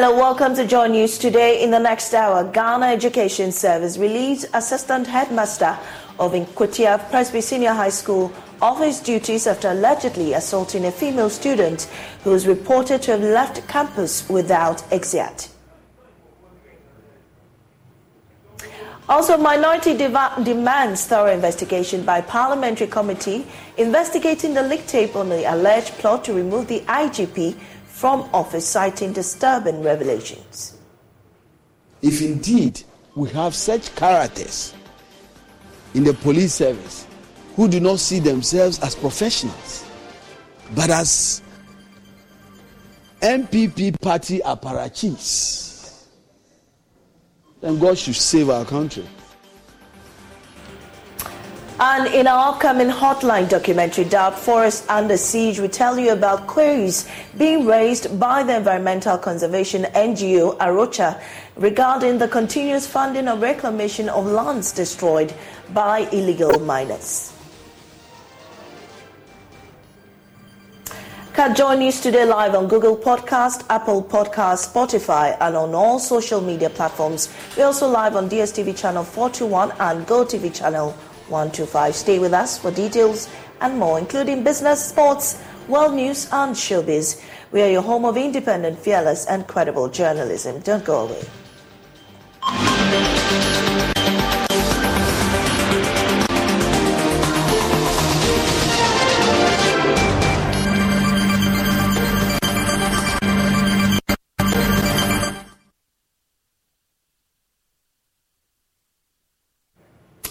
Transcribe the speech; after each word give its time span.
Hello, 0.00 0.16
welcome 0.16 0.54
to 0.54 0.64
Joy 0.64 0.86
News 0.86 1.18
today. 1.18 1.60
In 1.60 1.72
the 1.72 1.78
next 1.80 2.14
hour, 2.14 2.44
Ghana 2.44 2.86
Education 2.86 3.50
Service 3.50 3.98
released 3.98 4.46
Assistant 4.54 5.08
Headmaster 5.08 5.76
of 6.20 6.34
Nkwetiah 6.34 7.10
Presby 7.10 7.40
Senior 7.40 7.72
High 7.72 7.88
School 7.88 8.32
off 8.62 8.78
his 8.78 9.00
duties 9.00 9.48
after 9.48 9.70
allegedly 9.70 10.34
assaulting 10.34 10.84
a 10.84 10.92
female 10.92 11.28
student 11.28 11.90
who 12.22 12.32
is 12.32 12.46
reported 12.46 13.02
to 13.02 13.10
have 13.10 13.22
left 13.22 13.66
campus 13.66 14.28
without 14.28 14.84
exit. 14.92 15.48
Also, 19.08 19.36
minority 19.36 19.96
demands 19.96 21.06
thorough 21.06 21.32
investigation 21.32 22.04
by 22.04 22.20
parliamentary 22.20 22.86
committee 22.86 23.44
investigating 23.78 24.54
the 24.54 24.62
leak 24.62 24.86
tape 24.86 25.16
on 25.16 25.28
the 25.28 25.50
alleged 25.52 25.94
plot 25.94 26.24
to 26.24 26.32
remove 26.32 26.68
the 26.68 26.80
IGP 26.82 27.58
from 27.98 28.30
office, 28.32 28.64
citing 28.64 29.12
disturbing 29.12 29.82
revelations. 29.82 30.78
If 32.00 32.22
indeed 32.22 32.80
we 33.16 33.28
have 33.30 33.56
such 33.56 33.92
characters 33.96 34.72
in 35.94 36.04
the 36.04 36.14
police 36.14 36.54
service 36.54 37.08
who 37.56 37.66
do 37.66 37.80
not 37.80 37.98
see 37.98 38.20
themselves 38.20 38.78
as 38.84 38.94
professionals, 38.94 39.84
but 40.76 40.90
as 40.90 41.42
NPP 43.20 44.00
party 44.00 44.38
apparatchiks, 44.44 46.06
then 47.60 47.80
God 47.80 47.98
should 47.98 48.14
save 48.14 48.48
our 48.48 48.64
country. 48.64 49.08
And 51.80 52.12
in 52.12 52.26
our 52.26 52.54
upcoming 52.54 52.88
hotline 52.88 53.48
documentary, 53.48 54.02
Dark 54.02 54.34
Forest 54.34 54.84
Under 54.90 55.16
Siege, 55.16 55.60
we 55.60 55.68
tell 55.68 55.96
you 55.96 56.10
about 56.10 56.48
queries 56.48 57.08
being 57.36 57.66
raised 57.66 58.18
by 58.18 58.42
the 58.42 58.56
environmental 58.56 59.16
conservation 59.16 59.84
NGO 59.94 60.56
A 60.58 60.72
Rocha 60.72 61.20
regarding 61.54 62.18
the 62.18 62.26
continuous 62.26 62.84
funding 62.84 63.28
of 63.28 63.40
reclamation 63.40 64.08
of 64.08 64.26
lands 64.26 64.72
destroyed 64.72 65.32
by 65.72 66.00
illegal 66.10 66.58
miners. 66.58 67.32
Catch 71.32 71.58
Joy 71.58 71.76
News 71.76 72.00
today 72.00 72.24
live 72.24 72.56
on 72.56 72.66
Google 72.66 72.96
Podcast, 72.96 73.64
Apple 73.70 74.02
Podcast, 74.02 74.72
Spotify, 74.72 75.36
and 75.40 75.54
on 75.54 75.72
all 75.76 76.00
social 76.00 76.40
media 76.40 76.70
platforms. 76.70 77.32
We're 77.56 77.66
also 77.66 77.88
live 77.88 78.16
on 78.16 78.28
DSTV 78.28 78.76
channel 78.76 79.04
421 79.04 79.70
and 79.78 80.04
GoTV 80.04 80.52
channel 80.52 80.96
125. 81.30 81.94
Stay 81.94 82.18
with 82.18 82.32
us 82.32 82.58
for 82.58 82.70
details 82.70 83.28
and 83.60 83.78
more, 83.78 83.98
including 83.98 84.42
business, 84.44 84.84
sports, 84.88 85.42
world 85.68 85.94
news, 85.94 86.28
and 86.32 86.54
showbiz. 86.54 87.22
We 87.52 87.62
are 87.62 87.70
your 87.70 87.82
home 87.82 88.04
of 88.04 88.16
independent, 88.16 88.78
fearless, 88.78 89.26
and 89.26 89.46
credible 89.46 89.88
journalism. 89.88 90.60
Don't 90.60 90.84
go 90.84 91.06
away. 91.06 91.22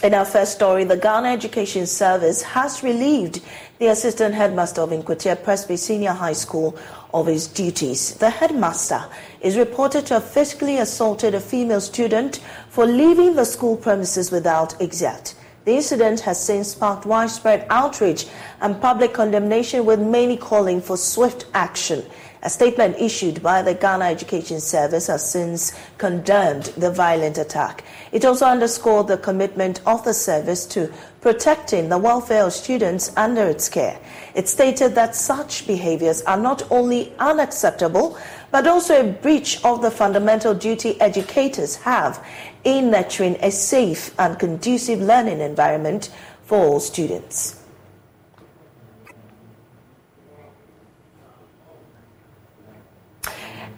In 0.08 0.14
our 0.14 0.24
first 0.24 0.54
story, 0.54 0.86
the 0.86 0.96
Ghana 0.96 1.28
Education 1.28 1.86
Service 1.86 2.42
has 2.42 2.82
relieved 2.82 3.42
the 3.78 3.88
assistant 3.88 4.36
headmaster 4.36 4.80
of 4.80 4.92
Nkwetiah 4.92 5.44
Presby 5.44 5.76
Senior 5.76 6.14
High 6.14 6.32
School 6.32 6.78
of 7.14 7.28
his 7.28 7.46
duties. 7.46 8.14
The 8.16 8.30
headmaster 8.30 9.04
is 9.42 9.58
reported 9.58 10.06
to 10.06 10.14
have 10.14 10.24
physically 10.24 10.78
assaulted 10.78 11.36
a 11.36 11.42
female 11.42 11.82
student 11.82 12.40
for 12.70 12.86
leaving 12.86 13.36
the 13.36 13.44
school 13.44 13.76
premises 13.76 14.32
without 14.32 14.82
exit. 14.82 15.36
The 15.68 15.76
incident 15.76 16.22
has 16.22 16.42
since 16.42 16.72
sparked 16.72 17.06
widespread 17.06 17.68
outrage 17.70 18.28
and 18.62 18.80
public 18.80 19.14
condemnation, 19.14 19.84
with 19.84 20.00
many 20.00 20.38
calling 20.38 20.80
for 20.80 20.96
swift 20.96 21.46
action. 21.54 22.06
A 22.42 22.50
statement 22.50 22.96
issued 22.98 23.44
by 23.44 23.62
the 23.64 23.74
Ghana 23.74 24.06
Education 24.06 24.62
Service 24.62 25.08
has 25.08 25.30
since 25.30 25.78
condemned 25.98 26.66
the 26.78 26.90
violent 26.90 27.38
attack. 27.38 27.84
It 28.14 28.24
also 28.24 28.46
underscored 28.46 29.10
the 29.10 29.18
commitment 29.18 29.82
of 29.86 30.06
the 30.06 30.14
service 30.14 30.66
to 30.68 30.90
protecting 31.20 31.90
the 31.90 31.98
welfare 31.98 32.46
of 32.46 32.54
students 32.54 33.12
under 33.18 33.44
its 33.44 33.68
care. 33.68 34.00
It 34.36 34.48
stated 34.48 34.96
that 34.96 35.16
such 35.16 35.68
behaviors 35.68 36.22
are 36.22 36.40
not 36.40 36.64
only 36.72 37.12
unacceptable, 37.20 38.18
but 38.52 38.68
also 38.68 39.02
a 39.02 39.12
breach 39.12 39.62
of 39.66 39.82
the 39.82 39.92
fundamental 39.92 40.54
duty 40.54 41.02
educators 41.02 41.76
have 41.76 42.26
in 42.64 42.92
nurturing 42.92 43.38
a 43.42 43.52
safe 43.52 44.14
and 44.20 44.40
conducive 44.40 45.02
learning 45.02 45.40
environment 45.40 46.10
for 46.44 46.58
all 46.58 46.80
students. 46.80 47.62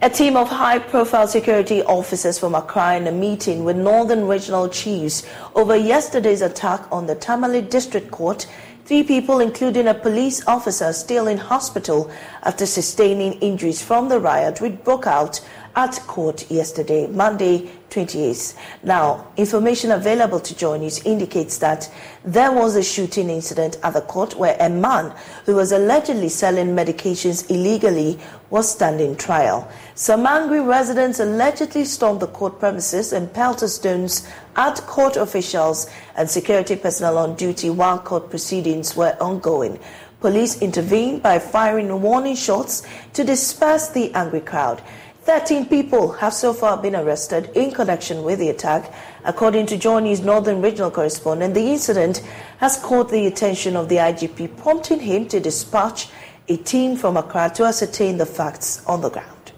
A 0.01 0.09
team 0.09 0.37
of 0.37 0.47
high 0.47 0.79
profile 0.79 1.27
security 1.27 1.83
officers 1.83 2.39
from 2.39 2.55
Accra 2.55 2.95
in 2.95 3.07
a 3.07 3.11
meeting 3.11 3.65
with 3.65 3.75
Northern 3.75 4.27
Regional 4.27 4.69
Chiefs 4.69 5.27
over 5.55 5.75
yesterday's 5.75 6.41
attack 6.41 6.89
on 6.89 7.05
the 7.05 7.15
Tamale 7.15 7.59
District 7.59 8.09
Court. 8.09 8.47
Three 8.85 9.03
people, 9.03 9.41
including 9.41 9.87
a 9.89 9.93
police 9.93 10.41
officer, 10.47 10.93
still 10.93 11.27
in 11.27 11.37
hospital 11.37 12.09
after 12.43 12.65
sustaining 12.65 13.33
injuries 13.41 13.81
from 13.81 14.07
the 14.07 14.21
riot 14.21 14.61
which 14.61 14.81
broke 14.85 15.05
out 15.05 15.41
at 15.79 15.97
court 16.07 16.51
yesterday, 16.51 17.07
Monday 17.07 17.71
28th. 17.89 18.53
Now, 18.83 19.25
information 19.37 19.91
available 19.91 20.41
to 20.41 20.53
Joy 20.53 20.77
News 20.77 20.99
indicates 21.05 21.57
that 21.59 21.89
there 22.25 22.51
was 22.51 22.75
a 22.75 22.83
shooting 22.83 23.29
incident 23.29 23.77
at 23.81 23.93
the 23.93 24.01
court 24.01 24.35
where 24.35 24.57
a 24.59 24.69
man 24.69 25.15
who 25.45 25.55
was 25.55 25.71
allegedly 25.71 26.27
selling 26.27 26.75
medications 26.75 27.49
illegally 27.49 28.19
was 28.49 28.69
standing 28.69 29.15
trial. 29.15 29.71
Some 29.95 30.25
angry 30.25 30.59
residents 30.59 31.21
allegedly 31.21 31.85
stormed 31.85 32.19
the 32.19 32.27
court 32.27 32.59
premises 32.59 33.13
and 33.13 33.33
pelted 33.33 33.69
stones 33.69 34.27
at 34.57 34.81
court 34.81 35.15
officials 35.15 35.89
and 36.17 36.29
security 36.29 36.75
personnel 36.75 37.17
on 37.17 37.37
duty 37.37 37.69
while 37.69 37.99
court 37.99 38.29
proceedings 38.29 38.97
were 38.97 39.15
ongoing. 39.21 39.79
Police 40.19 40.61
intervened 40.61 41.23
by 41.23 41.39
firing 41.39 42.01
warning 42.01 42.35
shots 42.35 42.83
to 43.13 43.23
disperse 43.23 43.87
the 43.87 44.13
angry 44.13 44.41
crowd. 44.41 44.81
13 45.29 45.67
people 45.67 46.11
have 46.13 46.33
so 46.33 46.51
far 46.51 46.75
been 46.75 46.95
arrested 46.95 47.51
in 47.53 47.69
connection 47.69 48.23
with 48.23 48.39
the 48.39 48.49
attack. 48.49 48.91
According 49.23 49.67
to 49.67 49.77
Joy 49.77 49.99
News' 49.99 50.21
Northern 50.21 50.59
Regional 50.59 50.89
Correspondent, 50.89 51.53
the 51.53 51.69
incident 51.69 52.23
has 52.57 52.79
caught 52.79 53.11
the 53.11 53.27
attention 53.27 53.75
of 53.75 53.89
the 53.89 53.97
IGP, 53.97 54.57
prompting 54.57 54.99
him 54.99 55.27
to 55.27 55.39
dispatch 55.39 56.09
a 56.47 56.57
team 56.57 56.97
from 56.97 57.15
Accra 57.15 57.51
to 57.53 57.63
ascertain 57.65 58.17
the 58.17 58.25
facts 58.25 58.83
on 58.87 59.01
the 59.01 59.11
ground. 59.11 59.51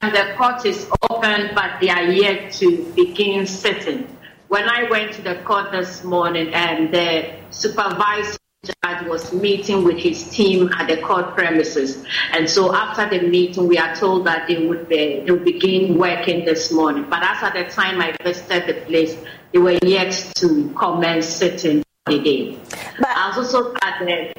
the 0.00 0.34
court 0.36 0.66
is 0.66 0.90
open, 1.08 1.50
but 1.54 1.80
they 1.80 1.90
are 1.90 2.02
yet 2.02 2.50
to 2.54 2.92
begin 2.96 3.46
sitting. 3.46 4.04
When 4.48 4.68
I 4.68 4.90
went 4.90 5.12
to 5.12 5.22
the 5.22 5.36
court 5.44 5.70
this 5.70 6.02
morning, 6.02 6.52
and 6.52 6.92
the 6.92 7.30
supervisor 7.50 8.39
judge 8.64 9.06
was 9.06 9.32
meeting 9.32 9.84
with 9.84 9.96
his 9.96 10.28
team 10.28 10.70
at 10.74 10.86
the 10.86 11.00
court 11.00 11.34
premises. 11.34 12.04
And 12.32 12.48
so 12.48 12.74
after 12.74 13.08
the 13.08 13.26
meeting, 13.26 13.66
we 13.66 13.78
are 13.78 13.94
told 13.94 14.26
that 14.26 14.48
they 14.48 14.66
would 14.66 14.88
be, 14.88 15.20
they 15.20 15.30
would 15.30 15.44
begin 15.44 15.96
working 15.96 16.44
this 16.44 16.70
morning. 16.70 17.06
But 17.08 17.22
as 17.22 17.42
at 17.42 17.54
the 17.54 17.64
time 17.72 18.02
I 18.02 18.14
visited 18.22 18.66
the 18.66 18.80
place, 18.82 19.16
they 19.52 19.58
were 19.58 19.78
yet 19.82 20.12
to 20.36 20.70
commence 20.76 21.26
sitting 21.26 21.82
the 22.06 22.18
day. 22.18 22.58
But 22.98 23.08
I 23.08 23.34
was 23.36 23.54
also 23.54 23.74
at 23.82 23.98
the 24.00 24.34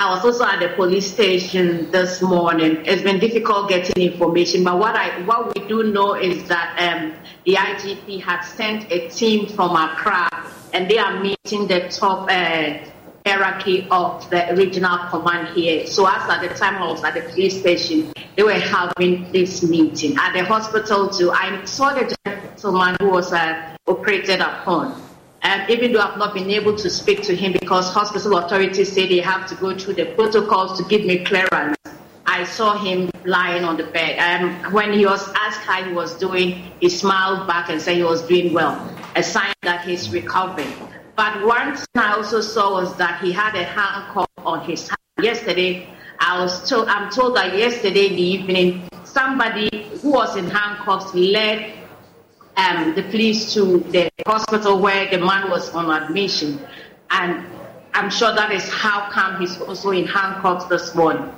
I 0.00 0.10
was 0.10 0.24
also 0.24 0.44
at 0.44 0.58
the 0.58 0.74
police 0.74 1.12
station 1.12 1.90
this 1.92 2.20
morning. 2.20 2.84
It's 2.84 3.02
been 3.02 3.20
difficult 3.20 3.68
getting 3.68 4.10
information, 4.10 4.64
but 4.64 4.78
what 4.78 4.96
I 4.96 5.20
what 5.22 5.54
we 5.54 5.68
do 5.68 5.84
know 5.84 6.14
is 6.14 6.48
that 6.48 6.76
um, 6.80 7.14
the 7.44 7.54
IGP 7.54 8.20
had 8.20 8.42
sent 8.42 8.90
a 8.90 9.08
team 9.08 9.46
from 9.46 9.76
Accra, 9.76 10.28
and 10.72 10.90
they 10.90 10.98
are 10.98 11.22
meeting 11.22 11.68
the 11.68 11.88
top 11.90 12.28
uh, 12.28 12.78
hierarchy 13.26 13.86
of 13.90 14.28
the 14.28 14.54
regional 14.54 14.98
command 15.08 15.56
here. 15.56 15.86
So 15.86 16.06
as 16.06 16.28
at 16.28 16.42
the 16.46 16.54
time 16.54 16.82
I 16.82 16.88
was 16.88 17.02
at 17.04 17.14
the 17.14 17.22
police 17.22 17.58
station, 17.58 18.12
they 18.36 18.42
were 18.42 18.52
having 18.52 19.32
this 19.32 19.62
meeting 19.62 20.16
at 20.18 20.34
the 20.34 20.44
hospital 20.44 21.08
too. 21.08 21.30
I 21.30 21.64
saw 21.64 21.94
the 21.94 22.14
gentleman 22.26 22.96
who 23.00 23.08
was 23.08 23.32
uh, 23.32 23.76
operated 23.86 24.40
upon. 24.40 25.00
And 25.40 25.70
even 25.70 25.92
though 25.92 26.00
I've 26.00 26.18
not 26.18 26.34
been 26.34 26.50
able 26.50 26.76
to 26.76 26.90
speak 26.90 27.22
to 27.22 27.34
him 27.34 27.52
because 27.52 27.92
hospital 27.92 28.38
authorities 28.38 28.92
say 28.92 29.06
they 29.06 29.20
have 29.20 29.46
to 29.48 29.54
go 29.54 29.76
through 29.76 29.94
the 29.94 30.06
protocols 30.14 30.78
to 30.78 30.84
give 30.88 31.04
me 31.06 31.24
clearance, 31.24 31.76
I 32.26 32.44
saw 32.44 32.76
him 32.76 33.10
lying 33.24 33.64
on 33.64 33.76
the 33.76 33.84
bed. 33.84 34.18
Um, 34.18 34.72
when 34.72 34.92
he 34.92 35.06
was 35.06 35.28
asked 35.36 35.60
how 35.60 35.82
he 35.82 35.92
was 35.92 36.14
doing, 36.18 36.72
he 36.80 36.88
smiled 36.88 37.46
back 37.46 37.70
and 37.70 37.80
said 37.80 37.96
he 37.96 38.02
was 38.02 38.26
doing 38.26 38.52
well, 38.52 38.76
a 39.16 39.22
sign 39.22 39.52
that 39.62 39.86
he's 39.86 40.10
recovering. 40.10 40.72
But 41.16 41.46
one 41.46 41.76
thing 41.76 41.86
I 41.94 42.14
also 42.14 42.40
saw 42.40 42.74
was 42.74 42.96
that 42.96 43.22
he 43.22 43.30
had 43.30 43.54
a 43.54 43.62
handcuff 43.62 44.28
on 44.38 44.68
his 44.68 44.88
hand. 44.88 44.98
Yesterday, 45.22 45.86
I 46.18 46.40
was 46.40 46.68
told, 46.68 46.88
I'm 46.88 47.10
told 47.10 47.36
that 47.36 47.56
yesterday 47.56 48.06
in 48.08 48.16
the 48.16 48.22
evening, 48.22 48.88
somebody 49.04 49.88
who 50.02 50.10
was 50.10 50.36
in 50.36 50.50
handcuffs 50.50 51.14
led 51.14 51.72
um, 52.56 52.94
the 52.94 53.02
police 53.04 53.52
to 53.54 53.78
the 53.78 54.10
hospital 54.26 54.80
where 54.80 55.08
the 55.08 55.18
man 55.18 55.50
was 55.50 55.70
on 55.70 55.90
admission. 56.02 56.58
And 57.10 57.46
I'm 57.92 58.10
sure 58.10 58.34
that 58.34 58.50
is 58.50 58.68
how 58.68 59.08
come 59.10 59.40
he's 59.40 59.60
also 59.60 59.90
in 59.90 60.06
handcuffs 60.06 60.64
this 60.66 60.96
morning. 60.96 61.32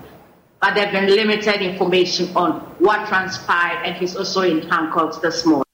But 0.60 0.74
there 0.74 0.86
have 0.86 0.92
been 0.92 1.14
limited 1.14 1.60
information 1.60 2.34
on 2.34 2.60
what 2.78 3.06
transpired, 3.08 3.84
and 3.84 3.94
he's 3.94 4.16
also 4.16 4.40
in 4.40 4.66
handcuffs 4.68 5.18
this 5.18 5.44
morning. 5.44 5.65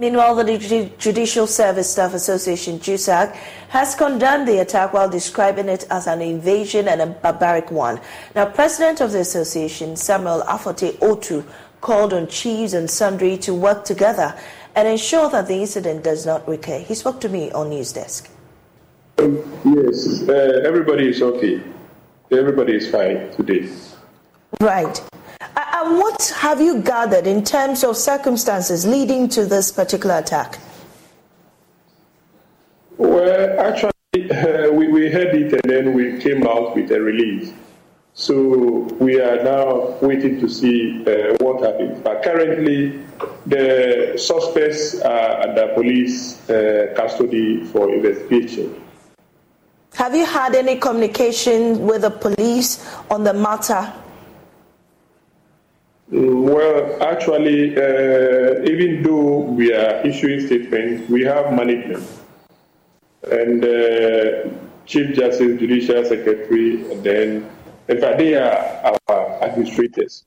Meanwhile, 0.00 0.36
the 0.36 0.92
Judicial 0.98 1.48
Service 1.48 1.90
Staff 1.90 2.14
Association, 2.14 2.78
JUSAG, 2.78 3.34
has 3.70 3.96
condemned 3.96 4.46
the 4.46 4.60
attack 4.60 4.92
while 4.92 5.10
describing 5.10 5.68
it 5.68 5.86
as 5.90 6.06
an 6.06 6.22
invasion 6.22 6.86
and 6.86 7.00
a 7.00 7.06
barbaric 7.06 7.72
one. 7.72 8.00
Now, 8.36 8.46
President 8.46 9.00
of 9.00 9.10
the 9.10 9.18
association, 9.18 9.96
Samuel 9.96 10.42
Afote 10.42 10.96
Otu, 11.00 11.44
called 11.80 12.12
on 12.12 12.28
chiefs 12.28 12.74
and 12.74 12.88
sundry 12.88 13.36
to 13.38 13.52
work 13.52 13.84
together 13.84 14.38
and 14.76 14.86
ensure 14.86 15.28
that 15.30 15.48
the 15.48 15.54
incident 15.54 16.04
does 16.04 16.24
not 16.24 16.46
recur. 16.46 16.78
He 16.78 16.94
spoke 16.94 17.20
to 17.22 17.28
me 17.28 17.50
on 17.50 17.70
News 17.70 17.92
Desk. 17.92 18.30
Um, 19.18 19.42
yes, 19.64 20.28
uh, 20.28 20.62
everybody 20.64 21.08
is 21.08 21.22
okay. 21.22 21.60
Everybody 22.30 22.74
is 22.74 22.88
fine 22.88 23.32
today. 23.32 23.68
Right. 24.60 25.02
And 25.80 25.96
what 25.96 26.34
have 26.38 26.60
you 26.60 26.82
gathered 26.82 27.28
in 27.28 27.44
terms 27.44 27.84
of 27.84 27.96
circumstances 27.96 28.84
leading 28.84 29.28
to 29.28 29.46
this 29.46 29.70
particular 29.70 30.18
attack? 30.18 30.58
Well, 32.96 33.60
actually, 33.60 33.92
uh, 34.16 34.72
we, 34.72 34.88
we 34.88 35.08
heard 35.08 35.36
it 35.36 35.52
and 35.52 35.62
then 35.62 35.94
we 35.94 36.18
came 36.20 36.44
out 36.48 36.74
with 36.74 36.90
a 36.90 37.00
release. 37.00 37.52
So 38.14 38.88
we 38.98 39.20
are 39.20 39.44
now 39.44 39.96
waiting 40.00 40.40
to 40.40 40.48
see 40.48 41.04
uh, 41.06 41.36
what 41.38 41.62
happens. 41.62 42.00
But 42.00 42.24
currently, 42.24 42.98
the 43.46 44.14
suspects 44.16 45.00
are 45.02 45.48
under 45.48 45.74
police 45.74 46.50
uh, 46.50 46.92
custody 46.96 47.62
for 47.66 47.88
investigation. 47.94 48.82
Have 49.94 50.16
you 50.16 50.26
had 50.26 50.56
any 50.56 50.76
communication 50.78 51.86
with 51.86 52.02
the 52.02 52.10
police 52.10 52.84
on 53.12 53.22
the 53.22 53.32
matter? 53.32 53.92
Mm, 56.10 56.42
well, 56.42 57.02
actually, 57.02 57.76
uh, 57.76 58.62
even 58.64 59.02
though 59.02 59.40
we 59.40 59.74
are 59.74 60.06
issuing 60.06 60.46
statements, 60.46 61.08
we 61.10 61.22
have 61.22 61.52
management. 61.52 62.06
And 63.30 63.62
uh, 63.62 64.48
Chief 64.86 65.14
Justice, 65.14 65.58
Judicial 65.60 66.04
Secretary, 66.04 66.90
and 66.90 67.04
then 67.04 67.50
in 67.88 68.00
fact, 68.00 68.18
they 68.18 68.34
are 68.34 68.98
our 69.08 69.42
administrators. 69.42 70.24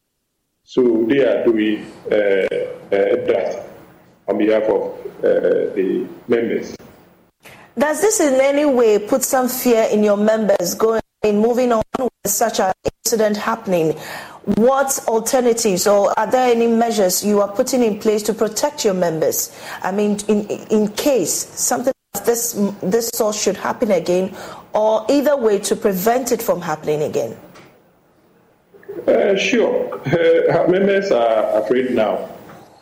So 0.63 1.05
they 1.07 1.25
are 1.25 1.43
doing 1.45 1.85
uh, 2.11 2.15
uh, 2.15 2.47
that 2.89 3.67
on 4.27 4.37
behalf 4.37 4.63
of 4.63 4.93
uh, 5.19 5.73
the 5.73 6.07
members. 6.27 6.75
Does 7.77 8.01
this 8.01 8.19
in 8.19 8.39
any 8.39 8.65
way 8.65 8.99
put 8.99 9.23
some 9.23 9.47
fear 9.47 9.87
in 9.91 10.03
your 10.03 10.17
members 10.17 10.75
going 10.75 11.01
in 11.23 11.39
moving 11.39 11.71
on 11.71 11.83
with 11.99 12.11
such 12.25 12.59
an 12.59 12.73
incident 12.83 13.37
happening? 13.37 13.97
What 14.45 14.99
alternatives 15.07 15.85
or 15.85 16.17
are 16.17 16.29
there 16.29 16.49
any 16.49 16.65
measures 16.65 17.23
you 17.23 17.41
are 17.41 17.51
putting 17.51 17.83
in 17.83 17.99
place 17.99 18.23
to 18.23 18.33
protect 18.33 18.83
your 18.83 18.95
members? 18.95 19.55
I 19.83 19.91
mean, 19.91 20.17
in, 20.27 20.47
in 20.47 20.87
case 20.93 21.31
something 21.31 21.93
like 22.15 22.25
this, 22.25 22.53
this 22.81 23.09
sort 23.09 23.35
should 23.35 23.55
happen 23.55 23.91
again, 23.91 24.35
or 24.73 25.05
either 25.09 25.37
way 25.37 25.59
to 25.59 25.75
prevent 25.75 26.31
it 26.31 26.41
from 26.41 26.59
happening 26.59 27.03
again? 27.03 27.37
Uh, 29.07 29.35
sure. 29.35 30.01
Uh, 30.07 30.67
members 30.67 31.11
are 31.11 31.61
afraid 31.61 31.91
now 31.91 32.27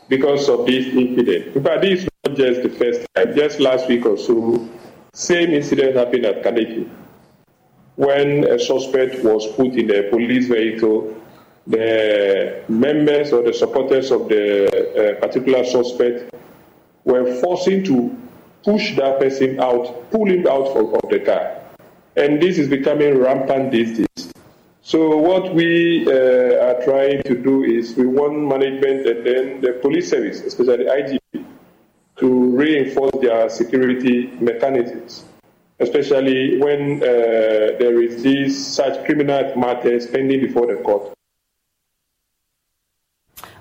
because 0.08 0.48
of 0.48 0.66
this 0.66 0.88
incident. 0.88 1.56
In 1.58 1.64
fact, 1.64 1.82
this 1.82 2.04
is 2.04 2.10
not 2.26 2.38
just 2.38 2.64
the 2.64 2.70
first 2.70 3.06
time. 3.16 3.36
Just 3.36 3.60
last 3.60 3.90
week 3.90 4.06
or 4.06 4.18
so, 4.18 4.68
same 5.14 5.50
incident 5.50 5.98
happened 5.98 6.26
at 6.26 6.42
Kaneki. 6.42 6.90
When 7.96 8.46
a 8.46 8.58
suspect 8.58 9.26
was 9.26 9.46
put 9.56 9.74
in 9.74 9.92
a 9.92 10.10
police 10.10 10.48
vehicle, 10.48 11.19
the 11.70 12.64
members 12.68 13.32
or 13.32 13.44
the 13.44 13.54
supporters 13.54 14.12
of 14.12 14.28
the 14.28 14.66
uh, 14.66 15.20
particular 15.22 15.64
suspect 15.64 16.34
were 17.06 17.34
forcing 17.42 17.84
to 17.84 18.18
push 18.64 18.96
that 18.96 19.20
person 19.20 19.60
out, 19.60 20.10
pull 20.12 20.28
him 20.28 20.46
out 20.48 20.68
of, 20.76 21.10
the 21.10 21.20
car. 21.20 21.62
And 22.16 22.42
this 22.42 22.58
is 22.58 22.68
becoming 22.68 23.20
rampant 23.20 23.72
these 23.72 24.00
days. 24.00 24.34
So 24.82 25.18
what 25.18 25.54
we 25.54 26.08
uh, 26.08 26.66
are 26.66 26.84
trying 26.84 27.22
to 27.24 27.36
do 27.36 27.64
is 27.64 27.96
we 27.96 28.08
want 28.08 28.38
management 28.40 29.06
and 29.06 29.26
then 29.26 29.62
the 29.62 29.74
police 29.74 30.10
service, 30.10 30.42
especially 30.42 30.86
IGP, 30.86 31.46
to 32.18 32.58
reinforce 32.58 33.22
their 33.22 33.48
security 33.50 34.34
mechanisms, 34.42 35.24
especially 35.80 36.60
when 36.60 37.04
uh, 37.04 37.06
there 37.78 38.02
is 38.02 38.24
this 38.24 38.68
such 38.76 39.06
criminal 39.06 39.56
matters 39.56 40.08
pending 40.08 40.42
before 40.42 40.66
the 40.66 40.82
court. 40.82 41.14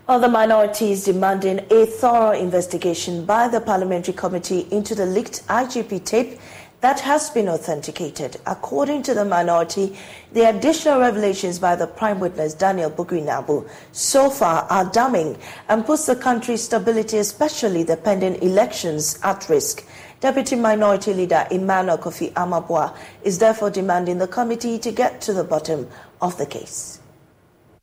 Other 0.09 0.29
minorities 0.31 1.05
demanding 1.05 1.67
a 1.71 1.85
thorough 1.85 2.31
investigation 2.31 3.27
by 3.27 3.47
the 3.47 3.61
Parliamentary 3.61 4.15
Committee 4.15 4.67
into 4.71 4.95
the 4.95 5.05
leaked 5.05 5.47
IGP 5.49 6.03
tape 6.03 6.41
that 6.81 6.99
has 7.00 7.29
been 7.29 7.47
authenticated. 7.47 8.38
According 8.47 9.03
to 9.03 9.12
the 9.12 9.27
minority, 9.27 9.99
the 10.33 10.49
additional 10.49 11.00
revelations 11.00 11.59
by 11.59 11.77
the 11.77 11.87
prime 11.87 12.21
witness 12.21 12.55
Daniel 12.55 12.91
Bugri 12.91 13.69
so 13.93 14.31
far 14.31 14.62
are 14.71 14.87
damning 14.87 15.37
and 15.69 15.85
puts 15.85 16.07
the 16.07 16.17
country's 16.17 16.62
stability, 16.62 17.19
especially 17.19 17.83
the 17.83 17.99
pending 17.99 18.37
elections, 18.37 19.19
at 19.23 19.47
risk. 19.50 19.87
Deputy 20.21 20.57
Minority 20.57 21.12
Leader 21.12 21.47
Emmanuel 21.50 21.99
Kofi 21.99 22.33
Amarboah 22.33 22.97
is 23.25 23.38
therefore 23.38 23.69
demanding 23.69 24.17
the 24.17 24.27
committee 24.27 24.79
to 24.79 24.91
get 24.91 25.21
to 25.21 25.35
the 25.35 25.45
bottom 25.45 25.87
of 26.23 26.38
the 26.38 26.47
case. 26.47 26.99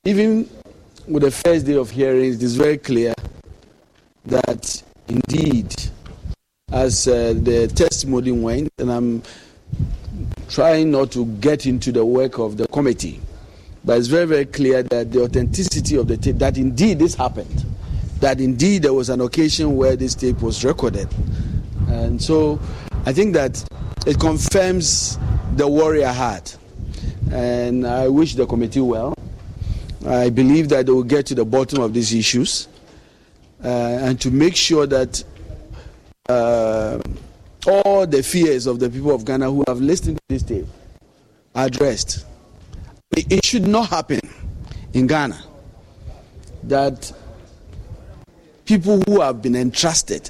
Even 0.05 0.49
with 1.07 1.23
the 1.23 1.31
first 1.31 1.65
day 1.65 1.75
of 1.75 1.89
hearings, 1.89 2.37
it 2.37 2.43
is 2.43 2.55
very 2.55 2.77
clear 2.77 3.13
that 4.25 4.83
indeed 5.07 5.73
as 6.71 7.07
uh, 7.07 7.33
the 7.37 7.67
testimony 7.67 8.31
went, 8.31 8.69
and 8.79 8.91
I'm 8.91 9.23
trying 10.49 10.91
not 10.91 11.11
to 11.11 11.25
get 11.25 11.65
into 11.65 11.91
the 11.91 12.03
work 12.03 12.39
of 12.39 12.57
the 12.57 12.67
committee. 12.67 13.21
But 13.83 13.99
it's 13.99 14.07
very, 14.07 14.25
very 14.25 14.45
clear 14.45 14.81
that 14.83 15.11
the 15.11 15.21
authenticity 15.23 15.95
of 15.95 16.07
the 16.07 16.17
tape, 16.17 16.37
that 16.39 16.57
indeed 16.57 16.97
this 16.99 17.13
happened, 17.13 17.63
that 18.19 18.41
indeed 18.41 18.81
there 18.81 18.93
was 18.93 19.09
an 19.09 19.21
occasion 19.21 19.75
where 19.75 19.95
this 19.95 20.15
tape 20.15 20.41
was 20.41 20.65
recorded. 20.65 21.07
And 21.87 22.19
so 22.19 22.59
I 23.05 23.13
think 23.13 23.35
that 23.35 23.63
it 24.07 24.19
confirms 24.19 25.19
the 25.55 25.67
worry 25.67 26.03
I 26.03 26.11
had. 26.11 26.51
And 27.31 27.85
I 27.85 28.07
wish 28.07 28.33
the 28.35 28.47
committee 28.47 28.81
well. 28.81 29.15
I 30.07 30.29
believe 30.29 30.69
that 30.69 30.85
they 30.85 30.91
will 30.91 31.03
get 31.03 31.25
to 31.27 31.35
the 31.35 31.45
bottom 31.45 31.81
of 31.81 31.93
these 31.93 32.13
issues 32.13 32.67
uh, 33.63 33.67
and 33.67 34.21
to 34.21 34.29
make 34.29 34.55
sure 34.55 34.85
that 34.85 35.23
uh, 36.29 36.99
all 37.67 38.05
the 38.05 38.21
fears 38.21 38.67
of 38.67 38.79
the 38.79 38.89
people 38.89 39.13
of 39.15 39.25
Ghana 39.25 39.49
who 39.49 39.63
have 39.67 39.79
listened 39.81 40.17
to 40.17 40.23
this 40.29 40.43
tape 40.43 40.67
are 41.55 41.65
addressed. 41.65 42.25
It, 43.17 43.31
it 43.31 43.45
should 43.45 43.67
not 43.67 43.89
happen 43.89 44.19
in 44.93 45.07
Ghana 45.07 45.43
that 46.63 47.11
people 48.65 49.01
who 49.01 49.21
have 49.21 49.41
been 49.41 49.55
entrusted 49.55 50.29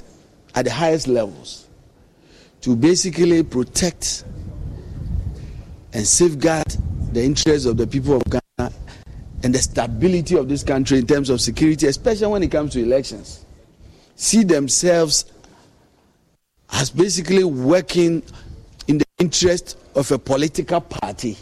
at 0.54 0.64
the 0.64 0.72
highest 0.72 1.06
levels 1.06 1.66
to 2.62 2.74
basically 2.74 3.42
protect 3.42 4.24
and 5.92 6.06
safeguard 6.06 6.66
the 7.12 7.22
interests 7.22 7.66
of 7.66 7.76
the 7.76 7.86
people 7.86 8.16
of 8.16 8.24
Ghana 8.24 8.40
and 9.42 9.54
the 9.54 9.58
stability 9.58 10.36
of 10.36 10.48
this 10.48 10.62
country 10.62 10.98
in 10.98 11.06
terms 11.06 11.30
of 11.30 11.40
security, 11.40 11.86
especially 11.86 12.26
when 12.26 12.42
it 12.42 12.50
comes 12.50 12.72
to 12.72 12.82
elections, 12.82 13.44
see 14.14 14.44
themselves 14.44 15.26
as 16.72 16.90
basically 16.90 17.44
working 17.44 18.22
in 18.88 18.98
the 18.98 19.06
interest 19.18 19.78
of 19.94 20.10
a 20.10 20.18
political 20.18 20.80
party 20.80 21.36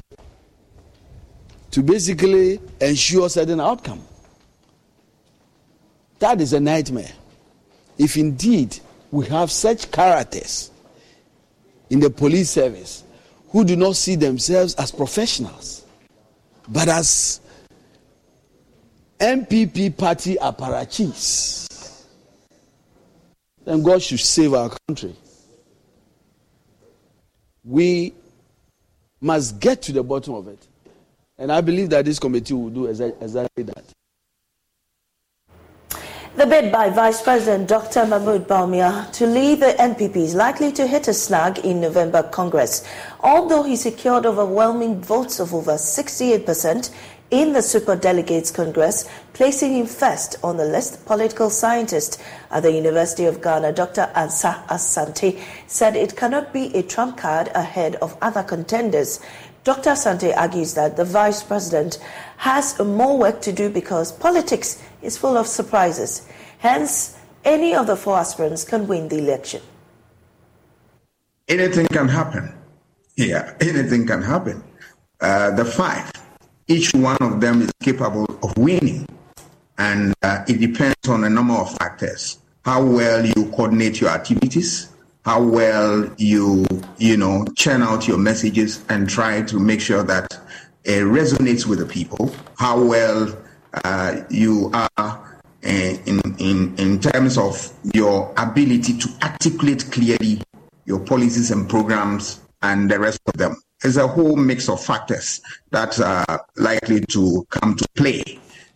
to 1.70 1.82
basically 1.82 2.60
ensure 2.80 3.28
certain 3.28 3.60
outcome. 3.60 4.00
That 6.18 6.40
is 6.40 6.52
a 6.52 6.60
nightmare. 6.60 7.12
If 7.98 8.16
indeed 8.16 8.78
we 9.10 9.26
have 9.26 9.50
such 9.50 9.90
characters 9.90 10.70
in 11.90 12.00
the 12.00 12.10
police 12.10 12.50
service 12.50 13.04
who 13.50 13.64
do 13.64 13.76
not 13.76 13.96
see 13.96 14.16
themselves 14.16 14.74
as 14.74 14.90
professionals, 14.90 15.84
but 16.68 16.88
as 16.88 17.40
NPP 19.18 19.96
party 19.96 20.36
apparatchiks, 20.36 22.04
then 23.64 23.82
God 23.82 24.02
should 24.02 24.20
save 24.20 24.54
our 24.54 24.70
country. 24.86 25.14
We 27.64 28.12
must 29.20 29.58
get 29.58 29.80
to 29.82 29.92
the 29.92 30.02
bottom 30.02 30.34
of 30.34 30.48
it. 30.48 30.66
And 31.38 31.50
I 31.50 31.60
believe 31.60 31.90
that 31.90 32.04
this 32.04 32.18
committee 32.18 32.54
will 32.54 32.70
do 32.70 32.86
exactly 32.86 33.64
that. 33.64 33.84
The 36.36 36.46
bid 36.46 36.72
by 36.72 36.90
Vice 36.90 37.22
President 37.22 37.68
Dr. 37.68 38.06
Mahmoud 38.06 38.48
Bawumia 38.48 39.10
to 39.12 39.24
lead 39.24 39.60
the 39.60 39.76
NPP 39.78 40.16
is 40.16 40.34
likely 40.34 40.72
to 40.72 40.84
hit 40.84 41.06
a 41.06 41.14
snag 41.14 41.60
in 41.60 41.80
November 41.80 42.24
Congress. 42.24 42.84
Although 43.20 43.62
he 43.62 43.76
secured 43.76 44.26
overwhelming 44.26 45.00
votes 45.00 45.38
of 45.38 45.54
over 45.54 45.74
68% 45.74 46.90
in 47.30 47.52
the 47.52 47.62
Super 47.62 47.96
Delegates 47.96 48.50
Congress, 48.50 49.08
placing 49.32 49.74
him 49.74 49.86
first 49.86 50.36
on 50.42 50.56
the 50.56 50.64
list, 50.64 51.04
political 51.06 51.50
scientist 51.50 52.20
at 52.50 52.62
the 52.62 52.72
University 52.72 53.24
of 53.24 53.42
Ghana, 53.42 53.72
Dr. 53.72 54.10
Asah-Asante, 54.14 55.40
said 55.66 55.96
it 55.96 56.16
cannot 56.16 56.52
be 56.52 56.74
a 56.74 56.82
trump 56.82 57.16
card 57.16 57.48
ahead 57.54 57.96
of 57.96 58.16
other 58.22 58.42
contenders. 58.42 59.20
Dr. 59.64 59.90
Asante 59.90 60.36
argues 60.36 60.74
that 60.74 60.96
the 60.96 61.04
vice 61.04 61.42
president 61.42 61.98
has 62.36 62.78
more 62.78 63.18
work 63.18 63.40
to 63.40 63.52
do 63.52 63.70
because 63.70 64.12
politics 64.12 64.82
is 65.02 65.16
full 65.16 65.36
of 65.36 65.46
surprises. 65.46 66.28
Hence, 66.58 67.16
any 67.44 67.74
of 67.74 67.86
the 67.86 67.96
four 67.96 68.18
aspirants 68.18 68.64
can 68.64 68.86
win 68.86 69.08
the 69.08 69.18
election. 69.18 69.62
Anything 71.48 71.86
can 71.88 72.08
happen. 72.08 72.54
Yeah, 73.16 73.54
anything 73.60 74.06
can 74.06 74.22
happen. 74.22 74.62
Uh, 75.20 75.50
the 75.50 75.64
five, 75.64 76.10
each 76.68 76.94
one 76.94 77.16
of 77.20 77.40
them 77.40 77.62
is 77.62 77.72
capable 77.82 78.26
of 78.42 78.56
winning. 78.56 79.06
And 79.78 80.14
uh, 80.22 80.44
it 80.48 80.60
depends 80.60 81.08
on 81.08 81.24
a 81.24 81.30
number 81.30 81.54
of 81.54 81.76
factors. 81.76 82.38
How 82.64 82.82
well 82.82 83.24
you 83.24 83.50
coordinate 83.50 84.00
your 84.00 84.10
activities, 84.10 84.94
how 85.24 85.42
well 85.42 86.10
you 86.18 86.66
you 86.98 87.16
know 87.16 87.44
churn 87.56 87.82
out 87.82 88.06
your 88.06 88.18
messages 88.18 88.84
and 88.88 89.08
try 89.08 89.42
to 89.42 89.58
make 89.58 89.80
sure 89.80 90.02
that 90.02 90.32
it 90.84 91.02
resonates 91.04 91.66
with 91.66 91.78
the 91.78 91.86
people 91.86 92.34
how 92.58 92.82
well 92.82 93.34
uh, 93.84 94.20
you 94.28 94.70
are 94.74 94.88
uh, 94.98 95.38
in, 95.62 96.20
in 96.38 96.74
in 96.76 97.00
terms 97.00 97.38
of 97.38 97.72
your 97.94 98.32
ability 98.36 98.98
to 98.98 99.08
articulate 99.22 99.90
clearly 99.90 100.40
your 100.84 101.00
policies 101.00 101.50
and 101.50 101.68
programs 101.68 102.40
and 102.62 102.90
the 102.90 102.98
rest 102.98 103.20
of 103.26 103.34
them 103.34 103.56
there's 103.84 103.96
a 103.96 104.08
whole 104.08 104.34
mix 104.34 104.68
of 104.68 104.82
factors 104.82 105.40
that 105.70 106.00
are 106.00 106.44
likely 106.56 107.00
to 107.02 107.46
come 107.50 107.76
to 107.76 107.86
play 107.94 108.24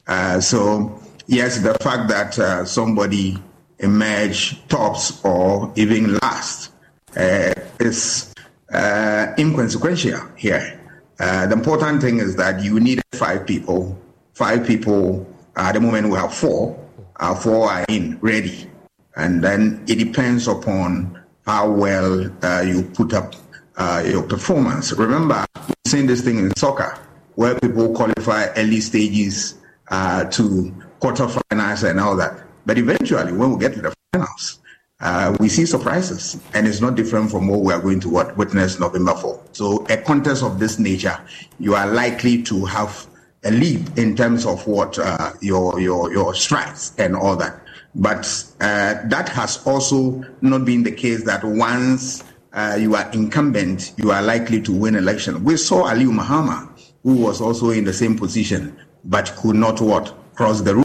uh, 0.07 0.39
so 0.39 1.03
yes 1.27 1.59
the 1.59 1.75
fact 1.81 2.09
that 2.09 2.39
uh, 2.39 2.65
somebody 2.65 3.37
emerge 3.81 4.67
tops 4.69 5.25
or 5.25 5.73
even 5.77 6.19
last 6.19 6.73
uh, 7.17 7.53
is 7.81 8.35
uh, 8.73 9.35
inconsequential 9.39 10.21
here. 10.37 10.81
Uh, 11.19 11.47
the 11.47 11.53
important 11.53 12.01
thing 12.01 12.19
is 12.19 12.37
that 12.37 12.63
you 12.63 12.79
need 12.81 13.01
five 13.13 13.47
people. 13.47 13.99
Five 14.35 14.67
people, 14.67 15.27
at 15.57 15.73
the 15.73 15.81
moment 15.81 16.09
we 16.09 16.15
have 16.15 16.33
four, 16.33 16.79
uh, 17.17 17.35
four 17.35 17.69
are 17.71 17.85
in, 17.89 18.19
ready. 18.21 18.71
And 19.17 19.43
then 19.43 19.85
it 19.89 19.97
depends 19.97 20.47
upon 20.47 21.21
how 21.45 21.71
well 21.71 22.31
uh, 22.43 22.61
you 22.61 22.85
put 22.95 23.15
up 23.15 23.35
uh, 23.79 24.05
your 24.07 24.23
performance. 24.23 24.93
Remember, 24.93 25.47
we've 25.67 25.77
seen 25.87 26.07
this 26.07 26.21
thing 26.21 26.39
in 26.39 26.55
soccer 26.57 26.99
where 27.37 27.59
people 27.59 27.95
qualify 27.95 28.49
early 28.57 28.81
stages 28.81 29.55
to 29.89 30.75
quarterfinals 31.01 31.89
and 31.89 31.99
all 31.99 32.17
that 32.17 32.43
but 32.69 32.77
eventually, 32.77 33.33
when 33.33 33.53
we 33.53 33.59
get 33.59 33.73
to 33.77 33.81
the 33.81 33.95
finals, 34.13 34.59
uh, 35.01 35.35
we 35.41 35.49
see 35.49 35.65
surprises, 35.65 36.39
and 36.53 36.69
it's 36.69 36.83
not 36.83 36.97
different 36.97 37.31
from 37.31 37.49
what 37.49 37.61
we 37.61 37.73
are 37.73 37.81
going 37.81 37.99
to 38.01 38.11
what, 38.11 38.37
witness 38.37 38.79
November 38.79 39.15
4. 39.15 39.43
So, 39.53 39.87
a 39.87 39.97
contest 39.97 40.43
of 40.43 40.59
this 40.59 40.79
nature, 40.79 41.19
you 41.59 41.75
are 41.75 41.87
likely 41.91 42.43
to 42.43 42.67
have 42.67 43.07
a 43.43 43.51
lead 43.51 43.99
in 43.99 44.15
terms 44.15 44.45
of 44.45 44.67
what 44.67 44.99
uh, 44.99 45.33
your 45.41 45.81
your 45.81 46.13
your 46.13 46.35
strikes 46.35 46.93
and 46.99 47.17
all 47.17 47.37
that. 47.37 47.59
But 47.95 48.27
uh, 48.61 48.97
that 49.07 49.31
has 49.31 49.67
also 49.67 50.23
not 50.43 50.67
been 50.67 50.83
the 50.83 50.93
case 50.93 51.25
that 51.25 51.43
once 51.43 52.23
uh, 52.59 52.75
you 52.75 52.97
are 52.97 53.09
incumbent, 53.13 53.93
you 53.97 54.11
are 54.11 54.21
likely 54.21 54.61
to 54.61 54.73
win 54.73 54.97
election. 54.97 55.45
We 55.45 55.57
saw 55.57 55.89
Aliu 55.89 56.11
Mahama, 56.11 56.69
who 57.05 57.15
was 57.15 57.41
also 57.41 57.71
in 57.71 57.85
the 57.85 57.93
same 57.93 58.19
position, 58.19 58.77
but 59.05 59.33
could 59.37 59.55
not 59.55 59.81
what 59.81 60.13
cross 60.35 60.61
the 60.63 60.75
road. 60.75 60.85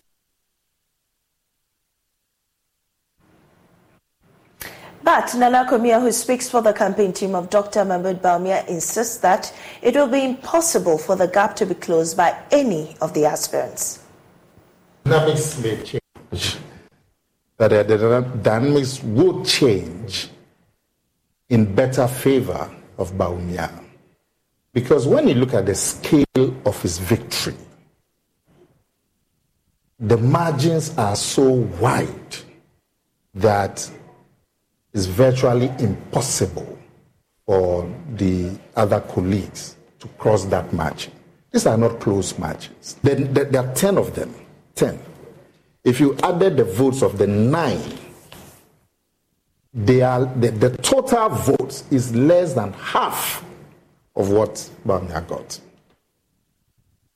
But 5.02 5.34
Nana 5.36 5.66
Komia, 5.68 6.00
who 6.00 6.12
speaks 6.12 6.48
for 6.48 6.62
the 6.62 6.74
campaign 6.74 7.12
team 7.12 7.34
of 7.34 7.50
Dr. 7.50 7.84
Mahmoud 7.84 8.22
Bawumia, 8.22 8.68
insists 8.68 9.18
that 9.18 9.52
it 9.82 9.96
will 9.96 10.08
be 10.08 10.24
impossible 10.24 11.00
for 11.00 11.16
the 11.16 11.28
gap 11.28 11.56
to 11.56 11.66
be 11.66 11.74
closed 11.74 12.16
by 12.16 12.38
any 12.52 12.96
of 13.02 13.16
the 13.16 13.26
aspirants. 13.26 14.00
Dynamics 15.06 15.58
may 15.60 15.78
change. 15.84 16.58
That 17.58 17.88
the 17.88 18.26
dynamics 18.44 19.02
will 19.04 19.44
change 19.44 20.30
in 21.50 21.74
better 21.76 22.08
favor 22.08 22.70
of 22.98 23.12
Bawumia. 23.14 23.72
Because 24.74 25.08
when 25.08 25.28
you 25.28 25.36
look 25.36 25.54
at 25.54 25.66
the 25.66 25.76
scale 25.76 26.56
of 26.66 26.82
his 26.82 26.98
victory, 26.98 27.56
the 30.00 30.18
margins 30.18 30.98
are 30.98 31.16
so 31.16 31.50
wide 31.80 32.36
that 33.36 33.90
it's 34.94 35.06
virtually 35.06 35.72
impossible 35.80 36.78
for 37.46 37.90
the 38.16 38.58
other 38.76 39.00
colleagues 39.02 39.76
to 40.00 40.08
cross 40.20 40.46
that 40.46 40.72
margin. 40.74 41.14
These 41.52 41.68
are 41.68 41.78
not 41.78 42.00
close 42.00 42.38
margins. 42.40 42.98
There, 43.04 43.16
there, 43.16 43.46
there 43.46 43.68
are 43.68 43.76
10 43.76 43.98
of 43.98 44.16
them. 44.16 44.34
10. 44.76 45.00
If 45.84 46.00
you 46.00 46.18
added 46.24 46.58
the 46.58 46.64
votes 46.64 47.02
of 47.02 47.18
the 47.18 47.28
nine, 47.28 47.82
they 49.74 50.02
are, 50.02 50.26
the, 50.26 50.52
the 50.52 50.78
total 50.78 51.30
votes 51.30 51.84
is 51.90 52.16
less 52.16 52.54
than 52.54 52.74
half 52.74 53.44
of 54.16 54.30
what 54.30 54.70
Bawumia 54.86 55.28
got. 55.28 55.60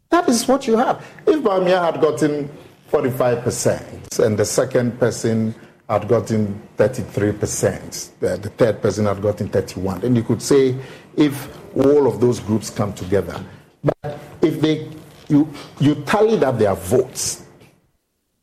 That 0.09 0.27
is 0.29 0.47
what 0.47 0.67
you 0.67 0.77
have. 0.77 1.05
If 1.27 1.43
Bawumia 1.43 1.83
had 1.91 2.01
gotten 2.01 2.49
45% 2.91 4.19
and 4.25 4.37
the 4.37 4.45
second 4.45 4.99
person 4.99 5.53
had 5.89 6.07
gotten 6.07 6.61
33%, 6.77 8.09
the, 8.19 8.37
the 8.37 8.49
third 8.49 8.81
person 8.81 9.05
had 9.05 9.21
gotten 9.21 9.49
31. 9.49 10.03
And 10.03 10.15
you 10.15 10.23
could 10.23 10.41
say 10.41 10.75
if 11.15 11.49
all 11.75 12.07
of 12.07 12.19
those 12.19 12.39
groups 12.39 12.69
come 12.69 12.93
together, 12.93 13.43
but 13.83 14.19
if 14.41 14.59
they 14.61 14.89
you 15.29 15.47
you 15.79 15.95
tallied 16.05 16.43
up 16.43 16.57
their 16.57 16.73
votes, 16.73 17.43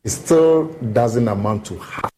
it 0.03 0.11
still 0.11 0.67
doesn't 0.93 1.27
amount 1.27 1.67
to 1.67 1.79
half. 1.79 2.14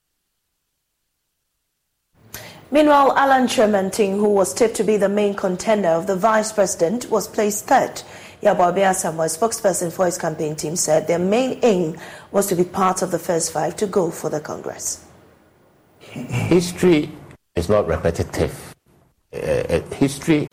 Meanwhile, 2.77 3.17
Alan 3.17 3.47
Kyerematen, 3.47 4.19
who 4.19 4.29
was 4.29 4.53
tipped 4.53 4.77
to 4.77 4.85
be 4.85 4.99
the 4.99 5.09
main 5.09 5.33
contender 5.33 5.89
of 5.89 6.07
the 6.07 6.15
vice 6.15 6.53
president, 6.53 7.11
was 7.11 7.27
placed 7.27 7.65
third. 7.65 8.03
He 8.43 8.47
Yabobia 8.47 8.95
Samuel, 8.95 9.29
spokesperson 9.29 9.91
for 9.91 10.05
his 10.05 10.19
campaign 10.19 10.57
team, 10.57 10.77
said 10.77 11.07
their 11.07 11.19
main 11.19 11.59
aim 11.63 11.97
was 12.33 12.47
to 12.49 12.55
be 12.55 12.65
part 12.65 13.01
of 13.01 13.11
the 13.11 13.19
first 13.19 13.51
five 13.51 13.77
to 13.77 13.87
go 13.87 14.11
for 14.11 14.29
the 14.29 14.41
Congress. 14.41 15.07
History 16.01 17.11
is 17.55 17.71
not 17.71 17.87
repetitive. 17.87 18.75
Uh, 19.33 19.39
uh 19.39 19.81
history. 19.95 20.47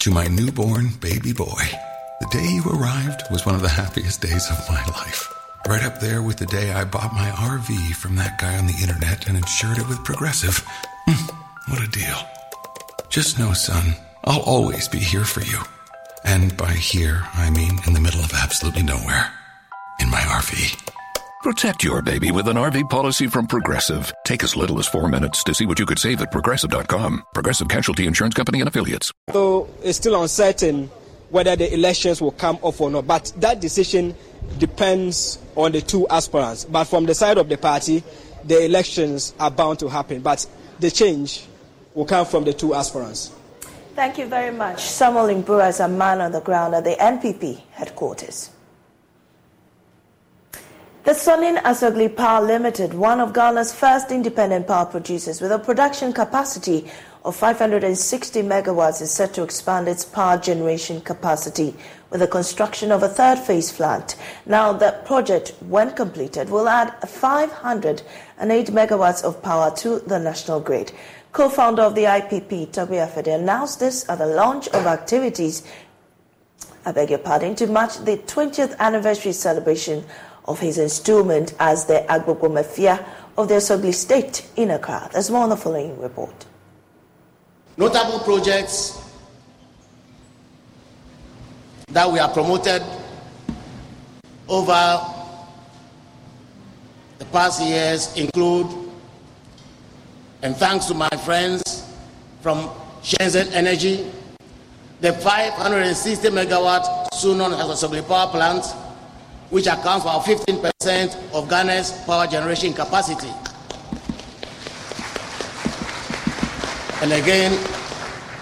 To 0.00 0.10
my 0.10 0.26
newborn 0.26 0.90
baby 1.00 1.32
boy, 1.32 1.64
the 2.20 2.28
day 2.30 2.44
you 2.44 2.64
arrived 2.68 3.22
was 3.30 3.46
one 3.46 3.54
of 3.54 3.62
the 3.62 3.70
happiest 3.70 4.20
days 4.20 4.50
of 4.50 4.58
my 4.68 4.84
life. 4.88 5.32
Right 5.66 5.82
up 5.82 5.98
there 5.98 6.20
with 6.20 6.36
the 6.36 6.46
day 6.46 6.72
I 6.72 6.84
bought 6.84 7.14
my 7.14 7.30
RV 7.30 7.94
from 7.94 8.16
that 8.16 8.38
guy 8.38 8.58
on 8.58 8.66
the 8.66 8.78
internet 8.82 9.26
and 9.28 9.38
insured 9.38 9.78
it 9.78 9.88
with 9.88 10.04
Progressive. 10.04 10.62
What 11.68 11.82
a 11.82 11.88
deal. 11.88 12.16
Just 13.10 13.38
know, 13.38 13.52
son, 13.52 13.94
I'll 14.24 14.40
always 14.40 14.88
be 14.88 14.98
here 14.98 15.24
for 15.24 15.42
you. 15.42 15.58
And 16.24 16.56
by 16.56 16.72
here, 16.72 17.22
I 17.34 17.50
mean 17.50 17.78
in 17.86 17.92
the 17.92 18.00
middle 18.00 18.20
of 18.20 18.32
absolutely 18.32 18.82
nowhere. 18.82 19.30
In 20.00 20.08
my 20.10 20.20
RV. 20.20 20.90
Protect 21.42 21.84
your 21.84 22.00
baby 22.00 22.30
with 22.30 22.48
an 22.48 22.56
RV 22.56 22.88
policy 22.88 23.26
from 23.26 23.46
Progressive. 23.46 24.12
Take 24.24 24.42
as 24.42 24.56
little 24.56 24.78
as 24.78 24.86
four 24.86 25.08
minutes 25.08 25.44
to 25.44 25.54
see 25.54 25.66
what 25.66 25.78
you 25.78 25.84
could 25.84 25.98
save 25.98 26.22
at 26.22 26.32
progressive.com. 26.32 27.22
Progressive 27.34 27.68
Casualty 27.68 28.06
Insurance 28.06 28.34
Company 28.34 28.60
and 28.60 28.68
Affiliates. 28.68 29.12
Though 29.26 29.68
it's 29.82 29.98
still 29.98 30.20
uncertain 30.22 30.90
whether 31.28 31.54
the 31.54 31.72
elections 31.74 32.22
will 32.22 32.32
come 32.32 32.58
off 32.62 32.80
or 32.80 32.90
not, 32.90 33.06
but 33.06 33.30
that 33.36 33.60
decision 33.60 34.16
depends 34.58 35.38
on 35.54 35.72
the 35.72 35.82
two 35.82 36.08
aspirants. 36.08 36.64
But 36.64 36.84
from 36.84 37.04
the 37.04 37.14
side 37.14 37.36
of 37.36 37.50
the 37.50 37.58
party, 37.58 38.02
the 38.44 38.64
elections 38.64 39.34
are 39.38 39.50
bound 39.50 39.80
to 39.80 39.88
happen. 39.88 40.22
But 40.22 40.46
the 40.80 40.90
change 40.90 41.46
will 41.98 42.04
come 42.06 42.24
from 42.24 42.44
the 42.44 42.52
two 42.52 42.74
aspirants. 42.74 43.32
Thank 43.96 44.18
you 44.18 44.26
very 44.26 44.52
much. 44.56 44.80
Samuel 44.80 45.26
Imbura 45.34 45.68
is 45.68 45.80
a 45.80 45.88
man 45.88 46.20
on 46.20 46.30
the 46.30 46.40
ground 46.40 46.76
at 46.76 46.84
the 46.84 46.94
NPP 46.94 47.60
headquarters. 47.72 48.50
The 51.02 51.10
Sunon 51.10 51.60
Asogli 51.62 52.14
Power 52.14 52.46
Limited, 52.46 52.94
one 52.94 53.18
of 53.18 53.32
Ghana's 53.32 53.74
first 53.74 54.12
independent 54.12 54.68
power 54.68 54.86
producers 54.86 55.40
with 55.40 55.50
a 55.50 55.58
production 55.58 56.12
capacity 56.12 56.88
of 57.24 57.34
560 57.34 58.42
megawatts, 58.42 59.02
is 59.02 59.10
set 59.10 59.34
to 59.34 59.42
expand 59.42 59.88
its 59.88 60.04
power 60.04 60.38
generation 60.38 61.00
capacity 61.00 61.74
with 62.10 62.20
the 62.20 62.28
construction 62.28 62.92
of 62.92 63.02
a 63.02 63.08
third 63.08 63.38
phase 63.40 63.72
plant. 63.72 64.14
Now, 64.46 64.72
the 64.72 65.00
project, 65.04 65.54
when 65.68 65.94
completed, 65.94 66.48
will 66.48 66.68
add 66.68 66.94
508 67.08 68.66
megawatts 68.68 69.24
of 69.24 69.42
power 69.42 69.74
to 69.78 69.98
the 70.00 70.18
national 70.18 70.60
grid. 70.60 70.92
Co-founder 71.32 71.82
of 71.82 71.94
the 71.94 72.04
IPP, 72.04 72.68
Togbe 72.68 73.06
Afede, 73.06 73.34
announced 73.34 73.80
this 73.80 74.08
at 74.08 74.18
the 74.18 74.26
launch 74.26 74.68
of 74.68 74.86
activities, 74.86 75.62
I 76.86 76.92
beg 76.92 77.10
your 77.10 77.18
pardon, 77.18 77.54
to 77.56 77.66
match 77.66 77.98
the 77.98 78.16
20th 78.16 78.76
anniversary 78.78 79.32
celebration 79.32 80.04
of 80.46 80.58
his 80.58 80.78
installment 80.78 81.54
as 81.60 81.84
the 81.84 82.04
Agbogbomefia 82.08 83.04
of 83.36 83.48
the 83.48 83.54
Asogli 83.54 83.92
State 83.94 84.48
in 84.56 84.70
Accra. 84.70 85.10
There's 85.12 85.30
more 85.30 85.42
on 85.42 85.50
the 85.50 85.56
following 85.56 86.00
report. 86.00 86.46
Notable 87.76 88.20
projects 88.20 88.98
that 91.88 92.10
we 92.10 92.18
have 92.18 92.32
promoted 92.32 92.82
over 94.48 95.00
the 97.18 97.24
past 97.26 97.62
years 97.62 98.16
include 98.16 98.87
and 100.42 100.56
thanks 100.56 100.86
to 100.86 100.94
my 100.94 101.08
friends 101.24 101.84
from 102.40 102.70
Shenzhen 103.02 103.50
Energy, 103.52 104.10
the 105.00 105.12
560 105.12 106.28
megawatt 106.28 107.08
Sunon 107.12 107.54
Asogli 107.58 108.06
power 108.06 108.30
plant, 108.30 108.64
which 109.50 109.66
accounts 109.66 110.04
for 110.04 110.20
15% 110.20 111.32
of 111.32 111.48
Ghana's 111.48 111.92
power 112.04 112.26
generation 112.26 112.72
capacity. 112.72 113.32
And 117.00 117.12
again, 117.12 117.52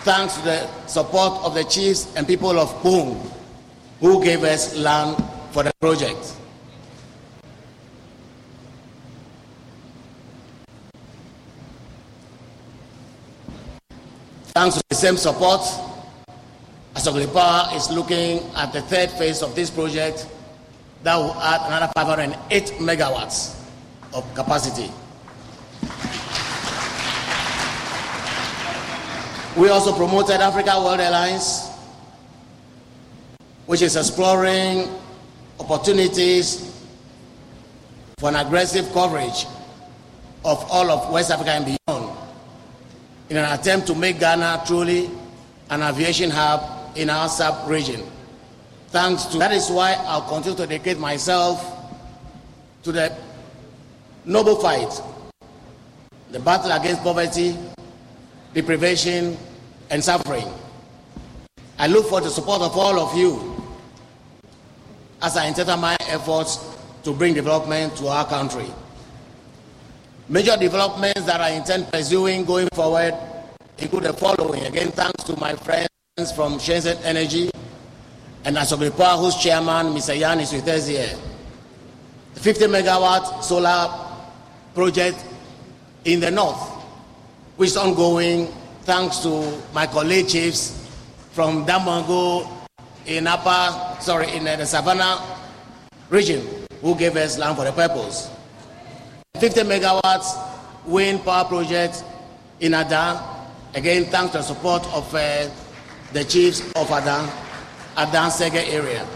thanks 0.03 0.37
to 0.37 0.45
the 0.45 0.87
support 0.87 1.45
of 1.45 1.55
the 1.55 1.65
chiefs 1.65 2.15
and 2.17 2.27
people 2.27 2.59
of 2.59 2.83
Boom, 2.83 3.21
who 4.01 4.23
gave 4.23 4.45
us 4.45 4.77
land 4.77 5.23
for 5.53 5.63
the 5.63 5.73
project. 5.81 6.37
Thanks 14.57 14.77
to 14.77 14.83
the 14.89 14.95
same 14.95 15.19
support, 15.19 15.61
Asogli 16.95 17.31
Power 17.31 17.77
is 17.77 17.91
looking 17.91 18.41
at 18.57 18.73
the 18.73 18.81
third 18.81 19.11
phase 19.11 19.43
of 19.43 19.55
this 19.55 19.69
project 19.69 20.27
that 21.03 21.15
will 21.15 21.35
add 21.35 21.61
another 21.67 21.93
508 21.95 22.65
megawatts 22.81 23.61
of 24.15 24.25
capacity. 24.35 24.91
We 29.61 29.69
also 29.69 29.95
promoted 29.95 30.41
Africa 30.41 30.81
World 30.83 31.01
Alliance, 31.01 31.69
which 33.67 33.83
is 33.83 33.95
exploring 33.95 34.89
opportunities 35.61 36.73
for 38.19 38.31
an 38.31 38.37
aggressive 38.37 38.91
coverage 38.95 39.45
of 40.47 40.65
all 40.71 40.91
of 40.91 41.13
West 41.13 41.31
Africa 41.31 41.51
and 41.51 41.67
beyond 41.67 41.86
in 43.29 43.37
an 43.37 43.59
attempt 43.59 43.87
to 43.89 43.95
make 43.95 44.21
Ghana 44.21 44.63
truly 44.67 45.11
an 45.71 45.83
aviation 45.83 46.31
hub 46.31 46.97
in 46.97 47.11
our 47.11 47.29
sub 47.29 47.69
region. 47.69 48.03
Thanks 48.89 49.25
to 49.27 49.39
that 49.39 49.53
is 49.53 49.69
why 49.71 49.95
I'll 50.07 50.23
continue 50.23 50.57
to 50.57 50.67
dedicate 50.67 50.99
myself 50.99 51.61
to 52.85 52.93
the 52.93 53.17
noble 54.25 54.57
fight, 54.57 55.01
the 56.31 56.39
battle 56.39 56.71
against 56.73 57.03
poverty, 57.03 57.57
deprivation, 58.55 59.37
and 59.91 60.03
suffering. 60.03 60.47
I 61.79 61.89
look 61.89 62.07
for 62.07 62.21
the 62.21 62.31
support 62.31 62.63
of 62.63 62.77
all 62.77 62.99
of 62.99 63.17
you 63.17 63.63
as 65.21 65.37
I 65.37 65.47
intensify 65.47 65.77
my 65.77 65.97
efforts 66.09 66.59
to 67.03 67.13
bring 67.13 67.35
development 67.35 67.97
to 67.97 68.09
our 68.09 68.27
country. 68.27 68.67
Major 70.29 70.57
developments 70.57 71.23
that 71.27 71.41
I 71.41 71.51
intend 71.51 71.87
pursuing 71.93 72.45
going 72.45 72.67
forward 72.75 73.15
include 73.79 74.05
the 74.05 74.13
following. 74.13 74.65
Again, 74.65 74.91
thanks 74.91 75.23
to 75.23 75.37
my 75.39 75.55
friends 75.55 75.89
from 76.35 76.59
Shenzhen 76.59 77.01
Energy 77.05 77.49
and 78.45 78.57
Asogli 78.57 78.91
Power, 78.97 79.19
whose 79.23 79.37
chairman, 79.37 79.95
Mr. 79.95 80.19
Yan, 80.19 80.41
is 80.41 80.53
with 80.53 80.67
us 80.67 80.89
here. 80.89 81.15
The 82.35 82.41
50 82.41 82.65
megawatt 82.67 83.45
solar 83.45 83.89
project 84.75 85.25
in 86.05 86.19
the 86.19 86.31
north, 86.33 86.59
which 87.55 87.71
is 87.71 87.77
ongoing 87.77 88.49
thanks 88.83 89.19
to 89.19 89.63
my 89.73 89.87
colleague 89.87 90.27
chiefs 90.27 90.91
from 91.31 91.65
Damongo 91.65 92.49
in 93.07 93.29
Upper, 93.29 94.01
sorry, 94.03 94.33
in 94.35 94.45
uh, 94.49 94.57
the 94.57 94.67
Savannah 94.67 95.23
region, 96.11 96.45
who 96.83 96.97
gave 96.97 97.15
us 97.15 97.39
land 97.39 97.57
for 97.57 97.65
the 97.65 97.71
purpose. 97.71 98.36
50 99.37 99.61
megawatts 99.63 100.37
wind 100.87 101.23
power 101.25 101.45
project 101.45 102.05
in 102.61 102.75
Adan. 102.75 103.23
Again, 103.75 104.05
thanks 104.07 104.33
to 104.33 104.39
the 104.39 104.43
support 104.45 104.85
of 104.95 105.15
uh, 105.15 105.49
the 106.13 106.25
chiefs 106.25 106.61
of 106.77 106.91
Adan, 106.91 107.29
Adan 107.97 108.31
Sege 108.31 108.73
area. 108.73 109.07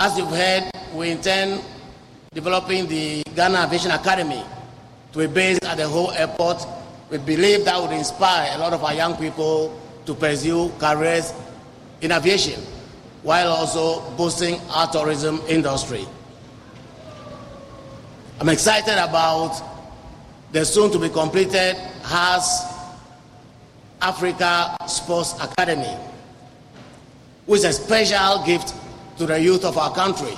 As 0.00 0.16
you've 0.16 0.30
heard, 0.30 0.70
we 0.94 1.10
intend 1.10 1.62
developing 2.32 2.86
the 2.88 3.22
Ghana 3.34 3.64
Aviation 3.66 3.90
Academy 3.90 4.42
to 5.12 5.18
be 5.18 5.26
based 5.26 5.64
at 5.64 5.76
the 5.76 5.88
Ho 5.88 6.06
airport. 6.10 6.64
We 7.10 7.18
believe 7.18 7.64
that 7.64 7.80
would 7.80 7.92
inspire 7.92 8.50
a 8.54 8.58
lot 8.58 8.72
of 8.72 8.82
our 8.84 8.94
young 8.94 9.16
people 9.16 9.80
to 10.06 10.14
pursue 10.14 10.72
careers 10.78 11.32
in 12.00 12.12
aviation 12.12 12.60
while 13.22 13.48
also 13.48 14.08
boosting 14.16 14.60
our 14.70 14.90
tourism 14.90 15.40
industry. 15.48 16.06
I'm 18.40 18.48
excited 18.50 18.92
about 18.92 19.60
the 20.52 20.64
soon 20.64 20.92
to 20.92 20.98
be 21.00 21.08
completed 21.08 21.74
HAS 22.04 22.72
Africa 24.00 24.76
Sports 24.86 25.34
Academy, 25.42 25.96
which 27.46 27.58
is 27.58 27.64
a 27.64 27.72
special 27.72 28.46
gift 28.46 28.74
to 29.18 29.26
the 29.26 29.40
youth 29.40 29.64
of 29.64 29.76
our 29.76 29.92
country. 29.92 30.34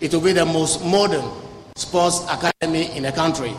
It 0.00 0.14
will 0.14 0.22
be 0.22 0.32
the 0.32 0.46
most 0.46 0.82
modern 0.82 1.30
sports 1.76 2.24
academy 2.30 2.96
in 2.96 3.02
the 3.02 3.12
country. 3.12 3.52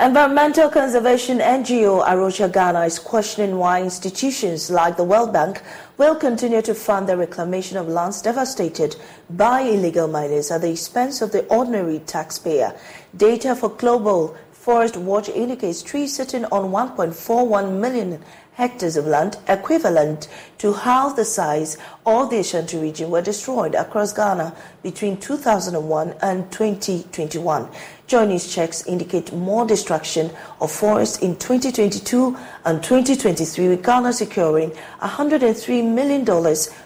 Environmental 0.00 0.70
conservation 0.70 1.40
NGO 1.40 2.02
A 2.08 2.16
Rocha 2.16 2.48
Ghana 2.48 2.86
is 2.86 2.98
questioning 2.98 3.58
why 3.58 3.82
institutions 3.82 4.70
like 4.70 4.96
the 4.96 5.04
World 5.04 5.30
Bank 5.30 5.60
will 6.00 6.14
continue 6.14 6.62
to 6.62 6.74
fund 6.74 7.06
the 7.06 7.14
reclamation 7.14 7.76
of 7.76 7.86
lands 7.86 8.22
devastated 8.22 8.96
by 9.28 9.60
illegal 9.60 10.08
miners 10.08 10.50
at 10.50 10.62
the 10.62 10.70
expense 10.70 11.20
of 11.20 11.30
the 11.30 11.44
ordinary 11.48 11.98
taxpayer. 11.98 12.74
Data 13.14 13.54
for 13.54 13.68
global 13.68 14.34
Forest 14.50 14.96
Watch 14.96 15.28
indicates 15.28 15.82
trees 15.82 16.16
sitting 16.16 16.46
on 16.46 16.70
1.41 16.70 17.78
million 17.78 18.24
hectares 18.52 18.96
of 18.96 19.06
land, 19.06 19.36
equivalent 19.46 20.28
to 20.56 20.72
half 20.72 21.16
the 21.16 21.24
size 21.24 21.76
of 22.06 22.30
the 22.30 22.38
Ashanti 22.38 22.78
region, 22.78 23.10
were 23.10 23.20
destroyed 23.20 23.74
across 23.74 24.14
Ghana 24.14 24.54
between 24.82 25.18
2001 25.18 26.14
and 26.22 26.50
2021. 26.50 27.68
Joy 28.10 28.26
News' 28.26 28.52
checks 28.52 28.84
indicate 28.88 29.32
more 29.32 29.64
destruction 29.64 30.32
of 30.60 30.72
forests 30.72 31.18
in 31.18 31.36
2022 31.36 32.36
and 32.64 32.82
2023, 32.82 33.68
with 33.68 33.84
Ghana 33.84 34.12
securing 34.12 34.70
$103 35.00 35.94
million 35.94 36.26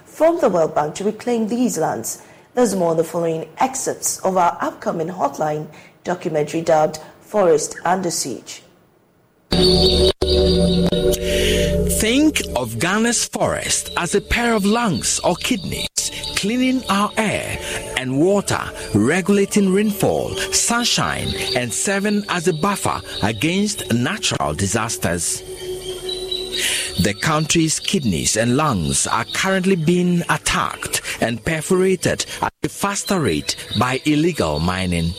from 0.05 0.39
the 0.43 0.51
World 0.51 0.75
Bank 0.75 0.95
to 0.97 1.05
reclaim 1.05 1.49
these 1.49 1.79
lands. 1.79 2.21
There's 2.53 2.77
more 2.77 2.91
in 2.91 2.99
the 2.99 3.05
following 3.05 3.49
excerpts 3.57 4.19
of 4.19 4.37
our 4.37 4.59
upcoming 4.61 5.09
hotline 5.09 5.67
documentary 6.05 6.61
dubbed 6.61 6.99
Forest 7.23 7.77
Under 7.87 8.11
Siege. 8.11 8.63
Think 12.01 12.43
of 12.55 12.79
Ghana's 12.79 13.25
forest 13.25 13.89
as 13.97 14.15
a 14.15 14.21
pair 14.21 14.53
of 14.53 14.67
lungs 14.67 15.21
or 15.21 15.37
kidneys, 15.37 15.89
cleaning 16.44 16.85
our 16.90 17.11
air 17.16 17.59
and 17.96 18.20
water, 18.20 18.61
regulating 18.94 19.72
rainfall, 19.72 20.28
sunshine, 20.52 21.28
and 21.57 21.72
serving 21.72 22.22
as 22.28 22.46
a 22.46 22.52
buffer 22.52 23.00
against 23.22 23.90
natural 23.94 24.52
disasters. 24.52 25.40
The 27.02 27.14
country's 27.22 27.80
kidneys 27.80 28.37
and 28.37 28.59
lungs 28.59 29.07
are 29.07 29.24
currently 29.33 29.76
being 29.76 30.20
attacked 30.28 31.00
and 31.22 31.42
perforated 31.42 32.26
at 32.42 32.52
a 32.62 32.68
faster 32.68 33.20
rate 33.20 33.57
by 33.78 34.02
illegal 34.04 34.61
mining. 34.61 35.14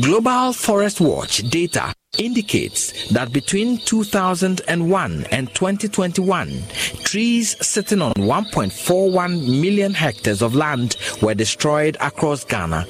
Global 0.00 0.52
Forest 0.52 1.00
Watch 1.00 1.48
data 1.48 1.94
indicates 2.18 3.08
that 3.08 3.32
between 3.32 3.78
2001 3.78 5.26
and 5.30 5.54
2021, 5.54 6.62
trees 7.04 7.56
sitting 7.66 8.02
on 8.02 8.12
1.41 8.14 9.60
million 9.60 9.94
hectares 9.94 10.42
of 10.42 10.54
land 10.54 10.96
were 11.22 11.34
destroyed 11.34 11.96
across 12.00 12.44
Ghana. 12.44 12.86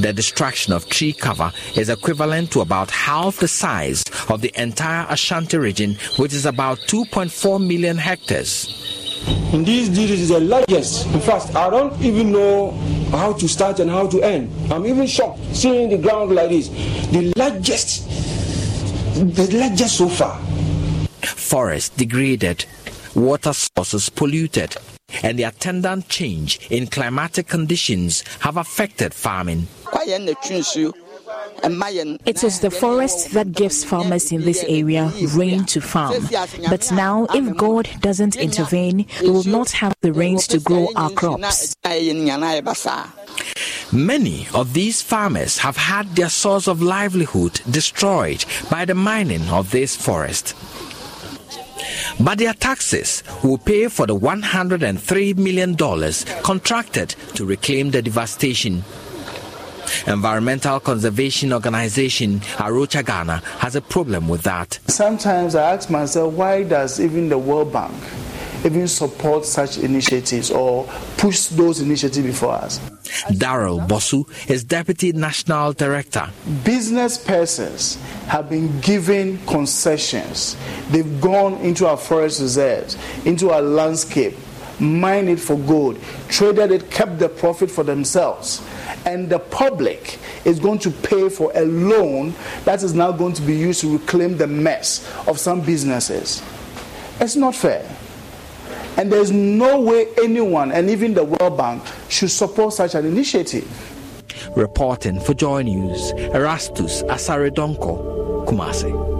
The 0.00 0.12
destruction 0.12 0.72
of 0.72 0.88
tree 0.88 1.12
cover 1.12 1.52
is 1.74 1.88
equivalent 1.88 2.50
to 2.52 2.60
about 2.60 2.90
half 2.90 3.38
the 3.38 3.48
size 3.48 4.04
of 4.28 4.40
the 4.42 4.52
entire 4.60 5.06
Ashanti 5.08 5.56
region, 5.56 5.96
which 6.18 6.34
is 6.34 6.44
about 6.44 6.78
2.4 6.80 7.64
million 7.66 7.96
hectares. 7.96 8.95
Indeed, 9.52 9.92
this 9.92 10.10
is 10.10 10.28
the 10.28 10.40
largest. 10.40 11.06
In 11.06 11.20
fact, 11.20 11.54
I 11.54 11.70
don't 11.70 11.98
even 12.02 12.32
know 12.32 12.72
how 13.10 13.32
to 13.34 13.48
start 13.48 13.80
and 13.80 13.90
how 13.90 14.06
to 14.08 14.20
end. 14.22 14.50
I'm 14.72 14.84
even 14.86 15.06
shocked 15.06 15.38
seeing 15.54 15.88
the 15.88 15.98
ground 15.98 16.34
like 16.34 16.50
this. 16.50 16.68
The 17.10 17.32
largest, 17.36 18.08
the 19.14 19.48
largest 19.56 19.98
so 19.98 20.08
far. 20.08 20.38
Forests 21.22 21.90
degraded, 21.96 22.66
water 23.14 23.52
sources 23.52 24.08
polluted, 24.10 24.76
and 25.22 25.38
the 25.38 25.44
attendant 25.44 26.08
change 26.08 26.58
in 26.70 26.86
climatic 26.88 27.46
conditions 27.46 28.24
have 28.40 28.56
affected 28.56 29.14
farming. 29.14 29.68
It 32.24 32.44
is 32.44 32.60
the 32.60 32.70
forest 32.70 33.32
that 33.32 33.52
gives 33.52 33.84
farmers 33.84 34.32
in 34.32 34.42
this 34.42 34.64
area 34.68 35.12
rain 35.34 35.64
to 35.66 35.80
farm. 35.80 36.14
But 36.70 36.90
now, 36.92 37.26
if 37.34 37.56
God 37.56 37.88
doesn't 38.00 38.36
intervene, 38.36 39.06
we 39.20 39.30
will 39.30 39.44
not 39.44 39.70
have 39.72 39.94
the 40.00 40.12
rains 40.12 40.46
to 40.48 40.60
grow 40.60 40.88
our 40.96 41.10
crops. 41.10 41.74
Many 43.92 44.48
of 44.52 44.74
these 44.74 45.02
farmers 45.02 45.58
have 45.58 45.76
had 45.76 46.16
their 46.16 46.28
source 46.28 46.66
of 46.66 46.82
livelihood 46.82 47.60
destroyed 47.70 48.44
by 48.70 48.84
the 48.84 48.94
mining 48.94 49.48
of 49.48 49.70
this 49.70 49.94
forest. 49.94 50.54
But 52.18 52.38
their 52.38 52.54
taxes 52.54 53.22
will 53.44 53.58
pay 53.58 53.88
for 53.88 54.06
the 54.06 54.16
$103 54.16 55.36
million 55.36 55.76
contracted 56.42 57.10
to 57.34 57.44
reclaim 57.44 57.90
the 57.90 58.02
devastation. 58.02 58.82
Environmental 60.06 60.80
conservation 60.80 61.52
organization 61.52 62.40
A 62.60 62.72
Rocha 62.72 63.02
Ghana 63.02 63.42
has 63.58 63.76
a 63.76 63.80
problem 63.80 64.28
with 64.28 64.42
that. 64.42 64.78
Sometimes 64.88 65.54
I 65.54 65.74
ask 65.74 65.90
myself, 65.90 66.32
why 66.34 66.62
does 66.62 67.00
even 67.00 67.28
the 67.28 67.38
World 67.38 67.72
Bank 67.72 67.94
even 68.64 68.88
support 68.88 69.44
such 69.44 69.78
initiatives 69.78 70.50
or 70.50 70.84
push 71.18 71.46
those 71.46 71.80
initiatives 71.80 72.26
before 72.26 72.52
us? 72.52 72.78
Daryl 73.30 73.86
Bosu 73.86 74.26
is 74.50 74.64
Deputy 74.64 75.12
National 75.12 75.72
Director. 75.72 76.28
Business 76.64 77.16
persons 77.16 77.96
have 78.26 78.50
been 78.50 78.80
given 78.80 79.38
concessions. 79.46 80.56
They've 80.90 81.20
gone 81.20 81.54
into 81.54 81.86
our 81.86 81.96
forest 81.96 82.40
reserves, 82.40 82.96
into 83.24 83.50
our 83.50 83.62
landscape, 83.62 84.34
mined 84.80 85.28
it 85.28 85.38
for 85.40 85.56
gold, 85.56 85.98
traded 86.28 86.72
it, 86.72 86.90
kept 86.90 87.18
the 87.18 87.28
profit 87.28 87.70
for 87.70 87.84
themselves 87.84 88.60
and 89.04 89.28
the 89.28 89.38
public 89.38 90.18
is 90.44 90.58
going 90.58 90.78
to 90.80 90.90
pay 90.90 91.28
for 91.28 91.52
a 91.54 91.64
loan 91.64 92.34
that 92.64 92.82
is 92.82 92.94
now 92.94 93.12
going 93.12 93.34
to 93.34 93.42
be 93.42 93.54
used 93.54 93.80
to 93.82 93.98
reclaim 93.98 94.36
the 94.36 94.46
mess 94.46 95.06
of 95.26 95.38
some 95.38 95.60
businesses. 95.60 96.42
It's 97.20 97.36
not 97.36 97.54
fair. 97.54 97.88
And 98.96 99.12
there's 99.12 99.30
no 99.30 99.80
way 99.80 100.06
anyone, 100.22 100.72
and 100.72 100.88
even 100.88 101.14
the 101.14 101.24
World 101.24 101.58
Bank, 101.58 101.82
should 102.08 102.30
support 102.30 102.72
such 102.72 102.94
an 102.94 103.04
initiative. 103.04 103.68
Reporting 104.56 105.20
for 105.20 105.34
Joy 105.34 105.62
News, 105.62 106.12
Erastus 106.12 107.02
Asare 107.04 107.50
Donkor, 107.50 108.46
Kumasi. 108.46 109.15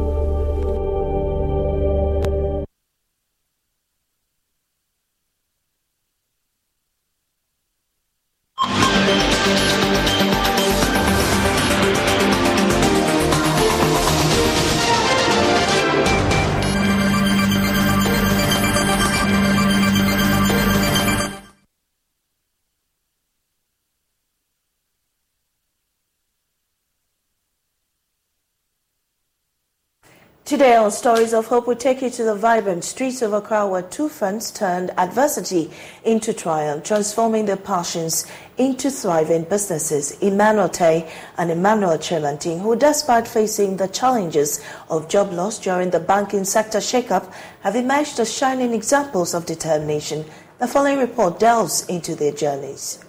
Today 30.47 30.77
on 30.77 30.93
Stories 30.93 31.35
of 31.35 31.49
Hope, 31.49 31.67
we 31.67 31.75
take 31.75 32.01
you 32.01 32.09
to 32.09 32.23
the 32.23 32.37
vibrant 32.37 32.85
streets 32.85 33.21
of 33.21 33.33
Accra 33.33 33.67
where 33.67 33.83
two 33.83 34.09
friends 34.09 34.53
turned 34.53 34.93
adversity 34.97 35.73
into 36.05 36.33
triumph, 36.33 36.85
transforming 36.85 37.47
their 37.47 37.57
passions 37.57 38.25
into 38.57 38.89
thriving 38.89 39.43
businesses. 39.43 40.13
Emmanuel 40.21 40.69
Tay 40.69 41.13
and 41.37 41.51
Emmanuel 41.51 41.99
Tremantin, 41.99 42.61
who 42.61 42.77
despite 42.77 43.27
facing 43.27 43.77
the 43.77 43.89
challenges 43.89 44.65
of 44.89 45.09
job 45.09 45.33
loss 45.33 45.59
during 45.59 45.91
the 45.91 45.99
banking 45.99 46.45
sector 46.45 46.79
shakeup, 46.79 47.29
have 47.63 47.75
emerged 47.75 48.21
as 48.21 48.33
shining 48.33 48.73
examples 48.73 49.35
of 49.35 49.47
determination. 49.47 50.25
The 50.61 50.69
following 50.69 51.01
report 51.01 51.41
delves 51.41 51.85
into 51.87 52.15
their 52.15 52.31
journeys. 52.31 53.05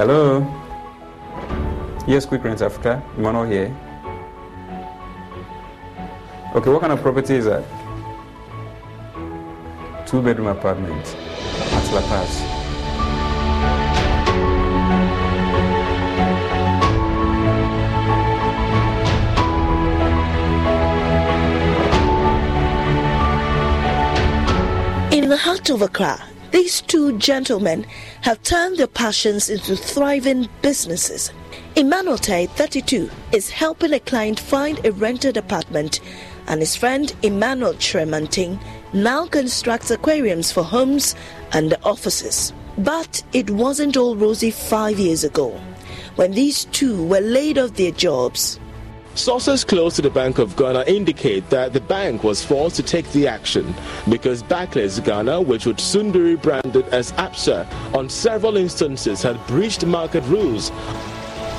Hello. 0.00 0.40
Yes, 2.08 2.24
Quick 2.24 2.42
Rent 2.42 2.62
Africa. 2.62 3.02
Emmanuel 3.18 3.44
here. 3.44 3.66
Okay, 6.54 6.70
what 6.70 6.80
kind 6.80 6.94
of 6.94 7.02
property 7.02 7.34
is 7.34 7.44
that? 7.44 7.62
Two 10.06 10.22
bedroom 10.22 10.46
apartment 10.46 11.04
at 11.04 11.92
La 11.92 12.00
Paz. 12.08 12.40
In 25.12 25.28
the 25.28 25.36
heart 25.36 25.68
of 25.68 25.82
Accra, 25.82 26.18
these 26.50 26.80
two 26.80 27.16
gentlemen 27.18 27.86
have 28.22 28.42
turned 28.42 28.78
their 28.78 28.86
passions 28.86 29.48
into 29.48 29.76
thriving 29.76 30.48
businesses. 30.62 31.32
Emmanuel 31.76 32.18
Tay, 32.18 32.46
32, 32.46 33.08
is 33.32 33.50
helping 33.50 33.92
a 33.92 34.00
client 34.00 34.40
find 34.40 34.84
a 34.84 34.92
rented 34.92 35.36
apartment, 35.36 36.00
and 36.48 36.60
his 36.60 36.74
friend 36.74 37.14
Emmanuel 37.22 37.74
Tremanting 37.74 38.58
now 38.92 39.26
constructs 39.26 39.90
aquariums 39.90 40.50
for 40.50 40.64
homes 40.64 41.14
and 41.52 41.76
offices. 41.84 42.52
But 42.78 43.22
it 43.32 43.50
wasn't 43.50 43.96
all 43.96 44.16
rosy 44.16 44.50
five 44.50 44.98
years 44.98 45.22
ago 45.22 45.60
when 46.16 46.32
these 46.32 46.64
two 46.66 47.06
were 47.06 47.20
laid 47.20 47.58
off 47.58 47.74
their 47.74 47.92
jobs. 47.92 48.58
Sources 49.20 49.64
close 49.64 49.96
to 49.96 50.02
the 50.02 50.08
Bank 50.08 50.38
of 50.38 50.56
Ghana 50.56 50.84
indicate 50.86 51.50
that 51.50 51.74
the 51.74 51.80
bank 51.82 52.24
was 52.24 52.42
forced 52.42 52.76
to 52.76 52.82
take 52.82 53.06
the 53.12 53.28
action 53.28 53.74
because 54.08 54.42
Barclays 54.42 54.98
Ghana, 54.98 55.42
which 55.42 55.66
would 55.66 55.78
soon 55.78 56.10
be 56.10 56.20
rebranded 56.20 56.86
as 56.88 57.12
ABSA, 57.12 57.70
on 57.94 58.08
several 58.08 58.56
instances 58.56 59.20
had 59.20 59.36
breached 59.46 59.84
market 59.84 60.24
rules. 60.24 60.70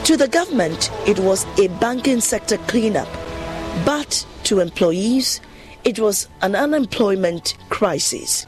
To 0.06 0.18
the 0.18 0.28
government, 0.28 0.90
it 1.06 1.20
was 1.20 1.46
a 1.60 1.68
banking 1.80 2.20
sector 2.20 2.58
cleanup, 2.66 3.08
but 3.86 4.26
to 4.46 4.60
employees, 4.60 5.40
it 5.84 6.00
was 6.00 6.30
an 6.42 6.56
unemployment 6.56 7.56
crisis. 7.70 8.48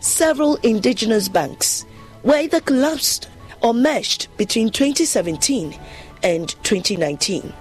Several 0.00 0.56
indigenous 0.62 1.28
banks 1.28 1.84
were 2.22 2.36
either 2.36 2.62
collapsed 2.62 3.28
or 3.60 3.74
meshed 3.74 4.34
between 4.38 4.70
2017 4.70 5.78
and 6.22 6.48
2019. 6.64 7.52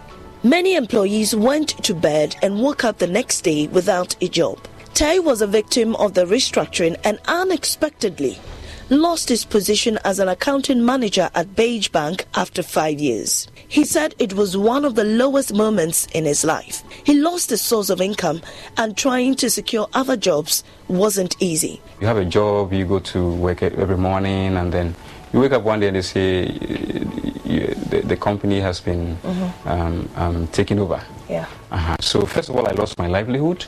Many 0.45 0.75
employees 0.75 1.34
went 1.34 1.69
to 1.86 1.95
bed 1.95 2.36
and 2.41 2.62
woke 2.62 2.84
up 2.84 2.97
the 2.97 3.08
next 3.08 3.41
day 3.45 3.67
without 3.67 4.21
a 4.21 4.27
job. 4.27 4.60
Tay 4.93 5.19
was 5.19 5.41
a 5.41 5.47
victim 5.47 5.95
of 5.95 6.15
the 6.15 6.25
restructuring 6.25 6.99
and 7.06 7.17
unexpectedly 7.29 8.38
lost 8.89 9.29
his 9.29 9.45
position 9.45 9.97
as 10.03 10.19
an 10.19 10.27
accounting 10.27 10.86
manager 10.86 11.29
at 11.34 11.56
Beige 11.56 11.88
Bank 11.88 12.25
after 12.36 12.62
five 12.62 12.99
years. 12.99 13.47
He 13.69 13.86
said 13.86 14.13
it 14.19 14.34
was 14.34 14.58
one 14.58 14.84
of 14.84 14.95
the 14.95 15.06
lowest 15.06 15.53
moments 15.53 16.08
in 16.08 16.25
his 16.25 16.43
life. 16.43 16.84
He 17.06 17.13
lost 17.13 17.49
his 17.49 17.62
source 17.62 17.89
of 17.89 18.01
income 18.01 18.41
and 18.77 18.97
trying 18.97 19.36
to 19.36 19.49
secure 19.49 19.88
other 19.93 20.17
jobs 20.17 20.63
wasn't 20.89 21.41
easy. 21.41 21.82
You 22.01 22.08
have 22.08 22.17
a 22.17 22.25
job, 22.25 22.73
you 22.73 22.86
go 22.86 22.99
to 22.99 23.34
work 23.34 23.63
every 23.63 23.97
morning, 23.97 24.58
and 24.58 24.73
then 24.73 24.95
you 25.33 25.39
wake 25.39 25.51
up 25.51 25.63
one 25.63 25.79
day 25.79 25.87
and 25.87 25.95
they 25.95 26.01
say 26.01 26.43
you, 27.43 27.73
the, 27.89 28.01
the, 28.05 28.15
company 28.15 28.59
has 28.59 28.79
been 28.79 29.17
mm-hmm. 29.17 29.67
um, 29.67 30.09
um, 30.15 30.47
taken 30.47 30.79
over. 30.79 31.03
Yeah. 31.27 31.47
Uh-huh. 31.71 31.95
So 31.99 32.25
first 32.25 32.49
of 32.49 32.55
all, 32.55 32.67
I 32.67 32.71
lost 32.71 32.97
my 32.99 33.07
livelihood. 33.07 33.65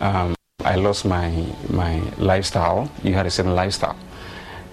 Um, 0.00 0.34
I 0.64 0.76
lost 0.76 1.04
my 1.04 1.30
my 1.68 2.00
lifestyle. 2.16 2.90
You 3.02 3.12
had 3.12 3.26
a 3.26 3.30
certain 3.30 3.54
lifestyle. 3.54 3.96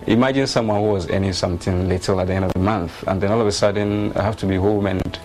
Imagine 0.07 0.47
someone 0.47 0.79
who 0.79 0.91
was 0.91 1.09
earning 1.11 1.33
something 1.33 1.87
little 1.87 2.19
at 2.21 2.27
the 2.27 2.33
end 2.33 2.45
of 2.45 2.53
the 2.53 2.59
month, 2.59 3.03
and 3.07 3.21
then 3.21 3.31
all 3.31 3.41
of 3.41 3.47
a 3.47 3.51
sudden 3.51 4.13
I 4.13 4.23
have 4.23 4.37
to 4.37 4.45
be 4.45 4.55
home, 4.55 4.87
and 4.87 5.19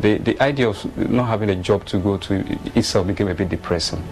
the, 0.00 0.18
the 0.18 0.40
idea 0.42 0.68
of 0.68 0.98
not 1.10 1.26
having 1.28 1.48
a 1.50 1.56
job 1.56 1.84
to 1.86 1.98
go 1.98 2.16
to 2.18 2.44
itself 2.74 3.06
became 3.06 3.28
a 3.28 3.34
bit 3.34 3.48
depressing. 3.48 4.02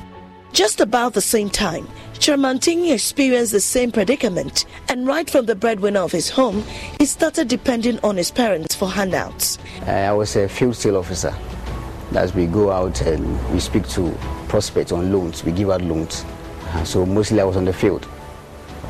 Just 0.52 0.80
about 0.80 1.12
the 1.12 1.20
same 1.20 1.50
time, 1.50 1.86
Chairman 2.18 2.58
Ting 2.58 2.86
experienced 2.86 3.52
the 3.52 3.60
same 3.60 3.92
predicament, 3.92 4.64
and 4.88 5.06
right 5.06 5.28
from 5.28 5.46
the 5.46 5.54
breadwinner 5.54 6.00
of 6.00 6.10
his 6.10 6.30
home, 6.30 6.64
he 6.98 7.04
started 7.04 7.48
depending 7.48 8.00
on 8.02 8.16
his 8.16 8.30
parents 8.30 8.74
for 8.74 8.88
handouts. 8.88 9.58
I 9.86 10.10
was 10.12 10.34
a 10.36 10.48
field 10.48 10.74
sale 10.74 10.96
officer. 10.96 11.34
As 12.14 12.34
we 12.34 12.46
go 12.46 12.70
out 12.72 13.02
and 13.02 13.52
we 13.52 13.60
speak 13.60 13.86
to 13.90 14.10
prospects 14.48 14.90
on 14.90 15.12
loans, 15.12 15.44
we 15.44 15.52
give 15.52 15.70
out 15.70 15.82
loans. 15.82 16.24
Uh, 16.68 16.82
so 16.82 17.04
mostly 17.04 17.40
I 17.40 17.44
was 17.44 17.56
on 17.56 17.66
the 17.66 17.72
field. 17.72 18.08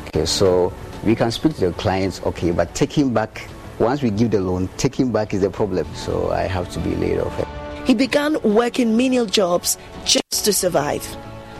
Okay, 0.07 0.25
so 0.25 0.73
we 1.03 1.13
can 1.15 1.29
speak 1.29 1.55
to 1.55 1.67
the 1.67 1.73
clients, 1.73 2.21
okay, 2.23 2.51
but 2.51 2.73
taking 2.73 3.13
back, 3.13 3.47
once 3.77 4.01
we 4.01 4.09
give 4.09 4.31
the 4.31 4.39
loan, 4.39 4.69
taking 4.77 5.11
back 5.11 5.33
is 5.33 5.41
the 5.41 5.49
problem. 5.49 5.85
So 5.93 6.31
I 6.31 6.43
have 6.43 6.69
to 6.71 6.79
be 6.79 6.95
laid 6.95 7.19
off. 7.19 7.85
He 7.85 7.93
began 7.93 8.41
working 8.41 8.95
menial 8.95 9.25
jobs 9.25 9.77
just 10.05 10.45
to 10.45 10.53
survive. 10.53 11.05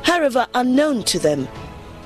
However, 0.04 0.48
unknown 0.54 1.04
to 1.04 1.20
them, 1.20 1.48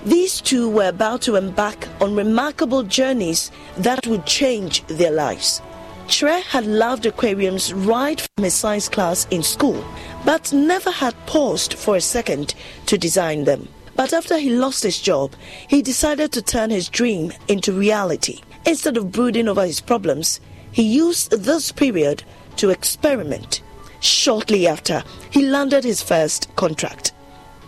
these 0.06 0.42
two 0.42 0.70
were 0.70 0.90
about 0.90 1.22
to 1.24 1.36
embark 1.36 1.88
on 2.02 2.16
remarkable 2.16 2.84
journeys 2.84 3.52
that 3.78 4.06
would 4.06 4.26
change 4.26 4.86
their 4.88 5.12
lives. 5.12 5.62
Tre 6.10 6.42
had 6.42 6.66
loved 6.66 7.06
aquariums 7.06 7.74
right 7.74 8.20
from 8.20 8.44
his 8.44 8.54
science 8.54 8.90
class 8.90 9.26
in 9.32 9.42
school, 9.42 9.84
but 10.26 10.52
never 10.52 10.92
had 10.92 11.16
paused 11.26 11.76
for 11.76 11.96
a 11.96 12.02
second 12.02 12.54
to 12.88 12.98
design 12.98 13.46
them. 13.46 13.70
But 13.96 14.12
after 14.12 14.38
he 14.38 14.50
lost 14.50 14.84
his 14.84 15.00
job, 15.00 15.34
he 15.68 15.82
decided 15.82 16.34
to 16.34 16.42
turn 16.42 16.70
his 16.70 16.90
dream 16.90 17.32
into 17.48 17.72
reality. 17.72 18.42
Instead 18.66 18.98
of 18.98 19.12
brooding 19.12 19.48
over 19.48 19.66
his 19.66 19.80
problems, 19.80 20.42
he 20.72 20.84
used 20.84 21.32
this 21.32 21.72
period 21.72 22.24
to 22.58 22.72
experiment. 22.72 23.62
Shortly 24.02 24.68
after, 24.68 25.04
he 25.32 25.44
landed 25.44 25.86
his 25.86 26.02
first 26.02 26.54
contract. 26.58 27.13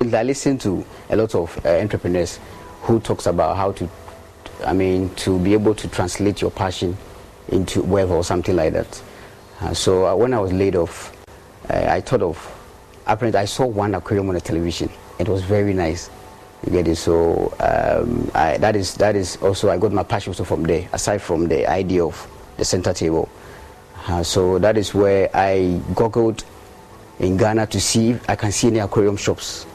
I 0.02 0.24
listen 0.24 0.58
to 0.60 0.86
a 1.10 1.16
lot 1.16 1.34
of 1.36 1.66
uh, 1.66 1.70
entrepreneurs 1.70 2.40
who 2.82 3.00
talks 3.00 3.26
about 3.26 3.56
how 3.56 3.72
to, 3.74 3.90
I 4.66 4.74
mean, 4.74 5.10
to 5.16 5.40
be 5.40 5.54
able 5.54 5.74
to 5.76 5.88
translate 5.88 6.42
your 6.42 6.52
passion 6.52 6.98
into 7.50 7.82
web 7.82 8.12
or 8.12 8.24
something 8.24 8.56
like 8.56 8.74
that. 8.74 9.02
Uh, 9.62 9.74
so 9.74 10.06
uh, 10.06 10.16
when 10.16 10.34
I 10.34 10.40
was 10.40 10.52
laid 10.52 10.76
off, 10.76 11.16
uh, 11.70 11.88
I 11.90 12.02
thought 12.02 12.22
of, 12.22 12.38
apparently 13.08 13.40
I 13.40 13.46
saw 13.46 13.66
one 13.66 13.96
aquarium 13.96 14.30
on 14.30 14.36
the 14.36 14.42
television. 14.42 14.90
It 15.18 15.30
was 15.30 15.44
very 15.44 15.74
nice. 15.74 16.10
You 16.66 16.72
get 16.72 16.88
it? 16.88 16.98
So 16.98 17.56
um, 17.60 18.30
I, 18.34 18.58
that 18.58 18.76
is 18.76 18.96
that 18.96 19.16
is 19.16 19.38
also 19.38 19.70
I 19.70 19.78
got 19.78 19.92
my 19.92 20.04
passion 20.04 20.32
also 20.32 20.44
from 20.44 20.64
there. 20.64 20.90
Aside 20.94 21.22
from 21.22 21.48
the 21.48 21.68
idea 21.68 22.04
of 22.04 22.28
the 22.58 22.66
center 22.66 22.94
table, 22.94 23.30
uh, 24.08 24.24
so 24.24 24.58
that 24.60 24.78
is 24.78 24.94
where 24.94 25.30
I 25.36 25.80
googled 25.94 26.44
in 27.20 27.38
Ghana 27.38 27.68
to 27.68 27.80
see 27.80 28.12
if 28.12 28.30
I 28.30 28.36
can 28.36 28.52
see 28.52 28.68
any 28.68 28.80
aquarium 28.80 29.16
shops 29.16 29.66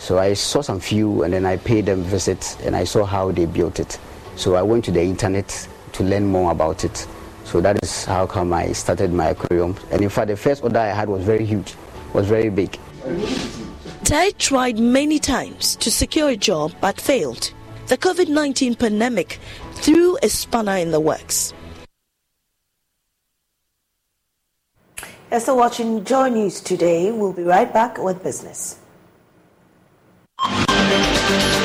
so 0.00 0.18
I 0.18 0.32
saw 0.32 0.62
some 0.62 0.80
few 0.80 1.24
and 1.24 1.34
then 1.34 1.44
I 1.44 1.58
paid 1.58 1.84
them 1.84 2.02
visit 2.02 2.56
and 2.64 2.74
I 2.74 2.84
saw 2.84 3.04
how 3.04 3.30
they 3.32 3.44
built 3.44 3.78
it. 3.78 3.98
So 4.34 4.54
I 4.54 4.62
went 4.62 4.86
to 4.86 4.90
the 4.90 5.02
internet 5.02 5.68
to 5.92 6.02
learn 6.02 6.24
more 6.24 6.52
about 6.52 6.84
it. 6.84 7.06
So 7.44 7.60
that 7.60 7.78
is 7.82 8.06
how 8.06 8.26
come 8.26 8.54
I 8.54 8.72
started 8.72 9.12
my 9.12 9.26
aquarium. 9.26 9.76
And 9.90 10.00
in 10.00 10.08
fact, 10.08 10.28
the 10.28 10.38
first 10.38 10.62
order 10.62 10.78
I 10.78 10.86
had 10.86 11.10
was 11.10 11.22
very 11.22 11.44
huge, 11.44 11.74
was 12.14 12.26
very 12.26 12.48
big. 12.48 12.78
Tay 14.02 14.30
tried 14.38 14.78
many 14.78 15.18
times 15.18 15.76
to 15.76 15.90
secure 15.90 16.30
a 16.30 16.36
job 16.36 16.72
but 16.80 16.98
failed. 16.98 17.52
The 17.88 17.98
COVID 17.98 18.28
19 18.28 18.76
pandemic 18.76 19.38
threw 19.74 20.16
a 20.22 20.30
spanner 20.30 20.76
in 20.76 20.92
the 20.92 21.00
works. 21.00 21.52
You're 25.30 25.40
still 25.40 25.58
watching 25.58 26.06
Joy 26.06 26.30
News 26.30 26.62
today. 26.62 27.12
We'll 27.12 27.34
be 27.34 27.42
right 27.42 27.70
back 27.70 27.98
with 27.98 28.22
business. 28.24 28.79
Thank 31.30 31.54
you. 31.54 31.59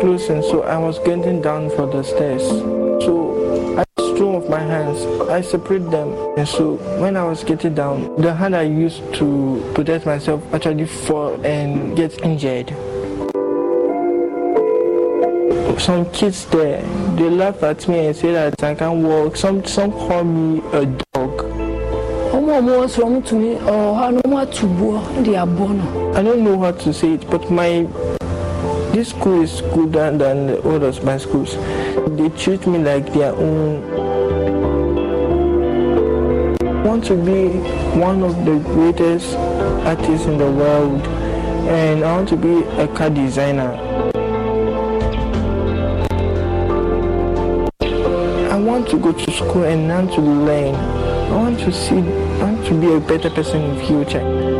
And 0.00 0.44
so 0.44 0.62
I 0.62 0.78
was 0.78 0.98
getting 1.00 1.42
down 1.42 1.70
for 1.70 1.86
the 1.86 2.04
stairs. 2.04 2.42
So 3.04 3.76
I 3.76 3.84
strong 4.14 4.36
of 4.36 4.48
my 4.48 4.60
hands, 4.60 5.04
I 5.28 5.40
separate 5.40 5.90
them, 5.90 6.12
and 6.36 6.46
so 6.46 6.76
when 7.00 7.16
I 7.16 7.24
was 7.24 7.42
getting 7.42 7.74
down, 7.74 8.14
the 8.20 8.32
hand 8.32 8.54
I 8.54 8.62
used 8.62 9.02
to 9.14 9.72
protect 9.74 10.06
myself 10.06 10.42
actually 10.54 10.86
fall 10.86 11.44
and 11.44 11.96
get 11.96 12.20
injured. 12.22 12.68
Some 15.80 16.10
kids 16.12 16.46
there, 16.46 16.82
they 17.16 17.30
laugh 17.30 17.62
at 17.64 17.88
me 17.88 18.06
and 18.06 18.16
say 18.16 18.32
that 18.32 18.62
I 18.62 18.74
can't 18.76 19.02
walk. 19.02 19.36
Some 19.36 19.64
some 19.64 19.90
call 19.90 20.22
me 20.22 20.62
a 20.72 20.86
dog. 20.86 21.44
I 26.16 26.22
don't 26.22 26.44
know 26.44 26.58
how 26.60 26.72
to 26.72 26.92
say 26.92 27.14
it, 27.14 27.28
but 27.30 27.50
my 27.50 27.86
this 28.98 29.10
school 29.10 29.42
is 29.42 29.60
gooder 29.72 30.10
than 30.10 30.50
of 30.50 31.04
my 31.04 31.16
schools. 31.18 31.54
They 32.16 32.30
treat 32.30 32.66
me 32.66 32.78
like 32.78 33.12
their 33.12 33.32
own. 33.32 33.84
I 36.60 36.82
want 36.82 37.04
to 37.04 37.14
be 37.14 37.46
one 37.96 38.24
of 38.24 38.34
the 38.44 38.58
greatest 38.58 39.36
artists 39.86 40.26
in 40.26 40.36
the 40.36 40.50
world 40.50 41.06
and 41.70 42.04
I 42.04 42.16
want 42.16 42.28
to 42.30 42.36
be 42.36 42.64
a 42.82 42.88
car 42.88 43.08
designer. 43.10 43.70
I 48.50 48.58
want 48.58 48.88
to 48.88 48.98
go 48.98 49.12
to 49.12 49.30
school 49.30 49.62
and 49.62 49.86
learn 49.86 50.08
to 50.08 50.20
learn. 50.20 50.74
I 50.74 51.36
want 51.36 51.60
to 51.60 51.72
see, 51.72 51.98
I 52.40 52.50
want 52.50 52.66
to 52.66 52.74
be 52.74 52.92
a 52.94 52.98
better 52.98 53.30
person 53.30 53.62
in 53.62 53.76
the 53.76 53.84
future. 53.86 54.57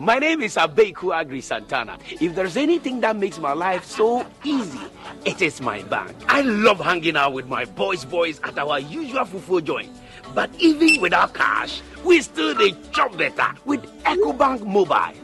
My 0.00 0.18
name 0.18 0.42
is 0.42 0.56
Abeku 0.56 1.14
Agri 1.14 1.40
Santana. 1.40 1.98
If 2.20 2.34
there's 2.34 2.56
anything 2.56 3.00
that 3.00 3.16
makes 3.16 3.38
my 3.38 3.52
life 3.52 3.84
so 3.84 4.24
easy, 4.44 4.80
it 5.24 5.42
is 5.42 5.60
my 5.60 5.82
bank. 5.82 6.16
I 6.28 6.42
love 6.42 6.80
hanging 6.80 7.16
out 7.16 7.32
with 7.32 7.46
my 7.46 7.64
boys 7.64 8.04
boys 8.04 8.40
at 8.44 8.58
our 8.58 8.78
usual 8.80 9.24
fufu 9.24 9.62
joint. 9.64 9.90
But 10.34 10.50
even 10.58 11.00
without 11.00 11.34
cash, 11.34 11.82
we 12.04 12.22
still 12.22 12.54
dey 12.54 12.74
chop 12.92 13.16
better 13.16 13.48
with 13.64 13.82
EcoBank 14.04 14.66
Mobile. 14.66 15.21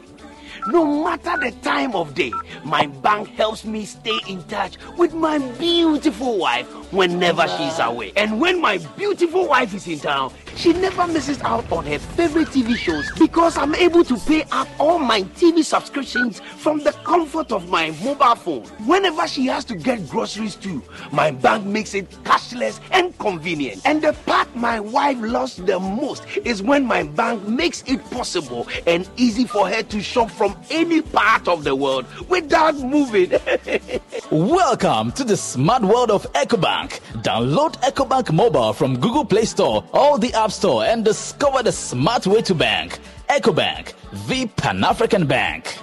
No 0.71 0.85
matter 1.03 1.35
the 1.39 1.51
time 1.63 1.95
of 1.95 2.15
day, 2.15 2.31
my 2.63 2.87
bank 2.87 3.29
helps 3.29 3.65
me 3.65 3.87
stay 3.87 4.19
in 4.29 4.43
touch 4.45 4.77
with 4.99 5.15
my 5.15 5.39
beautiful 5.59 6.37
wife 6.37 6.67
whenever 6.93 7.49
she's 7.49 7.79
away. 7.79 8.13
And 8.17 8.39
when 8.39 8.61
my 8.61 8.77
beautiful 8.99 9.49
wife 9.49 9.73
is 9.73 9.87
in 9.89 9.99
town, 9.99 10.31
she 10.57 10.75
never 10.75 11.07
misses 11.07 11.41
out 11.43 11.71
on 11.73 11.87
her 11.87 11.99
favorite 11.99 12.49
TV 12.49 12.77
shows 12.77 13.11
because 13.19 13.57
I'm 13.57 13.75
able 13.77 14.05
to 14.05 14.17
pay 14.19 14.43
up 14.53 14.69
all 14.79 14.99
my 14.99 15.23
TV 15.23 15.65
subscriptions 15.65 16.41
from 16.41 16.81
the 16.81 16.93
comfort 16.93 17.51
of 17.51 17.71
my 17.71 17.91
mobile 18.03 18.35
phone. 18.35 18.65
Whenever 18.87 19.27
she 19.27 19.47
has 19.47 19.65
to 19.67 19.75
get 19.75 20.07
groceries 20.09 20.55
too, 20.55 20.83
my 21.13 21.31
bank 21.31 21.65
makes 21.65 21.95
it 21.95 22.11
cashless 22.25 22.81
and 22.91 23.17
convenient. 23.19 23.81
And 23.87 24.03
the 24.03 24.13
part 24.27 24.55
my 24.55 24.81
wife 24.81 25.19
loves 25.21 25.57
the 25.57 25.79
most 25.79 26.25
is 26.45 26.63
when 26.63 26.85
my 26.85 27.05
bank 27.05 27.47
makes 27.49 27.83
it 27.87 28.05
possible 28.11 28.67
and 28.87 29.09
easy 29.17 29.47
for 29.47 29.67
her 29.67 29.83
to 29.83 30.03
shop 30.03 30.31
from 30.31 30.58
any 30.71 31.03
part 31.03 31.49
of 31.49 31.65
the 31.65 31.75
world 31.75 32.07
without 32.29 32.77
moving. 32.77 33.31
Welcome 34.31 35.13
to 35.13 35.25
the 35.25 35.37
smart 35.37 35.83
world 35.83 36.11
of 36.11 36.31
EcoBank. 36.33 37.01
Download 37.23 37.73
EcoBank 37.83 38.33
mobile 38.33 38.73
from 38.73 38.99
Google 38.99 39.25
Play 39.25 39.45
Store 39.45 39.85
or 39.93 40.19
the 40.19 40.33
App 40.35 40.53
Store 40.53 40.85
and 40.85 41.05
discover 41.05 41.63
the 41.63 41.73
smart 41.73 42.27
way 42.27 42.43
to 42.43 42.55
bank. 42.55 42.99
EcoBank, 43.29 43.93
the 44.27 44.47
Pan 44.47 44.85
African 44.85 45.27
Bank. 45.27 45.79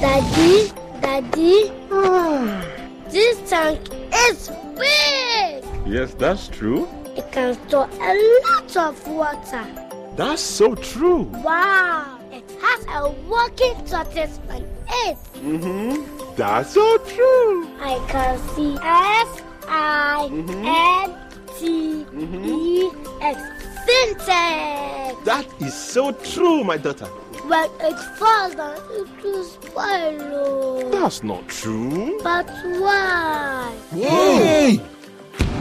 Daddy, 0.00 0.70
Daddy, 1.00 1.72
ah, 1.90 2.64
this 3.08 3.48
tank 3.48 3.80
is 4.28 4.50
big. 4.76 5.64
Yes, 5.86 6.14
that's 6.14 6.48
true. 6.48 6.88
It 7.16 7.30
can 7.30 7.54
store 7.68 7.88
a 8.00 8.40
lot 8.44 8.76
of 8.76 9.06
water. 9.08 9.83
That's 10.16 10.42
so 10.42 10.74
true. 10.76 11.22
Wow, 11.42 12.20
it 12.30 12.44
has 12.62 12.86
a 12.86 13.10
working 13.28 13.74
tortoise 13.84 14.38
on 14.48 14.62
it. 14.62 15.18
Mm-hmm. 15.42 16.36
That's 16.36 16.74
so 16.74 16.98
true. 16.98 17.68
I 17.80 17.98
can 18.08 18.38
see 18.54 18.76
S 18.80 19.42
I 19.66 20.28
N 20.30 21.14
T 21.58 22.06
E 22.16 22.90
X 23.20 23.40
Sintex. 23.86 25.24
That 25.24 25.46
is 25.60 25.74
so 25.74 26.12
true, 26.12 26.62
my 26.62 26.76
daughter. 26.76 27.06
When 27.46 27.68
it 27.80 27.98
falls 28.16 28.54
down, 28.54 28.76
it 28.92 29.08
will 29.22 29.44
spoil. 29.44 30.90
That's 30.90 31.22
not 31.22 31.48
true. 31.48 32.18
But 32.22 32.48
why? 32.78 33.74
Yay! 33.94 34.80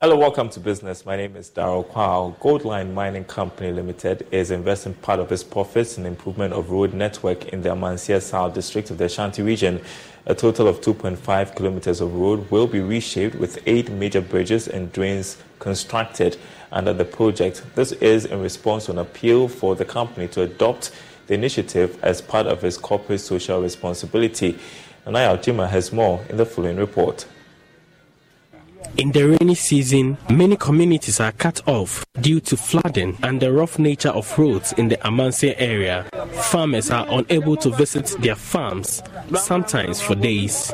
Hello, 0.00 0.16
welcome 0.16 0.48
to 0.50 0.60
business. 0.60 1.04
My 1.04 1.16
name 1.16 1.34
is 1.34 1.50
Daryl 1.50 1.84
Kwao. 1.84 2.38
Goldline 2.38 2.94
Mining 2.94 3.24
Company 3.24 3.72
Limited 3.72 4.28
is 4.30 4.52
investing 4.52 4.94
part 4.94 5.18
of 5.18 5.32
its 5.32 5.42
profits 5.42 5.98
in 5.98 6.06
improvement 6.06 6.54
of 6.54 6.70
road 6.70 6.94
network 6.94 7.46
in 7.46 7.62
the 7.62 7.70
Amansie 7.70 8.22
South 8.22 8.54
district 8.54 8.92
of 8.92 8.98
the 8.98 9.06
Ashanti 9.06 9.42
region. 9.42 9.80
A 10.26 10.36
total 10.36 10.68
of 10.68 10.80
2.5 10.82 11.56
kilometers 11.56 12.00
of 12.00 12.14
road 12.14 12.48
will 12.48 12.68
be 12.68 12.78
reshaped 12.78 13.34
with 13.34 13.58
eight 13.66 13.90
major 13.90 14.20
bridges 14.20 14.68
and 14.68 14.92
drains 14.92 15.36
constructed 15.58 16.36
under 16.70 16.92
the 16.92 17.04
project. 17.04 17.64
This 17.74 17.90
is 17.90 18.24
in 18.24 18.40
response 18.40 18.84
to 18.84 18.92
an 18.92 18.98
appeal 18.98 19.48
for 19.48 19.74
the 19.74 19.84
company 19.84 20.28
to 20.28 20.42
adopt 20.42 20.92
the 21.26 21.34
initiative 21.34 21.98
as 22.04 22.20
part 22.22 22.46
of 22.46 22.62
its 22.62 22.76
corporate 22.76 23.20
social 23.20 23.60
responsibility. 23.60 24.60
Anaya 25.08 25.36
Ojima 25.36 25.68
has 25.68 25.92
more 25.92 26.24
in 26.28 26.36
the 26.36 26.46
following 26.46 26.76
report. 26.76 27.26
In 28.96 29.12
the 29.12 29.28
rainy 29.28 29.54
season, 29.54 30.16
many 30.28 30.56
communities 30.56 31.20
are 31.20 31.32
cut 31.32 31.66
off 31.68 32.04
due 32.20 32.40
to 32.40 32.56
flooding 32.56 33.16
and 33.22 33.40
the 33.40 33.52
rough 33.52 33.78
nature 33.78 34.08
of 34.08 34.36
roads 34.38 34.72
in 34.72 34.88
the 34.88 34.96
Amansie 34.98 35.54
area. 35.58 36.06
Farmers 36.50 36.90
are 36.90 37.06
unable 37.08 37.56
to 37.56 37.70
visit 37.70 38.16
their 38.20 38.34
farms, 38.34 39.02
sometimes 39.36 40.00
for 40.00 40.14
days. 40.14 40.72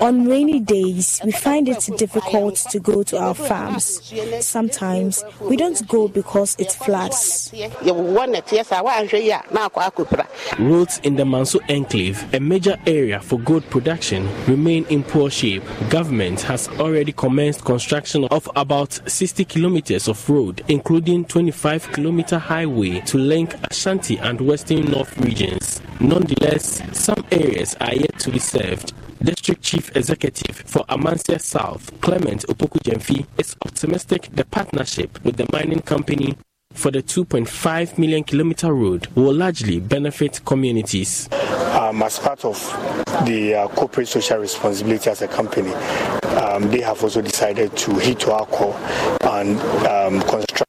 On 0.00 0.28
rainy 0.28 0.60
days, 0.60 1.20
we 1.24 1.32
find 1.32 1.68
it 1.68 1.88
difficult 1.98 2.56
to 2.56 2.78
go 2.80 3.02
to 3.02 3.18
our 3.18 3.34
farms. 3.34 4.00
Sometimes 4.40 5.24
we 5.40 5.56
don't 5.56 5.86
go 5.88 6.08
because 6.08 6.56
it 6.58 6.72
floods. 6.72 7.52
Roads 10.58 11.00
in 11.02 11.16
the 11.16 11.24
Manso 11.24 11.58
Enclave, 11.68 12.34
a 12.34 12.40
major 12.40 12.78
area 12.86 13.20
for 13.20 13.38
gold 13.40 13.68
production, 13.68 14.28
remain 14.46 14.84
in 14.88 15.02
poor 15.02 15.28
shape. 15.30 15.62
Government 15.90 16.35
has 16.42 16.68
already 16.80 17.12
commenced 17.12 17.64
construction 17.64 18.24
of 18.26 18.48
about 18.56 18.92
60 19.08 19.44
kilometers 19.44 20.08
of 20.08 20.28
road, 20.28 20.62
including 20.68 21.24
25 21.24 21.92
kilometer 21.92 22.38
highway 22.38 23.00
to 23.00 23.18
link 23.18 23.54
Ashanti 23.70 24.18
and 24.18 24.40
Western 24.40 24.84
North 24.86 25.16
regions. 25.18 25.80
Nonetheless, 26.00 26.82
some 26.92 27.24
areas 27.30 27.76
are 27.80 27.94
yet 27.94 28.18
to 28.18 28.30
be 28.30 28.38
served. 28.38 28.92
District 29.22 29.62
Chief 29.62 29.94
Executive 29.96 30.56
for 30.56 30.84
Amansie 30.86 31.40
South, 31.40 31.90
Clement 32.00 32.42
Opoku 32.48 33.26
is 33.38 33.56
optimistic 33.64 34.28
the 34.32 34.44
partnership 34.44 35.22
with 35.24 35.36
the 35.36 35.46
mining 35.52 35.80
company 35.80 36.36
for 36.76 36.90
the 36.90 37.02
2.5 37.02 37.98
million 37.98 38.22
kilometer 38.22 38.72
road 38.72 39.06
will 39.16 39.34
largely 39.34 39.80
benefit 39.80 40.44
communities. 40.44 41.28
um, 41.76 42.02
as 42.02 42.18
part 42.18 42.44
of 42.44 42.56
the 43.26 43.54
uh, 43.54 43.68
corporate 43.68 44.08
social 44.08 44.38
responsibility 44.38 45.10
as 45.10 45.22
a 45.22 45.28
company, 45.28 45.72
um, 46.36 46.70
they 46.70 46.80
have 46.80 47.02
also 47.02 47.20
decided 47.22 47.74
to 47.76 47.94
hit 47.98 48.18
to 48.20 48.32
our 48.32 48.46
core 48.46 48.74
and 49.22 49.58
um, 49.86 50.20
construct 50.22 50.64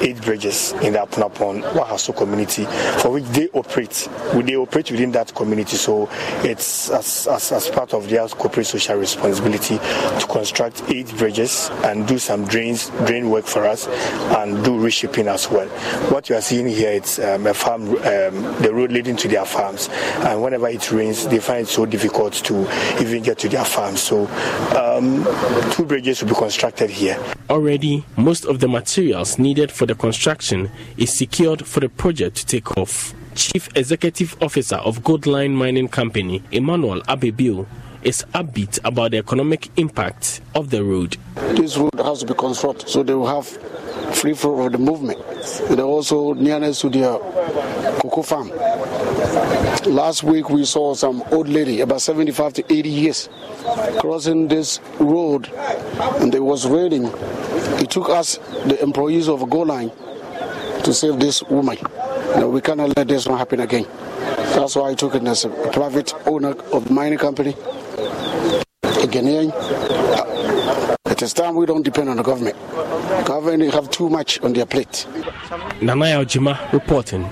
eight 0.00 0.20
bridges 0.22 0.72
in 0.82 0.92
the 0.92 0.98
Apunapon 0.98 1.62
Wahaso 1.72 2.16
community 2.16 2.64
for 3.00 3.10
which 3.10 3.24
they 3.24 3.48
operate. 3.50 4.08
They 4.34 4.56
operate 4.56 4.90
within 4.90 5.12
that 5.12 5.34
community, 5.34 5.76
so 5.76 6.08
it's 6.42 6.90
as, 6.90 7.26
as, 7.26 7.52
as 7.52 7.68
part 7.68 7.94
of 7.94 8.08
their 8.08 8.26
corporate 8.28 8.66
social 8.66 8.96
responsibility 8.96 9.78
to 9.78 10.26
construct 10.28 10.82
eight 10.88 11.08
bridges 11.16 11.70
and 11.84 12.06
do 12.06 12.18
some 12.18 12.46
drains, 12.46 12.90
drain 13.06 13.30
work 13.30 13.44
for 13.44 13.66
us 13.66 13.86
and 14.36 14.64
do 14.64 14.78
reshaping 14.78 15.28
as 15.28 15.50
well. 15.50 15.68
What 16.10 16.28
you 16.28 16.36
are 16.36 16.40
seeing 16.40 16.68
here 16.68 16.92
is 16.92 17.18
um, 17.18 17.46
a 17.46 17.54
farm, 17.54 17.82
um, 17.88 17.96
the 18.62 18.70
road 18.72 18.92
leading 18.92 19.16
to 19.16 19.28
their 19.28 19.44
farms, 19.44 19.88
and 20.20 20.42
whenever 20.42 20.68
it 20.68 20.90
rains, 20.92 21.26
they 21.26 21.38
find 21.40 21.62
it 21.62 21.68
so 21.68 21.86
difficult 21.86 22.34
to 22.34 22.62
even 23.00 23.22
get 23.22 23.38
to 23.40 23.48
their 23.48 23.64
farms. 23.64 24.02
So 24.02 24.26
um, 24.76 25.24
two 25.72 25.84
bridges 25.84 26.22
will 26.22 26.30
be 26.30 26.34
constructed 26.34 26.90
here. 26.90 27.22
Already, 27.50 28.04
most 28.16 28.44
of 28.44 28.60
the 28.60 28.68
materials 28.68 29.38
needed 29.38 29.72
for 29.72 29.86
the 29.88 29.94
construction 29.94 30.70
is 30.96 31.16
secured 31.16 31.66
for 31.66 31.80
the 31.80 31.88
project 31.88 32.36
to 32.36 32.46
take 32.46 32.76
off. 32.76 33.14
Chief 33.34 33.68
Executive 33.76 34.36
Officer 34.42 34.76
of 34.76 35.00
Goldline 35.00 35.52
Mining 35.52 35.88
Company, 35.88 36.42
Emmanuel 36.52 37.00
Abebiu, 37.02 37.66
is 38.02 38.24
upbeat 38.34 38.78
about 38.84 39.10
the 39.10 39.18
economic 39.18 39.68
impact 39.76 40.40
of 40.54 40.70
the 40.70 40.82
road. 40.84 41.16
This 41.56 41.76
road 41.76 41.94
has 41.96 42.20
to 42.20 42.26
be 42.26 42.34
constructed 42.34 42.88
so 42.88 43.02
they 43.02 43.14
will 43.14 43.26
have 43.26 43.46
free 44.16 44.34
flow 44.34 44.66
of 44.66 44.72
the 44.72 44.78
movement. 44.78 45.18
They're 45.68 45.84
also 45.84 46.32
nearness 46.34 46.80
to 46.82 46.88
their 46.88 47.18
cocoa 48.00 48.22
farm. 48.22 48.48
Last 49.86 50.22
week 50.22 50.50
we 50.50 50.64
saw 50.64 50.94
some 50.94 51.22
old 51.30 51.48
lady, 51.48 51.80
about 51.80 52.00
75 52.02 52.54
to 52.54 52.72
80 52.72 52.88
years, 52.88 53.28
crossing 54.00 54.48
this 54.48 54.80
road 54.98 55.48
and 56.20 56.32
there 56.32 56.42
was 56.42 56.66
raining. 56.66 57.10
It 57.80 57.90
took 57.90 58.08
us, 58.08 58.38
the 58.66 58.78
employees 58.82 59.28
of 59.28 59.48
Go 59.48 59.64
to 59.64 60.94
save 60.94 61.18
this 61.20 61.42
woman. 61.44 61.78
We 62.52 62.60
cannot 62.60 62.96
let 62.96 63.08
this 63.08 63.26
one 63.26 63.38
happen 63.38 63.60
again. 63.60 63.86
That's 64.54 64.74
why 64.76 64.90
I 64.90 64.94
took 64.94 65.14
it 65.14 65.22
as 65.24 65.44
a 65.44 65.48
private 65.72 66.14
owner 66.26 66.50
of 66.72 66.86
the 66.88 66.92
mining 66.92 67.18
company. 67.18 67.54
A 68.98 69.06
Ghanaian. 69.06 69.52
It 71.06 71.22
is 71.22 71.32
time 71.32 71.54
we 71.54 71.66
don't 71.66 71.82
depend 71.84 72.08
on 72.08 72.16
the 72.16 72.22
government. 72.24 72.56
Government 73.24 73.72
have 73.72 73.90
too 73.90 74.08
much 74.08 74.40
on 74.40 74.52
their 74.52 74.66
plate. 74.66 75.06
Nanaya 75.80 76.24
Ojima 76.24 76.72
reporting. 76.72 77.30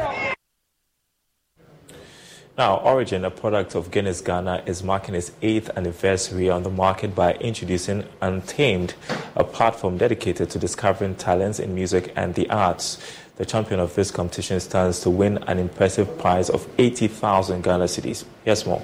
Now, 2.56 2.76
Origin, 2.78 3.24
a 3.24 3.30
product 3.30 3.74
of 3.74 3.90
Guinness 3.90 4.20
Ghana, 4.20 4.62
is 4.66 4.82
marking 4.84 5.14
its 5.16 5.32
eighth 5.42 5.68
anniversary 5.76 6.48
on 6.48 6.62
the 6.62 6.70
market 6.70 7.14
by 7.14 7.34
introducing 7.34 8.04
Untamed, 8.22 8.94
a 9.34 9.42
platform 9.44 9.98
dedicated 9.98 10.48
to 10.50 10.58
discovering 10.58 11.16
talents 11.16 11.58
in 11.58 11.74
music 11.74 12.12
and 12.16 12.34
the 12.34 12.48
arts. 12.48 12.98
The 13.36 13.44
champion 13.44 13.80
of 13.80 13.94
this 13.96 14.10
competition 14.12 14.60
stands 14.60 15.00
to 15.00 15.10
win 15.10 15.38
an 15.48 15.58
impressive 15.58 16.16
prize 16.16 16.48
of 16.48 16.66
80,000 16.78 17.62
Ghana 17.62 17.84
cedis. 17.84 18.24
Yes, 18.46 18.64
more. 18.64 18.82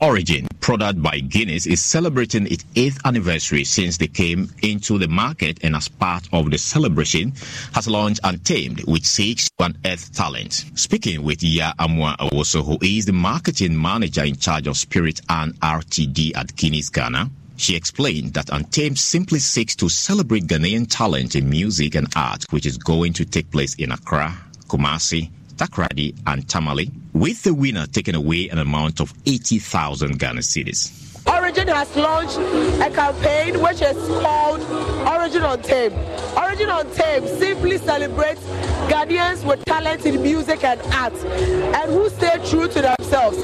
Origin, 0.00 0.46
product 0.60 1.00
by 1.02 1.20
Guinness, 1.20 1.66
is 1.66 1.82
celebrating 1.82 2.46
its 2.46 2.64
eighth 2.76 3.00
anniversary 3.06 3.64
since 3.64 3.96
they 3.96 4.06
came 4.06 4.52
into 4.62 4.98
the 4.98 5.08
market 5.08 5.58
and 5.62 5.74
as 5.74 5.88
part 5.88 6.28
of 6.32 6.50
the 6.50 6.58
celebration 6.58 7.32
has 7.72 7.88
launched 7.88 8.20
Untamed, 8.22 8.84
which 8.84 9.06
seeks 9.06 9.48
to 9.58 9.64
unearth 9.64 10.14
talent. 10.14 10.66
Speaking 10.74 11.22
with 11.22 11.42
Ya 11.42 11.72
Amwa 11.78 12.16
Awoso, 12.18 12.62
who 12.64 12.78
is 12.82 13.06
the 13.06 13.12
marketing 13.12 13.80
manager 13.80 14.24
in 14.24 14.36
charge 14.36 14.66
of 14.66 14.76
Spirit 14.76 15.22
and 15.30 15.58
RTD 15.60 16.36
at 16.36 16.54
Guinness 16.56 16.90
Ghana, 16.90 17.30
she 17.56 17.74
explained 17.74 18.34
that 18.34 18.50
Untamed 18.50 18.98
simply 18.98 19.38
seeks 19.38 19.74
to 19.76 19.88
celebrate 19.88 20.46
Ghanaian 20.46 20.86
talent 20.90 21.36
in 21.36 21.48
music 21.48 21.94
and 21.94 22.06
art, 22.14 22.44
which 22.50 22.66
is 22.66 22.76
going 22.76 23.14
to 23.14 23.24
take 23.24 23.50
place 23.50 23.74
in 23.76 23.92
Accra, 23.92 24.36
Kumasi, 24.68 25.30
Takoradi, 25.56 26.14
and 26.26 26.48
Tamale, 26.48 26.90
with 27.12 27.42
the 27.42 27.54
winner 27.54 27.86
taking 27.86 28.14
away 28.14 28.48
an 28.48 28.58
amount 28.58 29.00
of 29.00 29.12
80,000 29.26 30.18
Ghana 30.18 30.40
cedis. 30.40 31.05
Origin 31.28 31.68
has 31.68 31.94
launched 31.96 32.38
a 32.38 32.90
campaign 32.90 33.60
which 33.60 33.82
is 33.82 33.96
called 34.22 34.60
Origin 35.06 35.42
Untamed. 35.42 35.94
Origin 36.36 36.68
Untamed 36.68 37.28
simply 37.38 37.78
celebrates 37.78 38.42
Ghanaians 38.88 39.44
with 39.44 39.64
talent 39.64 40.06
in 40.06 40.22
music 40.22 40.62
and 40.64 40.80
art 40.92 41.14
and 41.14 41.90
who 41.90 42.08
stay 42.10 42.38
true 42.48 42.68
to 42.68 42.82
themselves. 42.82 43.38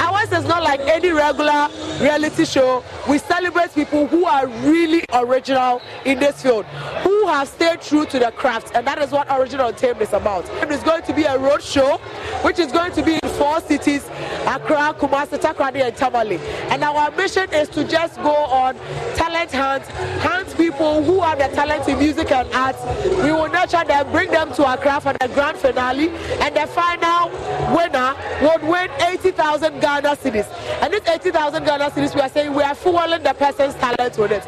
Ours 0.00 0.32
is 0.32 0.44
not 0.46 0.62
like 0.62 0.80
any 0.80 1.10
regular 1.10 1.68
reality 2.00 2.44
show. 2.44 2.84
We 3.08 3.18
celebrate 3.18 3.74
people 3.74 4.06
who 4.06 4.24
are 4.26 4.46
really 4.46 5.02
original 5.14 5.80
in 6.04 6.18
this 6.18 6.42
field, 6.42 6.66
who 7.02 7.26
have 7.28 7.48
stayed 7.48 7.80
true 7.80 8.04
to 8.06 8.18
their 8.18 8.30
craft, 8.30 8.72
and 8.74 8.86
that 8.86 8.98
is 8.98 9.10
what 9.10 9.30
Origin 9.30 9.60
Untamed 9.60 10.00
is 10.02 10.12
about. 10.12 10.48
It 10.62 10.70
is 10.70 10.82
going 10.82 11.02
to 11.04 11.14
be 11.14 11.24
a 11.24 11.38
road 11.38 11.62
show, 11.62 11.98
which 12.42 12.58
is 12.58 12.72
going 12.72 12.92
to 12.92 13.02
be 13.02 13.14
in 13.14 13.30
four 13.30 13.60
cities 13.60 14.08
Accra, 14.46 14.94
Kumasi, 14.98 15.38
Takoradi, 15.38 15.82
and 15.82 15.96
Tamale. 15.96 16.36
And 16.68 16.82
our 16.82 17.10
is 17.24 17.68
to 17.68 17.84
just 17.84 18.16
go 18.16 18.34
on 18.34 18.74
talent 19.14 19.52
hunt, 19.52 19.84
hunt 20.20 20.56
people 20.56 21.04
who 21.04 21.20
have 21.20 21.38
the 21.38 21.46
talent 21.54 21.88
in 21.88 21.98
music 21.98 22.32
and 22.32 22.52
art. 22.52 22.76
We 23.04 23.30
will 23.30 23.48
nurture 23.48 23.84
them, 23.84 24.10
bring 24.10 24.30
them 24.30 24.52
to 24.54 24.72
Accra 24.72 25.00
for 25.00 25.12
the 25.12 25.28
grand 25.28 25.56
finale, 25.56 26.08
and 26.08 26.56
the 26.56 26.66
final 26.66 27.30
winner 27.76 28.14
would 28.42 28.62
win 28.64 28.90
80,000 29.00 29.80
Ghana 29.80 30.16
cedis. 30.16 30.48
And 30.82 30.92
this 30.92 31.06
80,000 31.06 31.64
Ghana 31.64 31.90
cedis, 31.90 32.14
we 32.14 32.20
are 32.22 32.28
saying 32.28 32.54
we 32.54 32.62
are 32.64 32.74
fueling 32.74 33.22
the 33.22 33.34
person's 33.34 33.74
talent 33.74 34.18
with 34.18 34.32
it. 34.32 34.46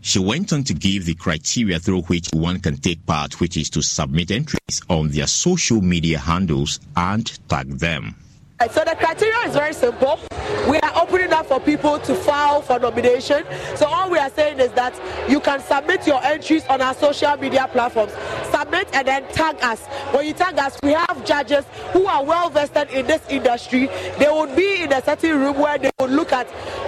She 0.00 0.18
went 0.18 0.52
on 0.52 0.62
to 0.64 0.74
give 0.74 1.04
the 1.06 1.14
criteria 1.14 1.78
through 1.80 2.02
which 2.02 2.28
one 2.32 2.60
can 2.60 2.76
take 2.76 3.04
part, 3.04 3.40
which 3.40 3.56
is 3.56 3.68
to 3.70 3.82
submit 3.82 4.30
entries 4.30 4.80
on 4.88 5.08
their 5.08 5.26
social 5.26 5.80
media 5.80 6.18
handles 6.18 6.78
and 6.96 7.26
tag 7.48 7.68
them. 7.78 8.14
Uh, 8.62 8.68
so 8.68 8.84
the 8.84 8.94
criteria 8.94 9.38
is 9.48 9.54
very 9.54 9.74
simple. 9.74 10.20
We 10.68 10.78
are 10.78 10.92
opening 11.02 11.32
up 11.32 11.46
for 11.46 11.58
people 11.58 11.98
to 11.98 12.14
file 12.14 12.62
for 12.62 12.78
nomination. 12.78 13.44
So 13.74 13.86
all 13.86 14.08
we 14.08 14.18
are 14.18 14.30
saying 14.30 14.60
is 14.60 14.70
that 14.72 14.94
you 15.28 15.40
can 15.40 15.58
submit 15.58 16.06
your 16.06 16.22
entries 16.22 16.64
on 16.66 16.80
our 16.80 16.94
social 16.94 17.36
media 17.38 17.68
platforms. 17.72 18.12
Submit 18.52 18.88
and 18.92 19.08
then 19.08 19.26
tag 19.32 19.56
us. 19.64 19.84
When 20.14 20.26
you 20.26 20.32
tag 20.32 20.60
us, 20.60 20.78
we 20.84 20.92
have 20.92 21.24
judges 21.24 21.64
who 21.92 22.06
are 22.06 22.24
well 22.24 22.50
vested 22.50 22.88
in 22.90 23.04
this 23.04 23.28
industry. 23.28 23.88
They 24.20 24.28
would 24.30 24.54
be 24.54 24.82
in 24.82 24.92
a 24.92 25.02
certain 25.02 25.40
room 25.40 25.58
where 25.58 25.78
they 25.78 25.90
would 25.98 26.10
look 26.10 26.32
at, 26.32 26.46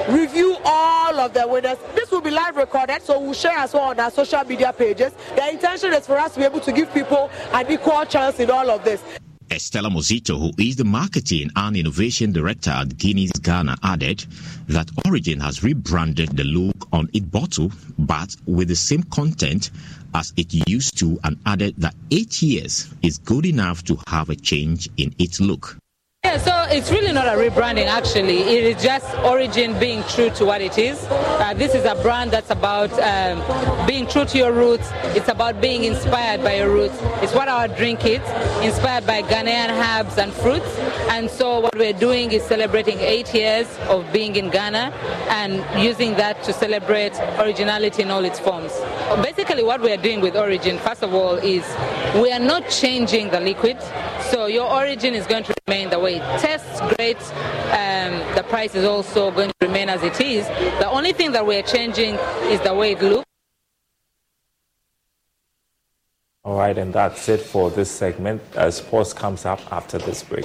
review 0.09 0.57
all 0.65 1.19
of 1.19 1.35
the 1.35 1.49
winners. 1.49 1.79
This 1.97 2.13
will 2.13 2.21
be 2.21 2.31
live 2.31 2.57
recorded, 2.57 3.03
so 3.03 3.19
we'll 3.19 3.33
share 3.33 3.59
as 3.59 3.75
well 3.75 3.91
on 3.91 3.99
our 3.99 4.13
social 4.13 4.45
media 4.45 4.73
pages. 4.73 5.13
The 5.35 5.51
intention 5.51 5.93
is 5.93 6.07
for 6.07 6.19
us 6.19 6.35
to 6.35 6.39
be 6.39 6.45
able 6.45 6.61
to 6.61 6.71
give 6.71 6.95
people 6.95 7.31
an 7.53 7.69
equal 7.69 8.05
chance 8.05 8.39
in 8.39 8.49
all 8.49 8.71
of 8.71 8.85
this. 8.85 9.03
Estella 9.51 9.91
Mozito, 9.91 10.39
who 10.39 10.51
is 10.59 10.77
the 10.77 10.85
marketing 10.85 11.51
and 11.55 11.77
innovation 11.77 12.33
director 12.33 12.71
at 12.71 12.97
Guinness 12.97 13.33
Ghana, 13.33 13.77
added 13.83 14.25
that 14.69 14.91
Origin 15.07 15.41
has 15.41 15.63
rebranded 15.63 16.37
the 16.37 16.45
look 16.45 16.89
on 16.93 17.09
its 17.13 17.27
bottle, 17.27 17.71
but 17.99 18.35
with 18.47 18.69
the 18.69 18.77
same 18.77 19.03
content 19.05 19.71
as 20.15 20.33
it 20.37 20.69
used 20.69 20.99
to, 20.99 21.19
and 21.25 21.39
added 21.47 21.75
that 21.79 21.95
eight 22.11 22.43
years 22.43 22.89
is 23.03 23.19
good 23.19 23.47
enough 23.47 23.85
to 23.85 23.99
have 24.07 24.31
a 24.31 24.37
change 24.37 24.89
in 24.97 25.15
its 25.19 25.41
look. 25.41 25.79
Yeah, 26.25 26.39
so 26.39 26.75
it's 26.75 26.91
really 26.91 27.13
not 27.13 27.27
a 27.27 27.33
rebranding 27.33 27.85
actually. 27.85 28.39
It 28.39 28.65
is 28.65 28.83
just 28.83 29.15
Origin 29.19 29.79
being 29.79 30.03
true 30.05 30.31
to 30.31 30.47
what 30.47 30.63
it 30.63 30.79
is. 30.79 31.05
Uh, 31.11 31.53
this 31.55 31.75
is 31.75 31.85
a 31.85 31.95
brand 31.97 32.31
that's 32.31 32.49
about 32.49 32.91
um, 32.99 33.87
being 33.87 34.07
true 34.07 34.25
to 34.25 34.39
your 34.39 34.51
roots. 34.51 34.89
It's 35.15 35.29
about 35.29 35.61
being 35.61 35.85
inspired 35.85 36.43
by 36.43 36.57
your 36.57 36.71
roots. 36.71 36.97
It's 37.23 37.35
what 37.35 37.49
our 37.49 37.69
drink 37.69 38.07
is, 38.07 38.23
inspired 38.63 39.07
by 39.07 39.21
Ghanaian 39.21 39.69
herbs 39.69 40.17
and 40.17 40.33
fruits. 40.33 40.79
And 41.11 41.31
so 41.31 41.61
what 41.61 41.77
we're 41.77 41.93
doing 41.93 42.33
is 42.33 42.43
celebrating 42.43 42.99
eight 43.01 43.35
years 43.35 43.69
of 43.91 44.11
being 44.11 44.37
in 44.37 44.49
Ghana 44.49 44.95
and 45.29 45.63
using 45.85 46.15
that 46.15 46.43
to 46.45 46.55
celebrate 46.55 47.13
originality 47.39 48.03
in 48.03 48.11
all 48.11 48.25
its 48.25 48.41
forms. 48.41 48.73
Basically 49.23 49.63
what 49.63 49.83
we're 49.83 49.99
doing 49.99 50.23
with 50.23 50.37
Origin, 50.37 50.79
first 50.79 51.03
of 51.03 51.13
all, 51.13 51.35
is 51.35 51.65
we 52.15 52.33
are 52.33 52.41
not 52.41 52.71
changing 52.71 53.29
the 53.29 53.41
liquid. 53.41 53.77
So 54.31 54.47
your 54.47 54.69
origin 54.73 55.15
is 55.15 55.27
going 55.27 55.45
to 55.45 55.55
remain 55.69 55.91
the 55.91 55.99
way 55.99 56.14
it 56.17 56.41
tastes 56.41 56.81
great. 56.95 57.19
Um, 57.73 58.13
the 58.35 58.45
price 58.49 58.75
is 58.75 58.85
also 58.85 59.31
going 59.31 59.51
to 59.51 59.67
remain 59.67 59.89
as 59.89 60.03
it 60.03 60.21
is. 60.21 60.47
The 60.79 60.89
only 60.89 61.13
thing 61.13 61.33
that 61.33 61.47
we're 61.47 61.63
changing 61.63 62.15
is 62.45 62.61
the 62.61 62.75
way 62.75 62.93
it 62.93 63.03
looks. 63.03 63.25
All 66.45 66.59
right, 66.59 66.77
and 66.77 66.93
that's 66.93 67.29
it 67.29 67.41
for 67.41 67.71
this 67.71 67.91
segment. 67.91 68.43
Uh, 68.55 68.71
sports 68.71 69.15
comes 69.15 69.47
up 69.47 69.61
after 69.73 69.97
this 69.97 70.23
break. 70.23 70.45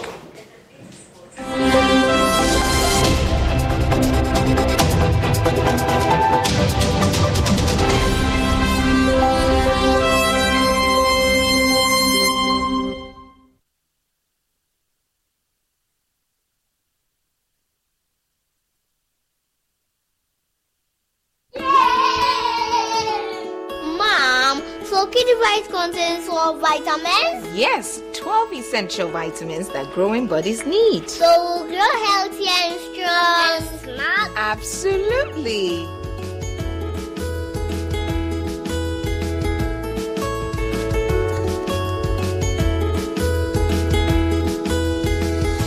Yes, 27.60 28.02
12 28.14 28.54
essential 28.54 29.10
vitamins 29.10 29.68
that 29.74 29.92
growing 29.92 30.28
bodies 30.28 30.66
need. 30.66 31.10
So 31.10 31.26
we'll 31.26 31.68
grow 31.68 32.06
healthy 32.06 32.46
and 32.48 32.80
strong. 32.80 33.58
And 33.58 33.98
smart? 33.98 34.32
Absolutely. 34.38 35.86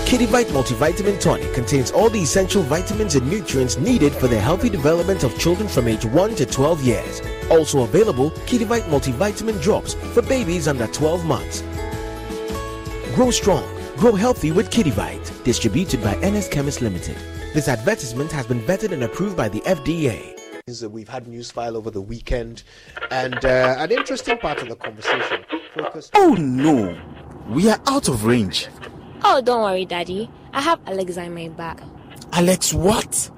Kidivite 0.06 0.46
multivitamin 0.46 1.20
tonic 1.20 1.52
contains 1.52 1.90
all 1.90 2.08
the 2.08 2.20
essential 2.20 2.62
vitamins 2.62 3.16
and 3.16 3.30
nutrients 3.30 3.76
needed 3.76 4.14
for 4.14 4.28
the 4.28 4.40
healthy 4.40 4.70
development 4.70 5.24
of 5.24 5.38
children 5.38 5.68
from 5.68 5.88
age 5.88 6.06
1 6.06 6.36
to 6.36 6.46
12 6.46 6.82
years. 6.82 7.20
Also 7.50 7.82
available, 7.82 8.30
Kidivite 8.46 8.84
multivitamin 8.84 9.60
drops 9.60 9.92
for 10.14 10.22
babies 10.22 10.68
under 10.68 10.86
12 10.86 11.26
months. 11.26 11.62
Grow 13.14 13.30
strong, 13.30 13.62
grow 13.98 14.14
healthy 14.14 14.52
with 14.52 14.70
Kidivite. 14.70 15.44
Distributed 15.44 16.02
by 16.02 16.14
NS 16.26 16.48
Chemist 16.48 16.80
Limited. 16.80 17.14
This 17.52 17.68
advertisement 17.68 18.32
has 18.32 18.46
been 18.46 18.60
vetted 18.60 18.92
and 18.92 19.02
approved 19.02 19.36
by 19.36 19.50
the 19.50 19.60
FDA. 19.60 20.38
We've 20.90 21.08
had 21.08 21.28
news 21.28 21.50
file 21.50 21.76
over 21.76 21.90
the 21.90 22.00
weekend, 22.00 22.62
and 23.10 23.44
uh, 23.44 23.74
an 23.78 23.90
interesting 23.90 24.38
part 24.38 24.62
of 24.62 24.70
the 24.70 24.76
conversation 24.76 25.44
focused. 25.74 26.12
Oh 26.14 26.32
no, 26.32 26.98
we 27.50 27.68
are 27.68 27.78
out 27.86 28.08
of 28.08 28.24
range. 28.24 28.68
Oh, 29.24 29.42
don't 29.42 29.60
worry, 29.60 29.84
Daddy. 29.84 30.30
I 30.54 30.62
have 30.62 30.80
Alexa 30.86 31.22
in 31.24 31.34
my 31.34 31.48
bag. 31.48 31.82
Alex, 32.32 32.72
what? 32.72 33.30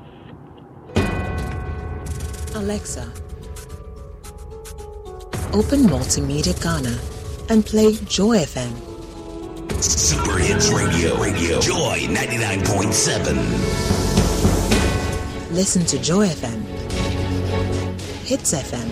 Alexa, 2.54 3.12
open 5.52 5.80
Multimedia 5.90 6.54
Ghana 6.62 6.96
and 7.52 7.66
play 7.66 7.94
Joy 8.04 8.38
FM. 8.38 8.93
Super 9.84 10.38
Hits 10.38 10.72
Radio, 10.72 11.14
Radio, 11.20 11.60
Joy 11.60 12.06
99.7. 12.08 13.36
Listen 15.50 15.84
to 15.84 15.98
Joy 15.98 16.26
FM, 16.26 16.64
Hits 18.24 18.54
FM, 18.54 18.88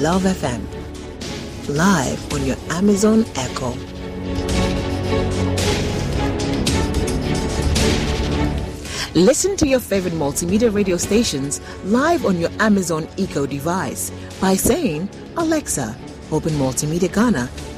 Love 0.00 0.22
FM, 0.22 0.60
live 1.68 2.32
on 2.32 2.46
your 2.46 2.54
Amazon 2.70 3.24
Echo. 3.34 3.74
Listen 9.16 9.56
to 9.56 9.66
your 9.66 9.80
favorite 9.80 10.14
multimedia 10.14 10.72
radio 10.72 10.96
stations 10.96 11.60
live 11.86 12.24
on 12.24 12.38
your 12.38 12.50
Amazon 12.60 13.08
Echo 13.18 13.46
device 13.46 14.12
by 14.40 14.54
saying, 14.54 15.08
Alexa, 15.36 15.96
open 16.30 16.52
Multimedia 16.52 17.12
Ghana, 17.12 17.50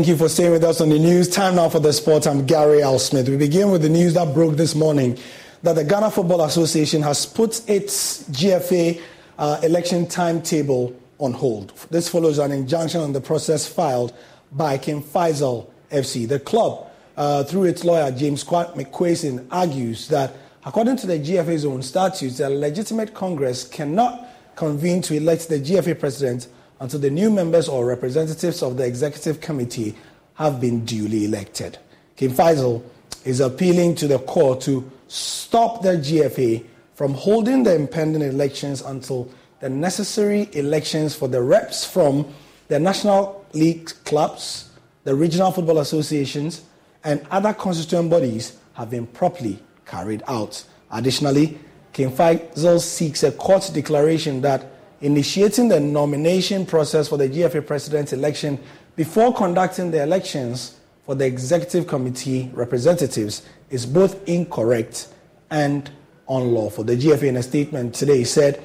Thank 0.00 0.08
you 0.08 0.16
for 0.16 0.30
staying 0.30 0.52
with 0.52 0.64
us 0.64 0.80
on 0.80 0.88
the 0.88 0.98
news. 0.98 1.28
Time 1.28 1.56
now 1.56 1.68
for 1.68 1.78
the 1.78 1.92
sport. 1.92 2.26
I'm 2.26 2.46
Gary 2.46 2.80
L. 2.80 2.98
Smith. 2.98 3.28
We 3.28 3.36
begin 3.36 3.70
with 3.70 3.82
the 3.82 3.90
news 3.90 4.14
that 4.14 4.32
broke 4.32 4.56
this 4.56 4.74
morning 4.74 5.18
that 5.62 5.74
the 5.74 5.84
Ghana 5.84 6.10
Football 6.10 6.40
Association 6.40 7.02
has 7.02 7.26
put 7.26 7.68
its 7.68 8.22
GFA 8.30 8.98
uh, 9.38 9.60
election 9.62 10.06
timetable 10.06 10.98
on 11.18 11.34
hold. 11.34 11.74
This 11.90 12.08
follows 12.08 12.38
an 12.38 12.50
injunction 12.50 13.02
on 13.02 13.12
the 13.12 13.20
process 13.20 13.68
filed 13.68 14.14
by 14.52 14.78
King 14.78 15.02
Faisal 15.02 15.68
FC. 15.92 16.26
The 16.26 16.40
club, 16.40 16.90
uh, 17.18 17.44
through 17.44 17.64
its 17.64 17.84
lawyer 17.84 18.10
James 18.10 18.42
McQuaison, 18.42 19.48
argues 19.50 20.08
that 20.08 20.34
according 20.64 20.96
to 20.96 21.08
the 21.08 21.18
GFA's 21.18 21.66
own 21.66 21.82
statutes, 21.82 22.40
a 22.40 22.48
legitimate 22.48 23.12
Congress 23.12 23.68
cannot 23.68 24.26
convene 24.56 25.02
to 25.02 25.14
elect 25.14 25.50
the 25.50 25.60
GFA 25.60 26.00
president 26.00 26.48
until 26.80 26.98
the 26.98 27.10
new 27.10 27.30
members 27.30 27.68
or 27.68 27.86
representatives 27.86 28.62
of 28.62 28.76
the 28.76 28.84
executive 28.84 29.40
committee 29.40 29.94
have 30.34 30.60
been 30.60 30.84
duly 30.84 31.26
elected. 31.26 31.78
King 32.16 32.30
Faisal 32.30 32.82
is 33.24 33.40
appealing 33.40 33.94
to 33.96 34.08
the 34.08 34.18
court 34.20 34.62
to 34.62 34.90
stop 35.06 35.82
the 35.82 35.90
GFA 35.90 36.64
from 36.94 37.14
holding 37.14 37.62
the 37.62 37.74
impending 37.74 38.22
elections 38.22 38.82
until 38.82 39.30
the 39.60 39.68
necessary 39.68 40.48
elections 40.52 41.14
for 41.14 41.28
the 41.28 41.40
reps 41.40 41.84
from 41.84 42.26
the 42.68 42.78
National 42.78 43.44
League 43.52 43.92
clubs, 44.04 44.70
the 45.04 45.14
regional 45.14 45.52
football 45.52 45.78
associations, 45.78 46.62
and 47.04 47.26
other 47.30 47.52
constituent 47.52 48.08
bodies 48.08 48.56
have 48.74 48.90
been 48.90 49.06
properly 49.06 49.58
carried 49.84 50.22
out. 50.28 50.64
Additionally, 50.92 51.58
King 51.92 52.10
Faisal 52.10 52.80
seeks 52.80 53.22
a 53.22 53.32
court 53.32 53.70
declaration 53.74 54.40
that 54.42 54.69
initiating 55.00 55.68
the 55.68 55.80
nomination 55.80 56.66
process 56.66 57.08
for 57.08 57.16
the 57.16 57.28
GFA 57.28 57.66
president 57.66 58.12
election 58.12 58.58
before 58.96 59.34
conducting 59.34 59.90
the 59.90 60.02
elections 60.02 60.78
for 61.06 61.14
the 61.14 61.24
executive 61.24 61.86
committee 61.86 62.50
representatives 62.52 63.42
is 63.70 63.86
both 63.86 64.28
incorrect 64.28 65.08
and 65.50 65.90
unlawful. 66.28 66.84
The 66.84 66.96
GFA 66.96 67.24
in 67.24 67.36
a 67.36 67.42
statement 67.42 67.94
today 67.94 68.24
said, 68.24 68.62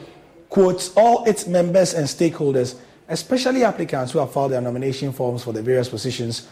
quotes, 0.49 0.95
all 0.95 1.23
its 1.25 1.47
members 1.47 1.93
and 1.93 2.05
stakeholders, 2.05 2.77
especially 3.07 3.63
applicants 3.63 4.11
who 4.11 4.19
have 4.19 4.31
filed 4.31 4.51
their 4.51 4.61
nomination 4.61 5.13
forms 5.13 5.43
for 5.43 5.53
the 5.53 5.61
various 5.61 5.89
positions 5.89 6.47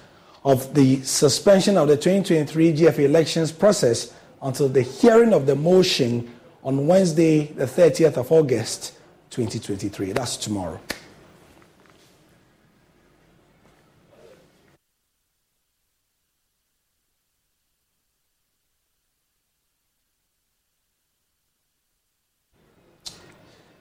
of 0.46 0.74
the 0.74 1.02
suspension 1.02 1.78
of 1.78 1.88
the 1.88 1.96
2023 1.96 2.74
GFA 2.74 3.00
elections 3.00 3.52
process 3.52 4.14
until 4.42 4.70
the 4.70 4.82
hearing 4.82 5.34
of 5.34 5.46
the 5.46 5.56
motion 5.56 6.34
on 6.64 6.88
Wednesday, 6.88 7.48
the 7.48 7.66
30th 7.66 8.18
of 8.18 8.32
August 8.32 8.94
2023. 9.34 10.12
That's 10.12 10.38
tomorrow. 10.38 10.80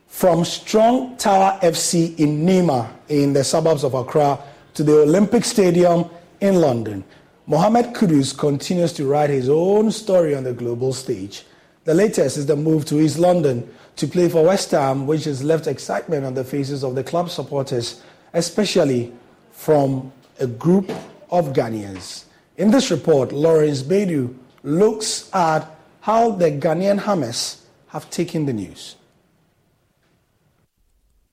From 0.06 0.44
Strong 0.46 1.18
Tower 1.18 1.58
FC 1.62 2.18
in 2.18 2.46
Nima, 2.46 2.88
in 3.08 3.34
the 3.34 3.44
suburbs 3.44 3.84
of 3.84 3.92
Accra, 3.92 4.38
to 4.72 4.82
the 4.82 5.02
Olympic 5.02 5.44
Stadium 5.44 6.08
in 6.40 6.62
London, 6.62 7.04
Mohamed 7.46 7.86
Kudus 7.86 8.32
continues 8.38 8.94
to 8.94 9.04
write 9.04 9.28
his 9.28 9.50
own 9.50 9.90
story 9.90 10.34
on 10.34 10.44
the 10.44 10.52
global 10.54 10.94
stage. 10.94 11.44
The 11.84 11.92
latest 11.92 12.38
is 12.38 12.46
the 12.46 12.56
move 12.56 12.84
to 12.86 13.00
East 13.00 13.18
London 13.18 13.68
to 13.96 14.06
play 14.06 14.28
for 14.28 14.44
West 14.44 14.70
Ham, 14.70 15.06
which 15.06 15.24
has 15.24 15.42
left 15.44 15.66
excitement 15.66 16.24
on 16.24 16.34
the 16.34 16.44
faces 16.44 16.82
of 16.82 16.94
the 16.94 17.04
club 17.04 17.30
supporters, 17.30 18.02
especially 18.32 19.12
from 19.50 20.12
a 20.40 20.46
group 20.46 20.90
of 21.30 21.52
Ghanaians. 21.52 22.24
In 22.56 22.70
this 22.70 22.90
report, 22.90 23.32
Lawrence 23.32 23.82
Bedu 23.82 24.34
looks 24.62 25.30
at 25.34 25.68
how 26.00 26.30
the 26.32 26.50
Ghanaian 26.50 26.98
Hammers 27.00 27.62
have 27.88 28.08
taken 28.10 28.46
the 28.46 28.52
news. 28.52 28.96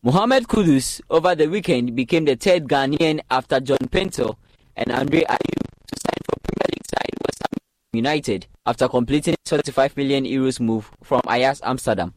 Mohamed 0.02 0.48
Kudus 0.48 1.02
over 1.10 1.36
the 1.36 1.48
weekend 1.48 1.96
became 1.96 2.24
the 2.26 2.36
third 2.36 2.68
Ghanaian 2.68 3.20
after 3.30 3.60
John 3.60 3.80
Paintsil 3.80 4.36
and 4.78 4.92
Andre 4.92 5.24
Ayew 5.24 5.60
to 5.88 6.00
sign 6.00 6.20
for 6.24 6.40
Premier 6.42 6.70
League 6.72 6.86
side 6.90 7.12
West 7.22 7.42
Ham 7.42 7.60
United 7.92 8.48
after 8.66 8.88
completing 8.88 9.34
a 9.34 9.50
35 9.50 9.98
million 9.98 10.24
euros 10.24 10.60
move 10.62 10.90
from 11.04 11.22
Ajax 11.30 11.60
Amsterdam. 11.64 12.14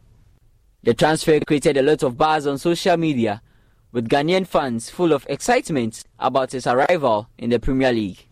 The 0.85 0.95
transfer 0.95 1.39
created 1.39 1.77
a 1.77 1.83
lot 1.83 2.03
of 2.03 2.17
buzz 2.17 2.45
on 2.45 2.59
social 2.59 2.97
media, 2.97 3.41
with 3.93 4.09
Ghanaian 4.09 4.45
fans 4.45 4.91
full 4.91 5.13
of 5.13 5.25
excitement 5.29 6.03
about 6.19 6.51
his 6.51 6.67
arrival 6.67 7.29
in 7.39 7.51
the 7.51 7.61
Premier 7.61 7.93
League. 7.93 8.27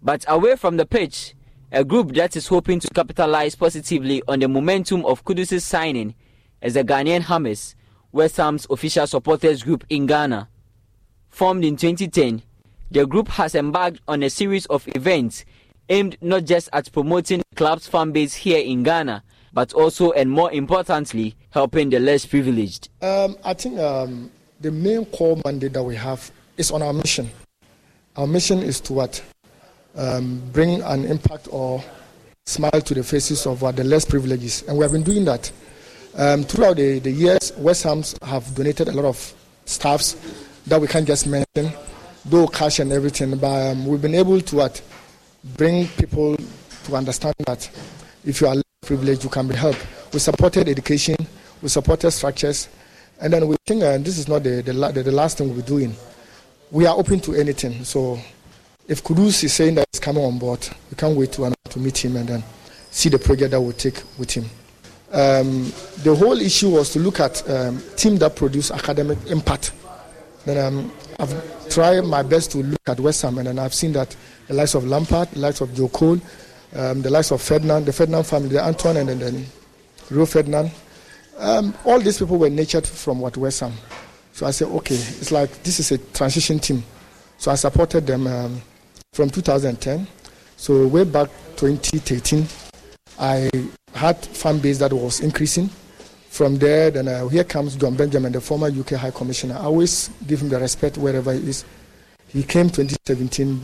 But 0.00 0.24
away 0.28 0.54
from 0.54 0.76
the 0.76 0.86
pitch, 0.86 1.34
a 1.72 1.82
group 1.82 2.14
that 2.14 2.36
is 2.36 2.46
hoping 2.46 2.78
to 2.78 2.88
capitalize 2.90 3.56
positively 3.56 4.22
on 4.28 4.38
the 4.38 4.46
momentum 4.46 5.04
of 5.04 5.24
Kudus' 5.24 5.62
signing 5.62 6.14
is 6.62 6.74
the 6.74 6.84
Ghanaian 6.84 7.22
Hammers, 7.22 7.74
West 8.12 8.36
Ham's 8.36 8.68
official 8.70 9.08
supporters 9.08 9.64
group 9.64 9.84
in 9.88 10.06
Ghana. 10.06 10.48
Formed 11.28 11.64
in 11.64 11.76
2010, 11.76 12.40
the 12.88 13.04
group 13.04 13.26
has 13.30 13.56
embarked 13.56 14.00
on 14.06 14.22
a 14.22 14.30
series 14.30 14.66
of 14.66 14.86
events 14.94 15.44
aimed 15.88 16.18
not 16.20 16.44
just 16.44 16.68
at 16.72 16.92
promoting 16.92 17.42
the 17.50 17.56
club's 17.56 17.88
fan 17.88 18.12
base 18.12 18.34
here 18.34 18.60
in 18.60 18.84
Ghana, 18.84 19.24
but 19.56 19.72
also 19.72 20.12
and 20.12 20.30
more 20.30 20.52
importantly, 20.52 21.34
helping 21.48 21.88
the 21.88 21.98
less 21.98 22.26
privileged? 22.26 22.90
Um, 23.00 23.38
I 23.42 23.54
think 23.54 23.78
um, 23.78 24.30
the 24.60 24.70
main 24.70 25.06
core 25.06 25.40
mandate 25.46 25.72
that 25.72 25.82
we 25.82 25.96
have 25.96 26.30
is 26.58 26.70
on 26.70 26.82
our 26.82 26.92
mission. 26.92 27.30
our 28.16 28.26
mission 28.26 28.58
is 28.58 28.80
to 28.82 28.92
what? 28.92 29.24
Um, 29.96 30.42
bring 30.52 30.82
an 30.82 31.06
impact 31.06 31.48
or 31.50 31.82
smile 32.44 32.82
to 32.82 32.92
the 32.92 33.02
faces 33.02 33.46
of 33.46 33.64
uh, 33.64 33.72
the 33.72 33.82
less 33.82 34.04
privileged. 34.04 34.68
And 34.68 34.76
we 34.76 34.82
have 34.84 34.92
been 34.92 35.02
doing 35.02 35.24
that. 35.24 35.50
Um, 36.16 36.44
throughout 36.44 36.76
the, 36.76 36.98
the 36.98 37.10
years, 37.10 37.54
West 37.56 37.84
Hams 37.84 38.14
have 38.20 38.54
donated 38.54 38.88
a 38.88 38.92
lot 38.92 39.06
of 39.06 39.34
staffs 39.64 40.16
that 40.66 40.78
we 40.78 40.86
can't 40.86 41.06
just 41.06 41.26
mention, 41.26 41.72
though 42.26 42.46
cash 42.46 42.78
and 42.78 42.92
everything. 42.92 43.34
But 43.38 43.70
um, 43.72 43.86
we've 43.86 44.02
been 44.02 44.14
able 44.14 44.38
to 44.38 44.56
what, 44.56 44.82
bring 45.56 45.88
people 45.88 46.36
to 46.84 46.94
understand 46.94 47.34
that 47.46 47.70
if 48.22 48.42
you 48.42 48.48
are 48.48 48.56
privileged, 48.86 49.24
you 49.24 49.30
can 49.30 49.46
be 49.48 49.54
helped. 49.54 49.84
We 50.12 50.18
supported 50.20 50.68
education, 50.68 51.16
we 51.60 51.68
supported 51.68 52.10
structures, 52.12 52.68
and 53.20 53.32
then 53.32 53.46
we 53.46 53.56
think 53.66 53.82
uh, 53.82 53.98
this 53.98 54.18
is 54.18 54.28
not 54.28 54.42
the, 54.42 54.62
the, 54.62 54.72
the, 54.72 55.02
the 55.02 55.12
last 55.12 55.38
thing 55.38 55.48
we'll 55.48 55.56
be 55.56 55.62
doing. 55.62 55.94
We 56.70 56.86
are 56.86 56.96
open 56.96 57.20
to 57.20 57.34
anything. 57.34 57.84
So 57.84 58.18
if 58.88 59.02
Kudus 59.02 59.44
is 59.44 59.52
saying 59.52 59.74
that 59.76 59.86
he's 59.92 60.00
coming 60.00 60.24
on 60.24 60.38
board, 60.38 60.66
we 60.90 60.96
can't 60.96 61.16
wait 61.16 61.32
to, 61.32 61.46
uh, 61.46 61.52
to 61.70 61.78
meet 61.78 62.04
him 62.04 62.16
and 62.16 62.28
then 62.28 62.44
see 62.90 63.08
the 63.08 63.18
project 63.18 63.50
that 63.50 63.60
we'll 63.60 63.72
take 63.72 64.02
with 64.18 64.30
him. 64.30 64.44
Um, 65.12 65.72
the 66.02 66.14
whole 66.14 66.40
issue 66.40 66.70
was 66.70 66.92
to 66.92 66.98
look 66.98 67.20
at 67.20 67.48
um, 67.48 67.82
team 67.96 68.16
that 68.18 68.36
produce 68.36 68.70
academic 68.70 69.18
impact. 69.26 69.72
Then 70.44 70.64
um, 70.64 70.92
I've 71.18 71.68
tried 71.70 72.04
my 72.04 72.22
best 72.22 72.52
to 72.52 72.58
look 72.58 72.80
at 72.86 73.00
West 73.00 73.22
Ham, 73.22 73.38
and 73.38 73.46
then 73.46 73.58
I've 73.58 73.74
seen 73.74 73.92
that 73.92 74.14
the 74.48 74.54
likes 74.54 74.74
of 74.74 74.86
Lampard, 74.86 75.30
the 75.30 75.40
likes 75.40 75.60
of 75.60 75.74
Joe 75.74 75.88
Cole, 75.88 76.20
um, 76.76 77.02
the 77.02 77.10
likes 77.10 77.30
of 77.30 77.40
Ferdinand, 77.42 77.86
the 77.86 77.92
Ferdinand 77.92 78.24
family, 78.24 78.50
the 78.50 78.64
Antoine, 78.64 78.98
and 78.98 79.08
then, 79.08 79.18
then 79.18 79.46
Rio 80.10 80.26
Ferdinand. 80.26 80.70
Um, 81.38 81.74
all 81.84 81.98
these 82.00 82.18
people 82.18 82.38
were 82.38 82.50
nurtured 82.50 82.86
from 82.86 83.20
what 83.20 83.36
West 83.36 83.60
Ham. 83.60 83.72
So 84.32 84.46
I 84.46 84.50
said, 84.50 84.68
okay, 84.68 84.94
it's 84.94 85.32
like 85.32 85.62
this 85.62 85.80
is 85.80 85.92
a 85.92 85.98
transition 85.98 86.58
team. 86.58 86.84
So 87.38 87.50
I 87.50 87.54
supported 87.54 88.06
them 88.06 88.26
um, 88.26 88.60
from 89.12 89.30
2010. 89.30 90.06
So 90.56 90.86
way 90.86 91.04
back 91.04 91.28
2013, 91.56 92.46
I 93.18 93.50
had 93.94 94.18
fan 94.18 94.58
base 94.58 94.78
that 94.78 94.92
was 94.92 95.20
increasing. 95.20 95.70
From 96.28 96.56
there, 96.58 96.90
then 96.90 97.08
uh, 97.08 97.28
here 97.28 97.44
comes 97.44 97.76
John 97.76 97.96
Benjamin, 97.96 98.32
the 98.32 98.42
former 98.42 98.66
UK 98.68 98.90
High 98.90 99.10
Commissioner. 99.10 99.54
I 99.54 99.64
always 99.64 100.10
give 100.26 100.42
him 100.42 100.50
the 100.50 100.60
respect 100.60 100.98
wherever 100.98 101.32
he 101.32 101.48
is. 101.48 101.64
He 102.28 102.42
came 102.42 102.68
2017, 102.68 103.58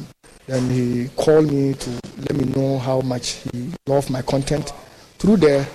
then 0.46 0.70
he 0.70 1.08
called 1.16 1.52
me 1.52 1.74
to 1.74 2.01
let 2.18 2.34
me 2.34 2.44
know 2.44 2.78
how 2.78 3.00
much 3.00 3.42
he 3.52 3.72
loved 3.86 4.10
my 4.10 4.22
content. 4.22 4.72
Through 5.18 5.38
there, 5.38 5.66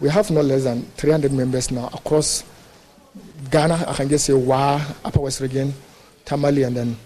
we 0.00 0.08
have 0.08 0.30
no 0.30 0.40
less 0.40 0.64
than 0.64 0.82
300 0.96 1.32
members 1.32 1.70
now 1.70 1.86
across 1.92 2.44
Ghana. 3.50 3.84
I 3.86 3.94
can 3.94 4.08
just 4.08 4.26
say 4.26 4.32
Wa, 4.32 4.84
Upper 5.04 5.20
West 5.20 5.40
Region, 5.40 5.72
Tamale, 6.24 6.62
and 6.64 6.76
then 6.76 6.96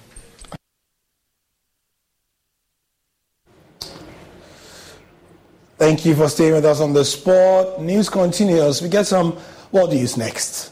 Thank 5.82 6.06
you 6.06 6.14
for 6.14 6.28
staying 6.28 6.52
with 6.52 6.64
us 6.64 6.80
on 6.80 6.92
the 6.92 7.04
sport. 7.04 7.80
News 7.80 8.08
continues. 8.08 8.80
We 8.80 8.88
get 8.88 9.04
some 9.04 9.36
world 9.72 9.90
news 9.90 10.16
next. 10.16 10.71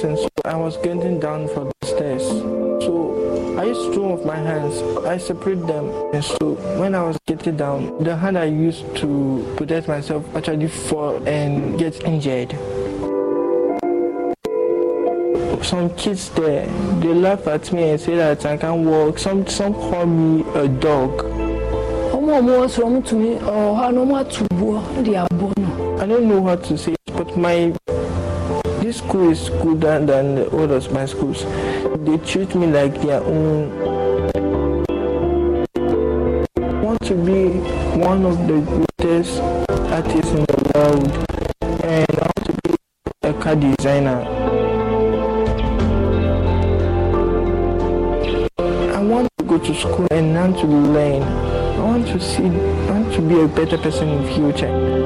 so 0.00 0.28
I 0.44 0.54
was 0.54 0.76
getting 0.76 1.18
down 1.18 1.48
from 1.48 1.72
the 1.80 1.86
stairs. 1.86 2.22
So 2.22 3.56
I 3.58 3.64
used 3.64 3.92
two 3.94 4.04
of 4.04 4.24
my 4.24 4.36
hands, 4.36 4.80
I 5.04 5.18
separate 5.18 5.66
them 5.66 5.86
and 6.14 6.24
so 6.24 6.52
when 6.78 6.94
I 6.94 7.02
was 7.02 7.18
getting 7.26 7.56
down, 7.56 8.04
the 8.04 8.16
hand 8.16 8.38
I 8.38 8.44
used 8.44 8.84
to 8.98 9.54
protect 9.56 9.88
myself 9.88 10.24
actually 10.36 10.68
fall 10.68 11.16
and 11.26 11.76
get 11.78 12.04
injured. 12.04 12.52
Some 15.64 15.90
kids 15.96 16.30
there, 16.30 16.66
they 17.00 17.12
laugh 17.12 17.48
at 17.48 17.72
me 17.72 17.90
and 17.90 18.00
say 18.00 18.14
that 18.14 18.46
I 18.46 18.56
can't 18.56 18.86
walk. 18.86 19.18
Some 19.18 19.48
some 19.48 19.74
call 19.74 20.06
me 20.06 20.44
a 20.54 20.68
dog. 20.68 21.24
I 26.00 26.06
don't 26.06 26.28
know 26.28 26.40
what 26.40 26.62
to 26.64 26.78
say, 26.78 26.94
but 27.08 27.36
my 27.36 27.74
this 28.88 28.98
school 28.98 29.28
is 29.30 29.50
cooler 29.60 30.02
than 30.02 30.46
all 30.48 30.72
of 30.72 30.90
my 30.92 31.04
schools. 31.04 31.44
They 32.06 32.16
treat 32.24 32.54
me 32.54 32.68
like 32.68 32.98
their 33.02 33.20
own. 33.22 33.70
I 36.56 36.80
want 36.80 37.02
to 37.04 37.14
be 37.14 37.48
one 38.00 38.24
of 38.24 38.38
the 38.48 38.60
greatest 38.64 39.42
artists 39.92 40.32
in 40.32 40.42
the 40.46 40.72
world, 40.74 41.06
and 41.84 42.08
I 42.16 42.30
want 42.32 42.44
to 42.46 42.52
be 42.64 42.74
a 43.24 43.34
car 43.34 43.56
designer. 43.56 44.20
I 48.96 49.00
want 49.02 49.28
to 49.36 49.44
go 49.44 49.58
to 49.58 49.74
school 49.74 50.06
and 50.10 50.32
learn 50.32 50.54
to 50.54 50.66
learn. 50.66 51.22
I 51.22 51.84
want 51.84 52.06
to 52.06 52.18
see, 52.18 52.46
I 52.46 52.90
want 52.92 53.12
to 53.16 53.20
be 53.20 53.38
a 53.38 53.48
better 53.48 53.76
person 53.76 54.08
in 54.08 54.34
future. 54.34 54.97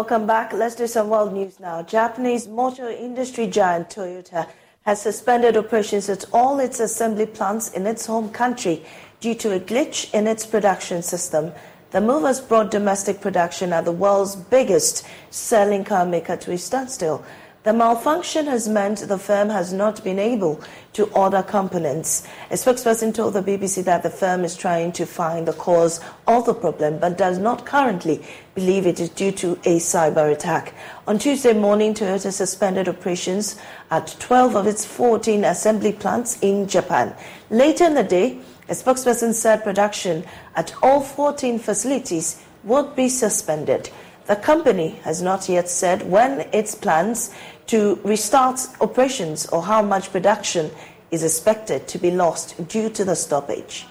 Welcome 0.00 0.26
back. 0.26 0.54
Let's 0.54 0.76
do 0.76 0.86
some 0.86 1.10
world 1.10 1.34
news 1.34 1.60
now. 1.60 1.82
Japanese 1.82 2.48
motor 2.48 2.88
industry 2.88 3.46
giant 3.46 3.90
Toyota 3.90 4.48
has 4.86 5.02
suspended 5.02 5.58
operations 5.58 6.08
at 6.08 6.24
all 6.32 6.58
its 6.58 6.80
assembly 6.80 7.26
plants 7.26 7.72
in 7.72 7.86
its 7.86 8.06
home 8.06 8.30
country 8.30 8.82
due 9.20 9.34
to 9.34 9.52
a 9.52 9.60
glitch 9.60 10.10
in 10.14 10.26
its 10.26 10.46
production 10.46 11.02
system. 11.02 11.52
The 11.90 12.00
move 12.00 12.22
has 12.22 12.40
brought 12.40 12.70
domestic 12.70 13.20
production 13.20 13.74
at 13.74 13.84
the 13.84 13.92
world's 13.92 14.36
biggest 14.36 15.06
selling 15.28 15.84
car 15.84 16.06
maker 16.06 16.38
to 16.38 16.52
a 16.52 16.56
standstill. 16.56 17.22
The 17.62 17.74
malfunction 17.74 18.46
has 18.46 18.70
meant 18.70 19.00
the 19.00 19.18
firm 19.18 19.50
has 19.50 19.70
not 19.70 20.02
been 20.02 20.18
able 20.18 20.62
to 20.94 21.04
order 21.08 21.42
components. 21.42 22.26
A 22.50 22.54
spokesperson 22.54 23.12
told 23.12 23.34
the 23.34 23.42
BBC 23.42 23.84
that 23.84 24.02
the 24.02 24.08
firm 24.08 24.44
is 24.44 24.56
trying 24.56 24.92
to 24.92 25.04
find 25.04 25.46
the 25.46 25.52
cause 25.52 26.00
of 26.26 26.46
the 26.46 26.54
problem 26.54 26.96
but 26.98 27.18
does 27.18 27.36
not 27.36 27.66
currently 27.66 28.24
believe 28.54 28.86
it 28.86 28.98
is 28.98 29.10
due 29.10 29.32
to 29.32 29.52
a 29.64 29.76
cyber 29.76 30.32
attack. 30.32 30.72
On 31.06 31.18
Tuesday 31.18 31.52
morning, 31.52 31.92
Toyota 31.92 32.32
suspended 32.32 32.88
operations 32.88 33.60
at 33.90 34.16
12 34.18 34.56
of 34.56 34.66
its 34.66 34.86
14 34.86 35.44
assembly 35.44 35.92
plants 35.92 36.38
in 36.40 36.66
Japan. 36.66 37.14
Later 37.50 37.84
in 37.84 37.94
the 37.94 38.02
day, 38.02 38.38
a 38.70 38.72
spokesperson 38.72 39.34
said 39.34 39.62
production 39.62 40.24
at 40.56 40.72
all 40.82 41.02
14 41.02 41.58
facilities 41.58 42.42
would 42.64 42.96
be 42.96 43.10
suspended. 43.10 43.90
The 44.30 44.36
company 44.36 44.90
has 45.02 45.20
not 45.20 45.48
yet 45.48 45.68
said 45.68 46.08
when 46.08 46.48
its 46.52 46.76
plans 46.76 47.34
to 47.66 47.98
restart 48.04 48.60
operations 48.80 49.46
or 49.46 49.60
how 49.60 49.82
much 49.82 50.12
production 50.12 50.70
is 51.10 51.24
expected 51.24 51.88
to 51.88 51.98
be 51.98 52.12
lost 52.12 52.68
due 52.68 52.90
to 52.90 53.04
the 53.04 53.16
stoppage. 53.16 53.88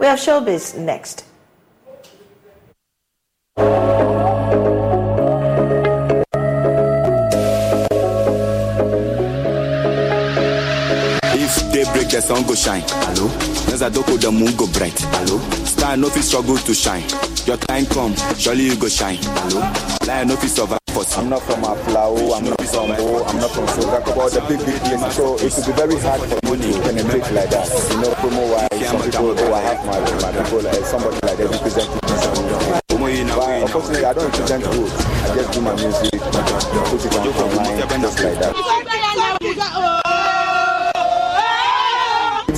We 0.00 0.06
have 0.06 0.18
showbiz 0.18 0.76
next. 0.76 1.24
The 12.10 12.20
sun 12.20 12.42
go 12.46 12.54
shine. 12.54 12.82
Hello. 13.06 13.28
Nezadoko 13.70 14.18
the 14.20 14.30
moon 14.30 14.54
go 14.56 14.66
bright. 14.74 14.98
Hello. 15.22 15.38
Star 15.64 15.96
no 15.96 16.08
fit 16.10 16.24
struggle 16.24 16.56
to 16.58 16.74
shine. 16.74 17.06
Your 17.46 17.56
time 17.56 17.86
come, 17.86 18.14
surely 18.36 18.64
you 18.66 18.76
go 18.76 18.88
shine. 18.88 19.18
Hello. 19.22 19.60
Lion 20.06 20.28
no 20.28 20.36
fit 20.36 20.50
survive. 20.50 20.78
I'm 21.16 21.30
not 21.30 21.40
from 21.42 21.62
Aflao, 21.62 22.36
I'm 22.36 22.44
not 22.44 22.60
from 22.66 22.88
Bo, 22.98 23.24
I'm 23.24 23.36
not 23.38 23.50
from 23.52 23.66
Sogaka, 23.72 24.12
about 24.12 24.30
the 24.32 24.40
big, 24.48 24.58
big 24.66 24.80
places. 24.82 25.14
So 25.16 25.36
it 25.38 25.48
could 25.54 25.66
be 25.66 25.72
very 25.72 25.96
hard 26.02 26.20
for 26.20 26.56
me 26.56 26.72
to 26.72 26.80
penetrate 26.82 27.30
like 27.32 27.50
that. 27.50 27.66
You 27.88 27.96
know, 28.02 28.12
promo 28.20 28.42
wise, 28.52 28.86
some 28.86 29.00
people, 29.00 29.32
oh, 29.38 29.54
I 29.54 29.60
have 29.70 29.80
my, 29.86 29.98
my 30.20 30.30
people, 30.34 30.60
like 30.60 30.84
somebody 30.84 31.16
like 31.24 31.38
that 31.38 31.48
representing 31.48 32.00
this. 32.04 32.26
But 32.90 33.62
unfortunately, 33.62 34.04
I 34.04 34.12
don't 34.12 34.28
represent 34.28 34.64
good. 34.64 34.90
I 34.90 35.34
just 35.34 35.52
do 35.52 35.60
my 35.62 35.74
music, 35.78 36.20
put 36.20 37.04
it 37.06 37.16
on 37.16 37.28
online, 37.28 38.00
just 38.02 38.20
like 38.20 38.38
that. 38.40 40.09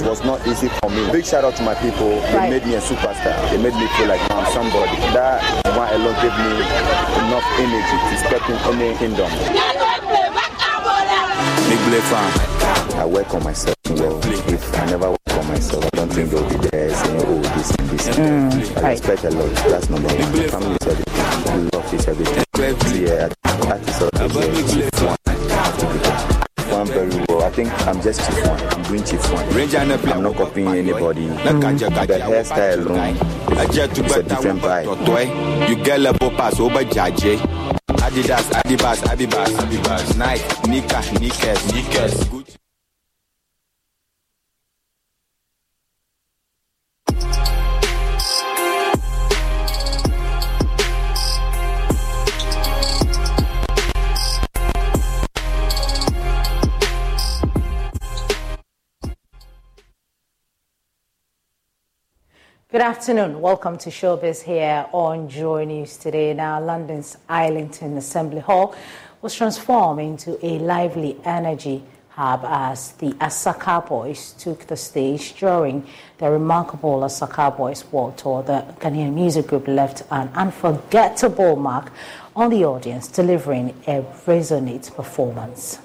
It 0.03 0.09
was 0.09 0.24
not 0.24 0.44
easy 0.48 0.66
for 0.66 0.90
me. 0.90 1.11
Big 1.12 1.24
shout 1.24 1.44
out 1.44 1.55
to 1.57 1.62
my 1.62 1.74
people. 1.76 2.11
They 2.11 2.34
right. 2.34 2.50
made 2.50 2.66
me 2.66 2.74
a 2.74 2.80
superstar. 2.80 3.38
They 3.50 3.57
made 3.62 3.74
me 3.74 3.86
feel 3.94 4.09
like 4.09 4.20
I'm 4.32 4.44
somebody. 4.53 4.96
That 5.14 5.38
one 5.78 5.88
alone 5.94 6.18
gave 6.18 6.34
me 6.42 6.59
enough 7.22 7.46
energy 7.62 7.96
to 8.11 8.14
step 8.18 8.42
in 8.50 8.59
any 8.74 8.98
kingdom. 8.98 9.30
Big 11.70 11.78
Blake 11.86 12.03
fan. 12.11 12.98
I 12.98 13.07
work 13.07 13.32
on 13.32 13.44
myself 13.44 13.76
well. 13.90 14.18
If 14.50 14.74
I 14.74 14.86
never 14.86 15.11
work 15.11 15.38
on 15.38 15.46
myself, 15.46 15.84
I 15.84 15.90
don't 15.90 16.12
think 16.12 16.30
they'll 16.30 16.48
be 16.48 16.57
there 16.68 16.90
saying, 16.92 17.22
oh, 17.24 17.40
this 17.55 17.70
and 17.70 17.88
this. 17.90 18.09
Mm, 18.09 18.76
I 18.78 18.82
right. 18.82 18.90
respect 18.90 19.24
a 19.24 19.30
lot. 19.30 19.55
That's 19.70 19.88
number 19.88 20.09
one. 20.09 20.48
Family 20.50 20.76
is 20.80 20.86
everything. 20.88 21.70
Love 21.72 21.94
is 21.94 22.09
everything. 22.09 23.07
Yeah, 23.07 23.28
artists 23.70 24.03
are 24.03 24.11
one 26.72 26.86
very 26.86 27.24
well. 27.28 27.32
I 27.43 27.51
think 27.51 27.86
I'm 27.88 28.01
just 28.01 28.20
chief 28.20 28.47
one. 28.47 28.61
I'm 28.61 28.82
doing 28.84 29.05
chief 29.05 29.32
one. 29.32 29.45
I'm 30.12 30.22
not 30.22 30.36
copying 30.36 30.68
anybody. 30.68 31.26
Mm. 31.26 32.07
The 32.07 32.18
hairstyle 32.18 32.86
alone 32.86 33.16
is 34.07 34.16
a 34.16 34.22
different 34.22 34.61
vibe. 34.61 35.68
You 35.68 35.76
get 35.84 36.01
level 36.01 36.30
pass 36.30 36.61
over 36.61 36.84
Jaje. 36.84 37.38
Adidas, 37.88 38.51
Adidas, 38.53 39.03
Adidas, 39.03 39.51
Adidas, 39.59 40.16
Nike, 40.16 40.70
Nika, 40.70 41.01
Nikes, 41.18 41.61
Nikes. 41.72 42.61
Good 62.73 62.81
afternoon. 62.81 63.43
Welcome 63.43 63.77
to 63.81 63.91
Showbiz 63.91 64.45
here 64.45 64.87
on 64.93 65.29
Joy 65.29 65.66
News 65.66 65.99
today. 65.99 66.33
Now, 66.33 66.59
London's 66.59 67.18
Islington 67.29 67.99
Assembly 67.99 68.41
Hall 68.41 68.75
was 69.20 69.35
transformed 69.35 70.01
into 70.01 70.39
a 70.43 70.59
lively 70.59 71.18
energy 71.23 71.85
hub 72.09 72.41
as 72.47 72.93
the 72.93 73.11
Asakaa 73.20 73.87
Boys 73.87 74.33
took 74.39 74.61
the 74.68 74.77
stage 74.79 75.39
during 75.39 75.87
the 76.16 76.31
remarkable 76.31 77.01
Asakaa 77.01 77.55
Boys 77.55 77.85
World 77.93 78.16
Tour. 78.16 78.43
The 78.43 78.64
Ghanaian 78.81 79.12
music 79.12 79.49
group 79.49 79.68
left 79.68 80.05
an 80.11 80.31
unforgettable 80.35 81.57
mark 81.57 81.93
on 82.35 82.49
the 82.49 82.64
audience, 82.64 83.07
delivering 83.07 83.75
a 83.87 84.03
resonant 84.27 84.91
performance. 84.97 85.79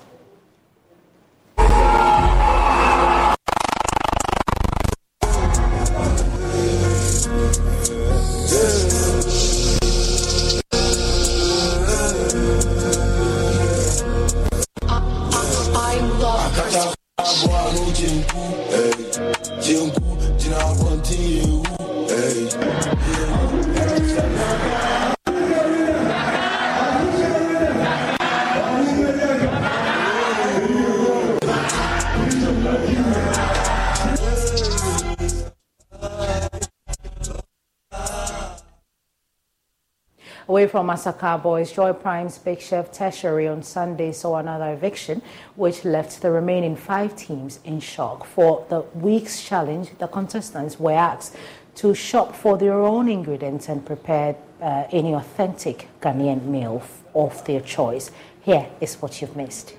From 40.70 40.88
Asakaa 40.88 41.42
Boys, 41.42 41.72
Joy 41.72 41.94
Prime's 41.94 42.38
Big 42.38 42.60
Chef 42.60 42.92
Tertiary 42.92 43.48
on 43.48 43.64
Sunday 43.64 44.12
saw 44.12 44.38
another 44.38 44.74
eviction, 44.74 45.22
which 45.56 45.86
left 45.86 46.22
the 46.22 46.30
remaining 46.30 46.76
five 46.76 47.16
teams 47.16 47.60
in 47.64 47.80
shock. 47.80 48.26
For 48.26 48.66
the 48.70 48.82
week's 48.96 49.42
challenge, 49.44 49.92
the 49.98 50.08
contestants 50.08 50.80
were 50.80 50.92
asked 50.92 51.36
to 51.76 51.94
shop 51.94 52.36
for 52.36 52.58
their 52.58 52.74
own 52.74 53.08
ingredients 53.08 53.70
and 53.70 53.86
prepare 53.86 54.36
uh, 54.62 54.86
any 54.92 55.14
authentic 55.14 55.88
Ghanaian 56.02 56.44
meal 56.46 56.84
of 57.16 57.46
their 57.46 57.62
choice. 57.62 58.12
Here 58.42 58.68
is 58.82 58.96
what 58.96 59.22
you've 59.22 59.36
missed. 59.36 59.74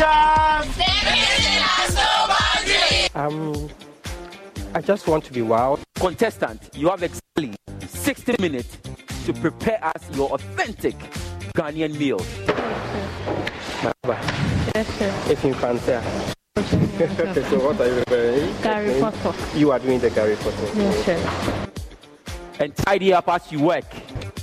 Um, 0.00 0.37
I 4.78 4.80
just 4.80 5.08
want 5.08 5.24
to 5.24 5.32
be 5.32 5.42
wild. 5.42 5.80
Contestant, 5.96 6.70
you 6.72 6.88
have 6.88 7.02
exactly 7.02 7.52
60 7.80 8.36
minutes 8.38 8.78
to 9.26 9.32
prepare 9.32 9.84
us 9.84 10.08
your 10.12 10.30
authentic 10.30 10.96
Ghanaian 11.56 11.98
meal. 11.98 12.20
Yes, 14.76 14.86
sir. 14.96 15.12
If 15.28 15.42
you 15.42 15.54
fancy. 15.54 15.98
so 17.50 17.58
what 17.58 17.80
are 17.80 17.88
you 17.88 18.04
preparing? 18.04 18.62
Gary 18.62 19.00
Potter. 19.00 19.58
You 19.58 19.72
are 19.72 19.80
doing 19.80 19.98
the 19.98 20.10
Gary 20.10 20.36
Potter. 20.36 20.70
Yes, 20.76 21.04
sir. 21.04 21.66
And 22.60 22.76
tidy 22.76 23.12
up 23.12 23.28
as 23.28 23.50
you 23.50 23.58
work. 23.58 23.84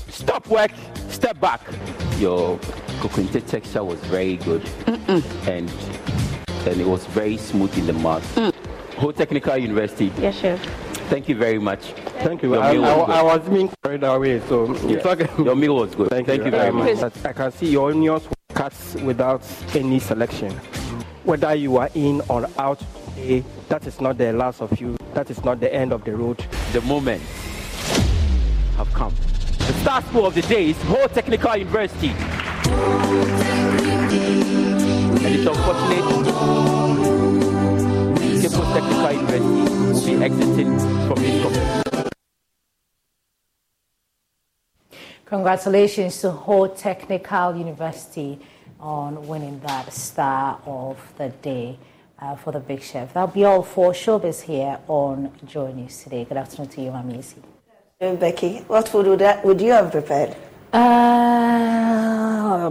Stop 0.09 0.47
work, 0.47 0.71
step 1.07 1.39
back. 1.39 1.61
Your 2.17 2.59
coconut 2.99 3.47
texture 3.47 3.85
was 3.85 4.01
very 4.01 4.35
good. 4.35 4.63
Mm-mm. 4.83 5.47
And 5.47 5.71
and 6.67 6.81
it 6.81 6.87
was 6.87 7.05
very 7.05 7.37
smooth 7.37 7.77
in 7.77 7.87
the 7.87 7.93
mouth. 7.93 8.35
Mm. 8.35 8.64
Ho 8.97 9.11
Technical 9.11 9.57
University. 9.57 10.11
Yes, 10.19 10.37
sir. 10.37 10.57
Thank 11.09 11.29
you 11.29 11.35
very 11.35 11.59
much. 11.59 11.81
Thank 12.23 12.41
you. 12.41 12.55
I, 12.55 12.73
I, 12.75 13.19
I, 13.19 13.21
was 13.21 13.47
being 13.47 13.69
carried 13.83 14.03
away, 14.03 14.39
so 14.47 14.73
yeah. 14.87 15.27
your 15.37 15.55
meal 15.55 15.75
was 15.75 15.93
good. 15.93 16.09
Thank, 16.09 16.27
Thank 16.27 16.39
you, 16.39 16.45
you 16.45 16.51
very 16.51 16.71
much. 16.71 17.03
I 17.25 17.33
can 17.33 17.51
see 17.51 17.69
your 17.71 17.91
onions 17.91 18.27
cut 18.53 18.73
without 19.03 19.45
any 19.75 19.99
selection. 19.99 20.51
Whether 21.23 21.53
you 21.55 21.77
are 21.77 21.89
in 21.93 22.21
or 22.29 22.49
out 22.57 22.81
today, 23.15 23.43
that 23.69 23.85
is 23.85 24.01
not 24.01 24.17
the 24.17 24.33
last 24.33 24.61
of 24.61 24.79
you. 24.79 24.97
That 25.13 25.29
is 25.29 25.43
not 25.43 25.59
the 25.59 25.71
end 25.73 25.91
of 25.91 26.03
the 26.05 26.15
road. 26.15 26.43
The 26.71 26.81
moment 26.81 27.21
have 28.77 28.91
come. 28.93 29.13
The 29.57 29.73
star 29.81 30.01
school 30.03 30.25
of 30.25 30.33
the 30.33 30.41
day 30.43 30.69
is 30.69 30.81
Ho 30.83 31.07
Technical 31.07 31.55
University. 31.57 32.09
And 35.25 35.35
it's 35.35 35.45
unfortunate 35.45 36.84
Technical 38.75 39.11
University 39.13 39.39
will 39.39 40.05
be 40.05 40.13
exiting 40.25 40.79
from 41.07 41.15
this 41.23 41.41
company. 41.41 42.11
Congratulations 45.25 46.19
to 46.19 46.31
Ho 46.31 46.67
Technical 46.67 47.55
University 47.55 48.37
on 48.77 49.25
winning 49.27 49.61
that 49.61 49.93
Star 49.93 50.59
of 50.65 50.97
the 51.17 51.29
Day 51.29 51.79
uh, 52.19 52.35
for 52.35 52.51
the 52.51 52.59
Big 52.59 52.81
Chef. 52.81 53.13
That'll 53.13 53.33
be 53.33 53.45
all 53.45 53.63
for 53.63 53.93
Showbiz 53.93 54.41
here 54.41 54.77
on 54.89 55.31
Joy 55.45 55.71
News 55.71 56.03
today. 56.03 56.25
Good 56.25 56.35
afternoon 56.35 56.67
to 56.71 56.81
you, 56.81 56.91
Mamisi. 56.91 57.39
Becky, 58.19 58.57
what 58.67 58.89
food 58.89 59.07
would, 59.07 59.19
that, 59.19 59.45
would 59.45 59.61
you 59.61 59.71
have 59.71 59.89
prepared? 59.89 60.35
Uh, 60.73 62.67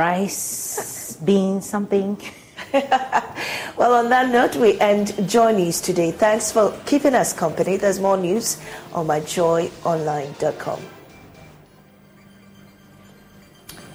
rice, 0.00 1.16
beans, 1.24 1.64
something. 1.68 2.20
well, 3.76 3.94
on 3.94 4.08
that 4.10 4.30
note, 4.30 4.56
we 4.56 4.78
end 4.80 5.28
Joy 5.28 5.52
News 5.52 5.80
today. 5.80 6.10
Thanks 6.10 6.50
for 6.50 6.76
keeping 6.86 7.14
us 7.14 7.32
company. 7.32 7.76
There's 7.76 8.00
more 8.00 8.16
news 8.16 8.58
on 8.92 9.06
myjoyonline.com. 9.06 10.95